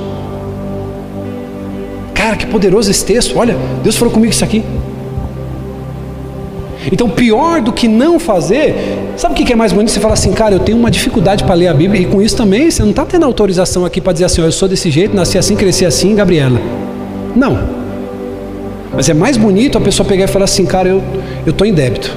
cara, 2.24 2.36
que 2.36 2.46
poderoso 2.46 2.90
esse 2.90 3.04
texto. 3.04 3.38
Olha, 3.38 3.56
Deus 3.82 3.96
falou 3.96 4.12
comigo 4.12 4.32
isso 4.32 4.44
aqui. 4.44 4.64
Então, 6.90 7.08
pior 7.08 7.62
do 7.62 7.72
que 7.72 7.88
não 7.88 8.18
fazer, 8.18 8.98
sabe 9.16 9.34
o 9.34 9.36
que 9.36 9.52
é 9.52 9.56
mais 9.56 9.72
bonito? 9.72 9.90
Você 9.90 10.00
fala 10.00 10.14
assim, 10.14 10.32
cara, 10.32 10.54
eu 10.54 10.58
tenho 10.58 10.76
uma 10.76 10.90
dificuldade 10.90 11.44
para 11.44 11.54
ler 11.54 11.68
a 11.68 11.74
Bíblia, 11.74 12.02
e 12.02 12.06
com 12.06 12.20
isso 12.20 12.36
também 12.36 12.70
você 12.70 12.82
não 12.82 12.90
está 12.90 13.04
tendo 13.06 13.24
autorização 13.24 13.84
aqui 13.84 14.00
para 14.00 14.12
dizer 14.12 14.26
assim, 14.26 14.42
oh, 14.42 14.44
eu 14.44 14.52
sou 14.52 14.68
desse 14.68 14.90
jeito, 14.90 15.16
nasci 15.16 15.38
assim, 15.38 15.56
cresci 15.56 15.86
assim, 15.86 16.14
Gabriela. 16.14 16.60
Não. 17.34 17.83
Mas 18.96 19.08
é 19.08 19.14
mais 19.14 19.36
bonito 19.36 19.76
a 19.76 19.80
pessoa 19.80 20.08
pegar 20.08 20.24
e 20.24 20.28
falar 20.28 20.44
assim, 20.44 20.64
cara, 20.64 20.88
eu 20.88 21.02
estou 21.46 21.66
em 21.66 21.72
débito. 21.72 22.14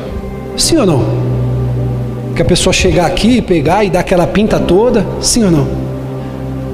Sim 0.56 0.78
ou 0.78 0.86
não? 0.86 1.04
Que 2.36 2.42
a 2.42 2.46
pessoa 2.46 2.72
chegar 2.72 3.06
aqui, 3.06 3.42
pegar 3.42 3.84
e 3.84 3.90
dar 3.90 4.02
aquela 4.02 4.28
pinta 4.28 4.60
toda, 4.60 5.06
sim 5.20 5.44
ou 5.44 5.52
não? 5.52 5.68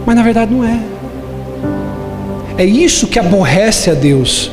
Mas 0.05 0.15
na 0.15 0.23
verdade 0.23 0.53
não 0.53 0.63
é. 0.63 0.79
É 2.57 2.65
isso 2.65 3.07
que 3.07 3.17
aborrece 3.17 3.89
a 3.89 3.93
Deus. 3.93 4.51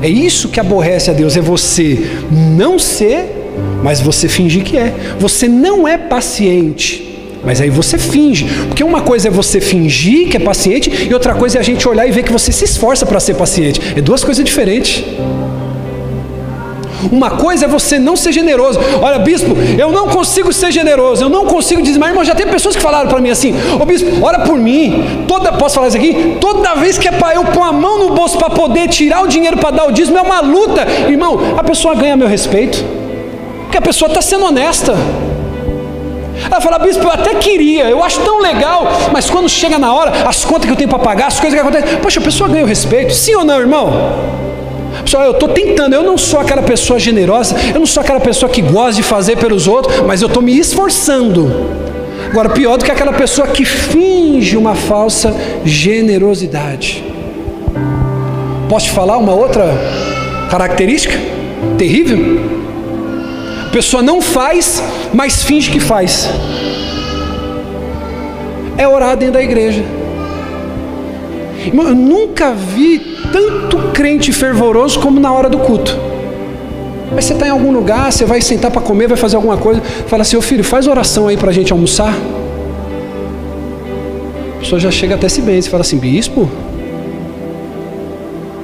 É 0.00 0.08
isso 0.08 0.48
que 0.48 0.58
aborrece 0.58 1.10
a 1.10 1.12
Deus, 1.12 1.36
é 1.36 1.40
você 1.40 2.10
não 2.30 2.78
ser, 2.78 3.50
mas 3.82 4.00
você 4.00 4.28
fingir 4.28 4.64
que 4.64 4.76
é. 4.76 4.94
Você 5.18 5.46
não 5.46 5.86
é 5.86 5.96
paciente. 5.98 7.11
Mas 7.44 7.60
aí 7.60 7.70
você 7.70 7.98
finge, 7.98 8.46
porque 8.68 8.84
uma 8.84 9.00
coisa 9.00 9.28
é 9.28 9.30
você 9.30 9.60
fingir 9.60 10.28
que 10.28 10.36
é 10.36 10.40
paciente 10.40 11.08
e 11.08 11.12
outra 11.12 11.34
coisa 11.34 11.58
é 11.58 11.60
a 11.60 11.64
gente 11.64 11.88
olhar 11.88 12.06
e 12.06 12.10
ver 12.12 12.22
que 12.22 12.32
você 12.32 12.52
se 12.52 12.64
esforça 12.64 13.04
para 13.04 13.18
ser 13.18 13.34
paciente. 13.34 13.80
É 13.96 14.00
duas 14.00 14.22
coisas 14.22 14.44
diferentes. 14.44 15.04
Uma 17.10 17.30
coisa 17.30 17.64
é 17.64 17.68
você 17.68 17.98
não 17.98 18.14
ser 18.14 18.30
generoso. 18.30 18.78
Olha, 19.00 19.18
bispo, 19.18 19.56
eu 19.76 19.90
não 19.90 20.08
consigo 20.08 20.52
ser 20.52 20.70
generoso, 20.70 21.24
eu 21.24 21.28
não 21.28 21.46
consigo 21.46 21.82
dizimar. 21.82 22.10
Irmão, 22.10 22.24
já 22.24 22.34
tem 22.34 22.46
pessoas 22.46 22.76
que 22.76 22.82
falaram 22.82 23.08
para 23.08 23.20
mim 23.20 23.30
assim: 23.30 23.54
Ô 23.80 23.84
bispo, 23.84 24.24
ora 24.24 24.40
por 24.40 24.56
mim. 24.56 25.24
Toda, 25.26 25.52
posso 25.52 25.74
falar 25.74 25.88
isso 25.88 25.96
aqui? 25.96 26.36
Toda 26.40 26.74
vez 26.74 26.98
que 26.98 27.08
é 27.08 27.12
para 27.12 27.34
eu 27.34 27.44
pôr 27.46 27.62
a 27.62 27.72
mão 27.72 27.98
no 27.98 28.14
bolso 28.14 28.38
para 28.38 28.50
poder 28.50 28.88
tirar 28.88 29.22
o 29.22 29.26
dinheiro 29.26 29.56
para 29.56 29.70
dar 29.70 29.86
o 29.86 29.90
dízimo, 29.90 30.16
é 30.16 30.22
uma 30.22 30.40
luta. 30.40 30.86
Irmão, 31.08 31.56
a 31.56 31.64
pessoa 31.64 31.94
ganha 31.94 32.16
meu 32.16 32.28
respeito, 32.28 32.84
porque 33.62 33.78
a 33.78 33.82
pessoa 33.82 34.08
está 34.08 34.22
sendo 34.22 34.44
honesta. 34.44 34.94
Ela 36.50 36.60
fala, 36.60 36.78
bispo, 36.78 37.04
eu 37.04 37.10
até 37.10 37.34
queria, 37.34 37.88
eu 37.88 38.02
acho 38.02 38.20
tão 38.20 38.40
legal, 38.40 38.86
mas 39.12 39.30
quando 39.30 39.48
chega 39.48 39.78
na 39.78 39.92
hora, 39.94 40.10
as 40.26 40.44
contas 40.44 40.66
que 40.66 40.70
eu 40.70 40.76
tenho 40.76 40.88
para 40.88 40.98
pagar, 40.98 41.26
as 41.26 41.38
coisas 41.40 41.58
que 41.58 41.66
acontecem, 41.66 41.98
poxa, 41.98 42.20
a 42.20 42.22
pessoa 42.22 42.48
ganha 42.48 42.64
o 42.64 42.68
respeito, 42.68 43.14
sim 43.14 43.34
ou 43.34 43.44
não, 43.44 43.58
irmão? 43.58 44.42
Pessoal, 45.04 45.24
eu 45.24 45.32
estou 45.32 45.48
tentando, 45.48 45.94
eu 45.94 46.02
não 46.02 46.18
sou 46.18 46.40
aquela 46.40 46.62
pessoa 46.62 46.98
generosa, 46.98 47.56
eu 47.72 47.80
não 47.80 47.86
sou 47.86 48.02
aquela 48.02 48.20
pessoa 48.20 48.50
que 48.50 48.60
gosta 48.60 48.94
de 48.94 49.02
fazer 49.02 49.36
pelos 49.36 49.66
outros, 49.66 50.00
mas 50.06 50.22
eu 50.22 50.28
estou 50.28 50.42
me 50.42 50.58
esforçando. 50.58 51.50
Agora, 52.30 52.50
pior 52.50 52.76
do 52.76 52.84
que 52.84 52.90
aquela 52.90 53.12
pessoa 53.12 53.48
que 53.48 53.64
finge 53.64 54.56
uma 54.56 54.74
falsa 54.74 55.34
generosidade. 55.64 57.04
Posso 58.68 58.86
te 58.86 58.92
falar 58.92 59.18
uma 59.18 59.34
outra 59.34 59.66
característica 60.50 61.18
terrível? 61.76 62.61
A 63.72 63.74
pessoa 63.74 64.02
não 64.02 64.20
faz, 64.20 64.82
mas 65.14 65.42
finge 65.42 65.70
que 65.70 65.80
faz. 65.80 66.28
É 68.76 68.86
orar 68.86 69.16
dentro 69.16 69.32
da 69.32 69.42
igreja. 69.42 69.82
Irmão, 71.64 71.88
eu 71.88 71.94
nunca 71.94 72.52
vi 72.52 72.98
tanto 73.32 73.78
crente 73.94 74.30
fervoroso 74.30 75.00
como 75.00 75.18
na 75.18 75.32
hora 75.32 75.48
do 75.48 75.58
culto. 75.60 75.98
Mas 77.14 77.24
você 77.24 77.32
está 77.32 77.46
em 77.46 77.50
algum 77.50 77.72
lugar, 77.72 78.12
você 78.12 78.26
vai 78.26 78.42
sentar 78.42 78.70
para 78.70 78.82
comer, 78.82 79.08
vai 79.08 79.16
fazer 79.16 79.36
alguma 79.36 79.56
coisa, 79.56 79.80
fala 80.06 80.20
assim, 80.20 80.36
ô 80.36 80.42
filho, 80.42 80.62
faz 80.62 80.86
oração 80.86 81.28
aí 81.28 81.38
para 81.38 81.48
a 81.48 81.54
gente 81.54 81.72
almoçar. 81.72 82.14
A 84.54 84.60
pessoa 84.60 84.78
já 84.78 84.90
chega 84.90 85.14
até 85.14 85.30
se 85.30 85.40
bem, 85.40 85.62
você 85.62 85.70
fala 85.70 85.80
assim, 85.80 85.96
bispo, 85.96 86.46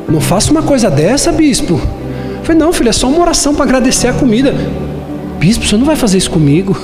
não 0.07 0.21
faça 0.21 0.51
uma 0.51 0.63
coisa 0.63 0.91
dessa, 0.91 1.33
bispo. 1.33 1.81
Eu 2.41 2.45
falei, 2.45 2.61
não, 2.61 2.75
filho, 2.75 2.91
é 2.91 2.93
só 2.93 3.09
uma 3.09 3.23
oração 3.23 3.55
para 3.55 3.65
agradecer 3.65 4.09
a 4.09 4.13
comida. 4.13 4.55
Bispo, 5.39 5.66
você 5.66 5.76
não 5.76 5.84
vai 5.84 5.97
fazer 5.97 6.18
isso 6.18 6.30
comigo? 6.30 6.76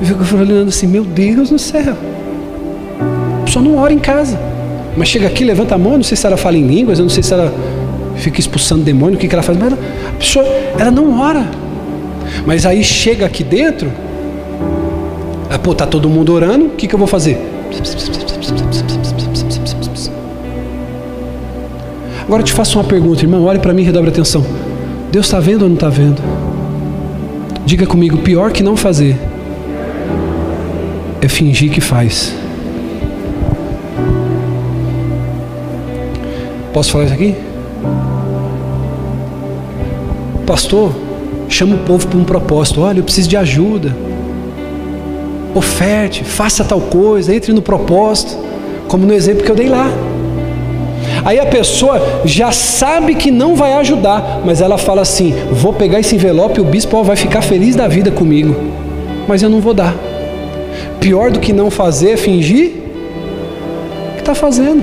Eu 0.00 0.06
fico 0.06 0.24
falando 0.24 0.68
assim, 0.68 0.86
meu 0.86 1.04
Deus 1.04 1.50
do 1.50 1.58
céu. 1.58 1.96
Pessoa 3.44 3.64
não 3.64 3.78
ora 3.78 3.92
em 3.92 3.98
casa. 3.98 4.38
Mas 4.96 5.08
chega 5.08 5.26
aqui, 5.26 5.44
levanta 5.44 5.74
a 5.74 5.78
mão, 5.78 5.96
não 5.96 6.02
sei 6.02 6.16
se 6.16 6.26
ela 6.26 6.36
fala 6.36 6.56
em 6.56 6.66
línguas, 6.66 6.98
eu 6.98 7.04
não 7.04 7.10
sei 7.10 7.22
se 7.22 7.32
ela 7.32 7.52
fica 8.16 8.40
expulsando 8.40 8.82
demônio, 8.82 9.16
o 9.16 9.18
que, 9.18 9.28
que 9.28 9.34
ela 9.34 9.42
faz, 9.42 9.56
mas 9.56 9.72
ela, 9.72 9.80
a 10.08 10.12
pessoa, 10.18 10.44
ela 10.78 10.90
não 10.90 11.20
ora. 11.20 11.48
Mas 12.44 12.66
aí 12.66 12.84
chega 12.84 13.24
aqui 13.24 13.42
dentro, 13.42 13.90
ah, 15.48 15.58
pô, 15.58 15.74
tá 15.74 15.86
todo 15.86 16.08
mundo 16.08 16.32
orando, 16.32 16.66
o 16.66 16.70
que, 16.70 16.86
que 16.86 16.94
eu 16.94 16.98
vou 16.98 17.08
fazer? 17.08 17.40
Agora 22.24 22.42
eu 22.42 22.44
te 22.44 22.52
faço 22.52 22.78
uma 22.78 22.84
pergunta, 22.84 23.22
irmão, 23.22 23.44
olhe 23.44 23.58
para 23.58 23.72
mim 23.72 23.82
e 23.82 23.84
redobre 23.86 24.10
atenção. 24.10 24.44
Deus 25.10 25.26
está 25.26 25.40
vendo 25.40 25.62
ou 25.62 25.68
não 25.68 25.76
está 25.76 25.88
vendo? 25.88 26.20
Diga 27.68 27.86
comigo, 27.86 28.16
pior 28.16 28.50
que 28.50 28.62
não 28.62 28.78
fazer 28.78 29.14
é 31.20 31.28
fingir 31.28 31.70
que 31.70 31.82
faz. 31.82 32.34
Posso 36.72 36.92
falar 36.92 37.04
isso 37.04 37.12
aqui? 37.12 37.34
Pastor, 40.46 40.94
chama 41.46 41.74
o 41.74 41.80
povo 41.80 42.08
para 42.08 42.18
um 42.18 42.24
propósito. 42.24 42.80
Olha, 42.80 43.00
eu 43.00 43.04
preciso 43.04 43.28
de 43.28 43.36
ajuda. 43.36 43.94
Oferte, 45.54 46.24
faça 46.24 46.64
tal 46.64 46.80
coisa, 46.80 47.34
entre 47.34 47.52
no 47.52 47.60
propósito, 47.60 48.34
como 48.88 49.04
no 49.04 49.12
exemplo 49.12 49.44
que 49.44 49.50
eu 49.50 49.56
dei 49.56 49.68
lá. 49.68 49.92
Aí 51.28 51.38
a 51.38 51.44
pessoa 51.44 52.00
já 52.24 52.50
sabe 52.50 53.14
que 53.14 53.30
não 53.30 53.54
vai 53.54 53.74
ajudar, 53.74 54.40
mas 54.46 54.62
ela 54.62 54.78
fala 54.78 55.02
assim: 55.02 55.34
vou 55.52 55.74
pegar 55.74 56.00
esse 56.00 56.14
envelope 56.14 56.58
e 56.58 56.62
o 56.62 56.64
bispo 56.64 57.04
vai 57.04 57.16
ficar 57.16 57.42
feliz 57.42 57.76
da 57.76 57.86
vida 57.86 58.10
comigo, 58.10 58.56
mas 59.28 59.42
eu 59.42 59.50
não 59.50 59.60
vou 59.60 59.74
dar. 59.74 59.94
Pior 60.98 61.30
do 61.30 61.38
que 61.38 61.52
não 61.52 61.70
fazer 61.70 62.12
é 62.12 62.16
fingir 62.16 62.70
que 64.14 64.20
está 64.20 64.34
fazendo. 64.34 64.82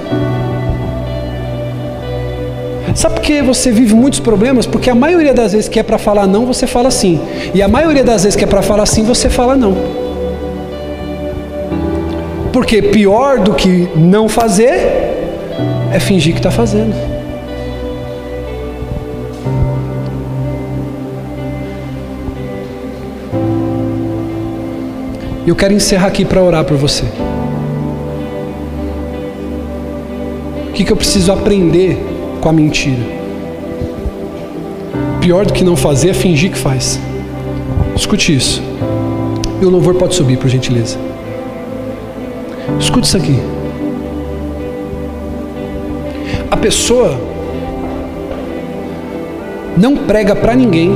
Sabe 2.93 3.15
por 3.15 3.23
que 3.23 3.41
você 3.41 3.71
vive 3.71 3.95
muitos 3.95 4.19
problemas? 4.19 4.67
Porque 4.67 4.91
a 4.91 4.93
maioria 4.93 5.33
das 5.33 5.53
vezes 5.53 5.67
que 5.67 5.79
é 5.79 5.83
para 5.83 5.97
falar 5.97 6.27
não, 6.27 6.45
você 6.45 6.67
fala 6.67 6.91
sim. 6.91 7.19
E 7.55 7.61
a 7.63 7.67
maioria 7.67 8.03
das 8.03 8.23
vezes 8.23 8.37
que 8.37 8.43
é 8.43 8.47
para 8.47 8.61
falar 8.61 8.85
sim, 8.85 9.03
você 9.03 9.31
fala 9.31 9.55
não. 9.55 9.75
Porque 12.53 12.83
pior 12.83 13.39
do 13.39 13.55
que 13.55 13.89
não 13.95 14.29
fazer 14.29 15.04
é 15.95 15.99
fingir 15.99 16.33
que 16.33 16.39
está 16.39 16.51
fazendo. 16.51 16.93
Eu 25.47 25.55
quero 25.55 25.73
encerrar 25.73 26.07
aqui 26.07 26.25
para 26.25 26.41
orar 26.41 26.65
por 26.65 26.75
você. 26.75 27.05
O 30.67 30.73
que, 30.73 30.83
que 30.83 30.91
eu 30.91 30.97
preciso 30.97 31.31
aprender 31.31 31.97
com 32.41 32.49
a 32.49 32.53
mentira. 32.53 33.01
Pior 35.21 35.45
do 35.45 35.53
que 35.53 35.63
não 35.63 35.77
fazer 35.77 36.09
é 36.09 36.13
fingir 36.13 36.51
que 36.51 36.57
faz. 36.57 36.99
Escute 37.95 38.35
isso. 38.35 38.61
E 39.61 39.65
o 39.65 39.69
louvor 39.69 39.95
pode 39.95 40.13
subir, 40.13 40.37
por 40.37 40.49
gentileza. 40.49 40.97
Escute 42.79 43.07
isso 43.07 43.15
aqui. 43.15 43.54
A 46.49 46.57
pessoa 46.57 47.19
não 49.77 49.97
prega 49.97 50.35
para 50.35 50.55
ninguém. 50.55 50.95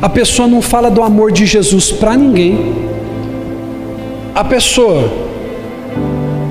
A 0.00 0.08
pessoa 0.08 0.48
não 0.48 0.60
fala 0.60 0.90
do 0.90 1.02
amor 1.02 1.32
de 1.32 1.46
Jesus 1.46 1.92
para 1.92 2.16
ninguém. 2.16 2.74
A 4.34 4.42
pessoa 4.42 5.10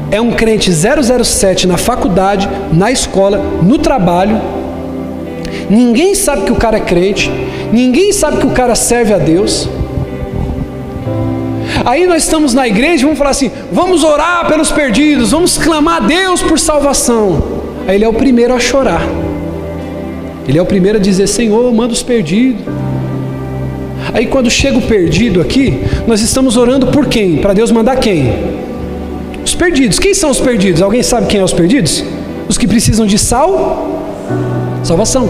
é 0.09 0.21
um 0.21 0.31
crente 0.31 0.71
007 0.71 1.67
na 1.67 1.77
faculdade, 1.77 2.49
na 2.71 2.91
escola, 2.91 3.37
no 3.61 3.77
trabalho. 3.77 4.39
Ninguém 5.69 6.15
sabe 6.15 6.43
que 6.43 6.51
o 6.51 6.55
cara 6.55 6.77
é 6.77 6.81
crente, 6.81 7.31
ninguém 7.71 8.11
sabe 8.13 8.37
que 8.37 8.45
o 8.45 8.51
cara 8.51 8.75
serve 8.75 9.13
a 9.13 9.17
Deus. 9.17 9.67
Aí 11.85 12.07
nós 12.07 12.23
estamos 12.23 12.53
na 12.53 12.67
igreja 12.67 13.01
e 13.01 13.03
vamos 13.03 13.17
falar 13.17 13.31
assim: 13.31 13.51
vamos 13.71 14.03
orar 14.03 14.47
pelos 14.47 14.71
perdidos, 14.71 15.31
vamos 15.31 15.57
clamar 15.57 15.97
a 15.97 16.05
Deus 16.05 16.41
por 16.41 16.57
salvação. 16.57 17.52
Aí 17.87 17.95
ele 17.95 18.05
é 18.05 18.07
o 18.07 18.13
primeiro 18.13 18.53
a 18.53 18.59
chorar. 18.59 19.05
Ele 20.47 20.57
é 20.57 20.61
o 20.61 20.65
primeiro 20.65 20.97
a 20.97 21.01
dizer: 21.01 21.27
Senhor, 21.27 21.73
manda 21.73 21.93
os 21.93 22.03
perdidos. 22.03 22.61
Aí 24.13 24.27
quando 24.27 24.49
chega 24.49 24.77
o 24.77 24.81
perdido 24.81 25.41
aqui, 25.41 25.79
nós 26.05 26.21
estamos 26.21 26.57
orando 26.57 26.87
por 26.87 27.07
quem? 27.07 27.37
Para 27.37 27.53
Deus 27.53 27.71
mandar 27.71 27.97
quem? 27.97 28.33
Os 29.43 29.55
perdidos. 29.55 29.99
Quem 29.99 30.13
são 30.13 30.29
os 30.29 30.39
perdidos? 30.39 30.81
Alguém 30.81 31.01
sabe 31.01 31.27
quem 31.27 31.39
é 31.39 31.43
os 31.43 31.53
perdidos? 31.53 32.03
Os 32.47 32.57
que 32.57 32.67
precisam 32.67 33.05
de 33.05 33.17
sal, 33.17 34.01
salvação. 34.83 35.29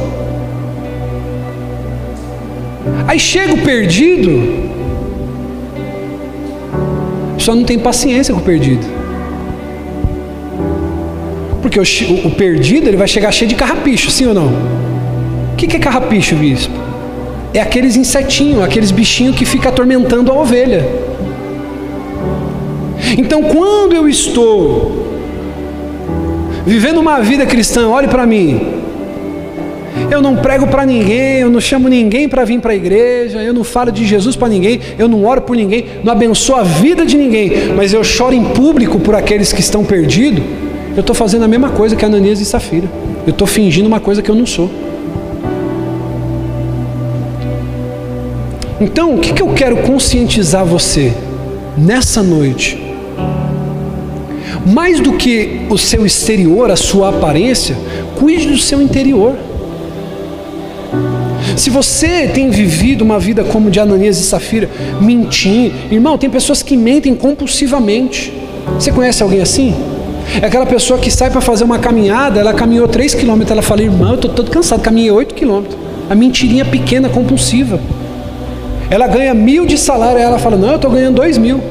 Aí 3.08 3.20
chega 3.20 3.54
o 3.54 3.62
perdido, 3.62 4.72
só 7.38 7.56
não 7.56 7.64
tem 7.64 7.78
paciência 7.80 8.34
com 8.34 8.40
o 8.40 8.44
perdido. 8.44 9.03
Porque 11.64 11.80
o, 11.80 11.84
o, 12.28 12.32
perdido 12.32 12.90
ele 12.90 12.98
vai 12.98 13.08
chegar 13.08 13.32
cheio 13.32 13.48
de 13.48 13.56
carrapicho, 13.56 14.12
sim 14.12 14.28
ou 14.28 14.34
não? 14.34 14.48
O 15.54 15.56
que, 15.56 15.66
que 15.66 15.78
é 15.78 15.80
carrapicho, 15.80 16.36
bispo? 16.36 16.74
É 17.54 17.62
aqueles 17.62 17.96
insetinhos, 17.96 18.62
aqueles 18.62 18.92
bichinhos 18.92 19.34
que 19.34 19.46
ficam 19.46 19.72
atormentando 19.72 20.30
a 20.30 20.36
ovelha. 20.36 20.86
Então, 23.18 23.42
quando 23.44 23.96
eu 23.96 24.10
estou 24.10 25.08
vivendo 26.66 26.98
uma 26.98 27.22
vida 27.22 27.46
cristã, 27.46 27.88
olhe 27.88 28.10
para 28.10 28.26
mim, 28.26 28.60
eu 30.12 30.22
não 30.22 30.36
prego 30.36 30.68
para 30.68 30.86
ninguém, 30.86 31.40
eu 31.40 31.50
não 31.50 31.62
chamo 31.62 31.88
ninguém 31.88 32.28
para 32.28 32.44
vir 32.44 32.60
para 32.60 32.74
a 32.74 32.76
igreja, 32.76 33.42
eu 33.42 33.54
não 33.54 33.64
falo 33.64 33.90
de 33.90 34.06
Jesus 34.06 34.36
para 34.36 34.50
ninguém, 34.50 34.82
eu 34.98 35.08
não 35.08 35.24
oro 35.24 35.44
por 35.44 35.56
ninguém, 35.56 35.86
não 36.04 36.12
abençoo 36.12 36.58
a 36.58 36.64
vida 36.64 37.06
de 37.06 37.18
ninguém, 37.18 37.74
mas 37.74 37.94
eu 37.94 38.04
choro 38.04 38.36
em 38.36 38.44
público 38.44 39.00
por 39.00 39.16
aqueles 39.16 39.54
que 39.54 39.62
estão 39.62 39.86
perdidos. 39.86 40.44
Eu 40.96 41.02
estou 41.02 41.16
fazendo 41.16 41.44
a 41.44 41.48
mesma 41.48 41.70
coisa 41.70 41.96
que 41.96 42.06
Ananias 42.06 42.40
e 42.40 42.46
Safira. 42.46 42.88
Eu 43.26 43.32
estou 43.32 43.48
fingindo 43.48 43.88
uma 43.88 44.00
coisa 44.00 44.22
que 44.22 44.30
eu 44.30 44.36
não 44.36 44.46
sou. 44.46 44.70
Então, 48.80 49.16
o 49.16 49.20
que, 49.20 49.34
que 49.34 49.42
eu 49.42 49.48
quero 49.54 49.78
conscientizar 49.78 50.66
você 50.66 51.14
nessa 51.76 52.22
noite? 52.22 52.78
Mais 54.66 55.00
do 55.00 55.14
que 55.14 55.62
o 55.70 55.78
seu 55.78 56.06
exterior, 56.06 56.70
a 56.70 56.76
sua 56.76 57.10
aparência, 57.10 57.76
cuide 58.16 58.48
do 58.48 58.58
seu 58.58 58.82
interior. 58.82 59.36
Se 61.58 61.70
você 61.70 62.28
tem 62.28 62.50
vivido 62.50 63.02
uma 63.02 63.20
vida 63.20 63.44
como 63.44 63.72
de 63.72 63.80
Ananias 63.80 64.20
e 64.20 64.24
Safira, 64.24 64.70
mentindo, 65.02 65.74
irmão, 65.92 66.18
tem 66.18 66.30
pessoas 66.30 66.62
que 66.62 66.78
mentem 66.78 67.16
compulsivamente. 67.16 68.34
Você 68.76 68.92
conhece 68.92 69.24
alguém 69.24 69.42
assim? 69.42 69.74
É 70.42 70.46
aquela 70.46 70.66
pessoa 70.66 71.00
que 71.00 71.12
sai 71.12 71.30
para 71.30 71.42
fazer 71.42 71.64
uma 71.64 71.80
caminhada, 71.80 72.40
ela 72.40 72.54
caminhou 72.54 72.88
3 72.88 73.14
quilômetros, 73.14 73.52
ela 73.52 73.62
fala, 73.62 73.82
irmão, 73.84 74.10
eu 74.10 74.16
estou 74.16 74.32
todo 74.32 74.50
cansado, 74.50 74.82
caminhei 74.82 75.12
8 75.12 75.36
quilômetros. 75.36 75.78
A 76.10 76.16
mentirinha 76.16 76.66
pequena, 76.66 77.10
compulsiva. 77.10 77.80
Ela 78.90 79.08
ganha 79.08 79.34
mil 79.34 79.66
de 79.66 79.78
salário, 79.78 80.20
ela 80.20 80.40
fala, 80.40 80.58
não, 80.58 80.70
eu 80.70 80.76
estou 80.76 80.92
ganhando 80.92 81.16
dois 81.16 81.38
mil. 81.38 81.62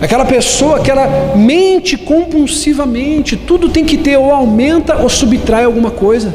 Aquela 0.00 0.24
pessoa 0.24 0.80
que 0.80 0.90
ela 0.90 1.34
mente 1.34 1.96
compulsivamente, 1.96 3.36
tudo 3.36 3.68
tem 3.68 3.84
que 3.84 3.96
ter 3.96 4.16
ou 4.16 4.32
aumenta 4.32 4.96
ou 4.96 5.08
subtrai 5.08 5.64
alguma 5.64 5.90
coisa. 5.90 6.32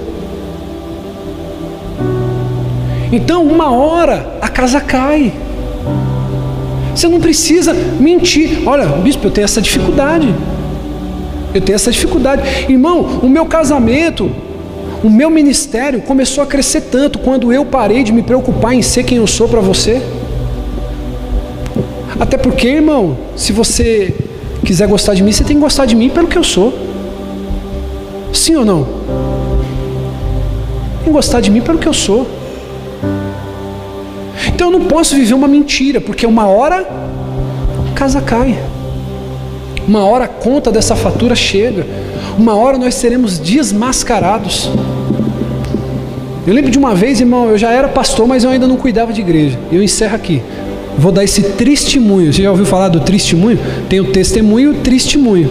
Então, 3.11 3.43
uma 3.43 3.71
hora 3.71 4.37
a 4.41 4.49
casa 4.49 4.81
cai. 4.81 5.31
Você 6.95 7.07
não 7.07 7.19
precisa 7.19 7.73
mentir. 7.73 8.67
Olha, 8.67 8.85
bispo, 8.85 9.27
eu 9.27 9.31
tenho 9.31 9.45
essa 9.45 9.61
dificuldade. 9.61 10.33
Eu 11.53 11.61
tenho 11.61 11.75
essa 11.75 11.91
dificuldade. 11.91 12.41
Irmão, 12.69 13.19
o 13.21 13.29
meu 13.29 13.45
casamento, 13.45 14.29
o 15.03 15.09
meu 15.09 15.29
ministério 15.29 16.01
começou 16.01 16.43
a 16.43 16.47
crescer 16.47 16.81
tanto 16.81 17.19
quando 17.19 17.51
eu 17.51 17.65
parei 17.65 18.03
de 18.03 18.11
me 18.11 18.21
preocupar 18.21 18.73
em 18.73 18.81
ser 18.81 19.03
quem 19.03 19.17
eu 19.17 19.27
sou 19.27 19.47
para 19.47 19.59
você. 19.59 20.01
Até 22.19 22.37
porque, 22.37 22.67
irmão, 22.67 23.17
se 23.35 23.51
você 23.51 24.13
quiser 24.63 24.87
gostar 24.87 25.13
de 25.13 25.23
mim, 25.23 25.31
você 25.31 25.43
tem 25.43 25.55
que 25.55 25.61
gostar 25.61 25.85
de 25.85 25.95
mim 25.95 26.09
pelo 26.09 26.27
que 26.27 26.37
eu 26.37 26.43
sou. 26.43 26.73
Sim 28.31 28.55
ou 28.55 28.65
não? 28.65 28.83
Tem 30.99 31.05
que 31.05 31.11
gostar 31.11 31.41
de 31.41 31.51
mim 31.51 31.61
pelo 31.61 31.77
que 31.77 31.87
eu 31.87 31.93
sou. 31.93 32.27
Então 34.63 34.71
eu 34.71 34.79
não 34.79 34.87
posso 34.87 35.13
viver 35.13 35.33
uma 35.33 35.45
mentira, 35.45 35.99
porque 35.99 36.25
uma 36.25 36.47
hora 36.47 36.87
a 37.91 37.93
casa 37.93 38.21
cai. 38.21 38.57
Uma 39.85 40.05
hora 40.05 40.23
a 40.23 40.27
conta 40.29 40.71
dessa 40.71 40.95
fatura 40.95 41.35
chega. 41.35 41.85
Uma 42.39 42.55
hora 42.55 42.77
nós 42.77 42.95
seremos 42.95 43.37
desmascarados. 43.37 44.69
Eu 46.47 46.53
lembro 46.53 46.71
de 46.71 46.77
uma 46.77 46.95
vez, 46.95 47.19
irmão, 47.19 47.49
eu 47.49 47.57
já 47.57 47.73
era 47.73 47.89
pastor, 47.89 48.25
mas 48.25 48.45
eu 48.45 48.51
ainda 48.51 48.65
não 48.65 48.77
cuidava 48.77 49.11
de 49.11 49.19
igreja. 49.19 49.59
Eu 49.69 49.83
encerro 49.83 50.15
aqui. 50.15 50.41
Vou 50.97 51.11
dar 51.11 51.25
esse 51.25 51.43
testemunho. 51.43 52.31
Você 52.31 52.41
já 52.41 52.49
ouviu 52.49 52.65
falar 52.65 52.87
do 52.87 53.01
testemunho? 53.01 53.59
Tem 53.89 53.99
o 53.99 54.13
testemunho 54.13 54.71
e 54.73 54.77
o 54.77 54.79
testemunho. 54.79 55.49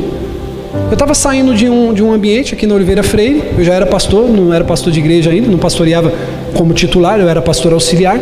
Eu 0.86 0.94
estava 0.94 1.12
saindo 1.12 1.54
de 1.54 1.68
um, 1.68 1.92
de 1.92 2.02
um 2.02 2.14
ambiente 2.14 2.54
aqui 2.54 2.66
na 2.66 2.74
Oliveira 2.74 3.02
Freire. 3.02 3.42
Eu 3.58 3.62
já 3.62 3.74
era 3.74 3.84
pastor, 3.84 4.26
não 4.30 4.54
era 4.54 4.64
pastor 4.64 4.90
de 4.90 5.00
igreja 5.00 5.30
ainda, 5.30 5.48
não 5.48 5.58
pastoreava 5.58 6.10
como 6.54 6.72
titular, 6.72 7.20
eu 7.20 7.28
era 7.28 7.42
pastor 7.42 7.74
auxiliar. 7.74 8.18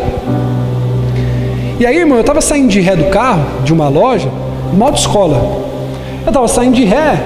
E 1.81 1.85
aí, 1.87 1.97
irmão, 1.97 2.15
eu 2.15 2.21
estava 2.21 2.39
saindo 2.41 2.69
de 2.69 2.79
ré 2.79 2.95
do 2.95 3.05
carro, 3.05 3.43
de 3.63 3.73
uma 3.73 3.89
loja, 3.89 4.29
uma 4.71 4.85
autoescola. 4.85 5.65
Eu 6.21 6.27
estava 6.27 6.47
saindo 6.47 6.75
de 6.75 6.83
ré. 6.83 7.19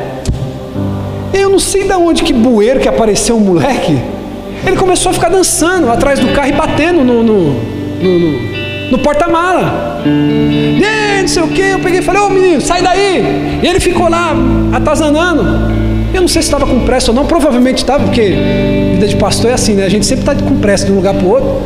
Eu 1.33 1.49
não 1.49 1.59
sei 1.59 1.83
de 1.83 1.91
onde 1.91 2.23
que 2.23 2.31
bueiro 2.31 2.79
que 2.79 2.87
apareceu 2.87 3.35
um 3.35 3.41
moleque. 3.41 3.99
Ele 4.65 4.77
começou 4.77 5.09
a 5.09 5.13
ficar 5.13 5.27
dançando 5.27 5.91
atrás 5.91 6.19
do 6.19 6.27
carro 6.27 6.47
e 6.47 6.51
batendo 6.53 7.03
no, 7.03 7.21
no, 7.21 7.53
no, 8.01 8.19
no, 8.19 8.91
no 8.91 8.99
porta-mala. 8.99 10.01
E 10.05 11.19
não 11.19 11.27
sei 11.27 11.43
o 11.43 11.49
que. 11.49 11.61
Eu 11.61 11.79
peguei 11.79 11.99
e 11.99 12.01
falei, 12.01 12.21
ô 12.21 12.29
menino, 12.29 12.61
sai 12.61 12.81
daí. 12.81 13.59
E 13.61 13.67
ele 13.67 13.81
ficou 13.81 14.07
lá, 14.07 14.33
atazanando. 14.71 15.43
Eu 16.13 16.21
não 16.21 16.29
sei 16.29 16.41
se 16.41 16.47
estava 16.47 16.65
com 16.65 16.79
pressa 16.85 17.11
ou 17.11 17.15
não, 17.15 17.25
provavelmente 17.25 17.79
estava, 17.79 18.05
porque 18.05 18.33
vida 18.93 19.05
de 19.05 19.17
pastor 19.17 19.51
é 19.51 19.55
assim, 19.55 19.73
né? 19.73 19.85
A 19.85 19.89
gente 19.89 20.05
sempre 20.05 20.21
está 20.21 20.33
com 20.33 20.59
pressa 20.59 20.85
de 20.85 20.93
um 20.93 20.95
lugar 20.95 21.13
para 21.13 21.25
o 21.25 21.29
outro. 21.29 21.61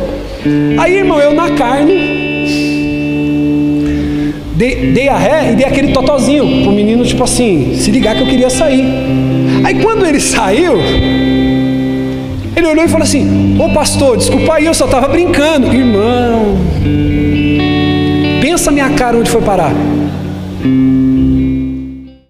Aí, 0.76 0.96
irmão, 0.96 1.20
eu 1.20 1.32
na 1.32 1.50
carne, 1.50 2.29
dei, 4.60 4.92
dei 4.92 5.08
a 5.08 5.16
ré 5.16 5.52
e 5.52 5.54
dei 5.54 5.64
aquele 5.64 5.90
totozinho 5.90 6.62
pro 6.62 6.70
menino, 6.70 7.02
tipo 7.02 7.24
assim, 7.24 7.74
se 7.76 7.90
ligar 7.90 8.14
que 8.14 8.20
eu 8.20 8.26
queria 8.26 8.50
sair. 8.50 8.84
Aí 9.64 9.82
quando 9.82 10.04
ele 10.04 10.20
saiu, 10.20 10.74
ele 12.54 12.66
olhou 12.66 12.84
e 12.84 12.88
falou 12.88 13.04
assim: 13.04 13.58
Ô 13.58 13.72
pastor, 13.72 14.18
desculpa 14.18 14.56
aí, 14.56 14.66
eu 14.66 14.74
só 14.74 14.84
estava 14.84 15.08
brincando. 15.08 15.72
Irmão, 15.72 16.58
pensa 18.42 18.70
minha 18.70 18.90
cara 18.90 19.16
onde 19.16 19.30
foi 19.30 19.40
parar. 19.40 19.72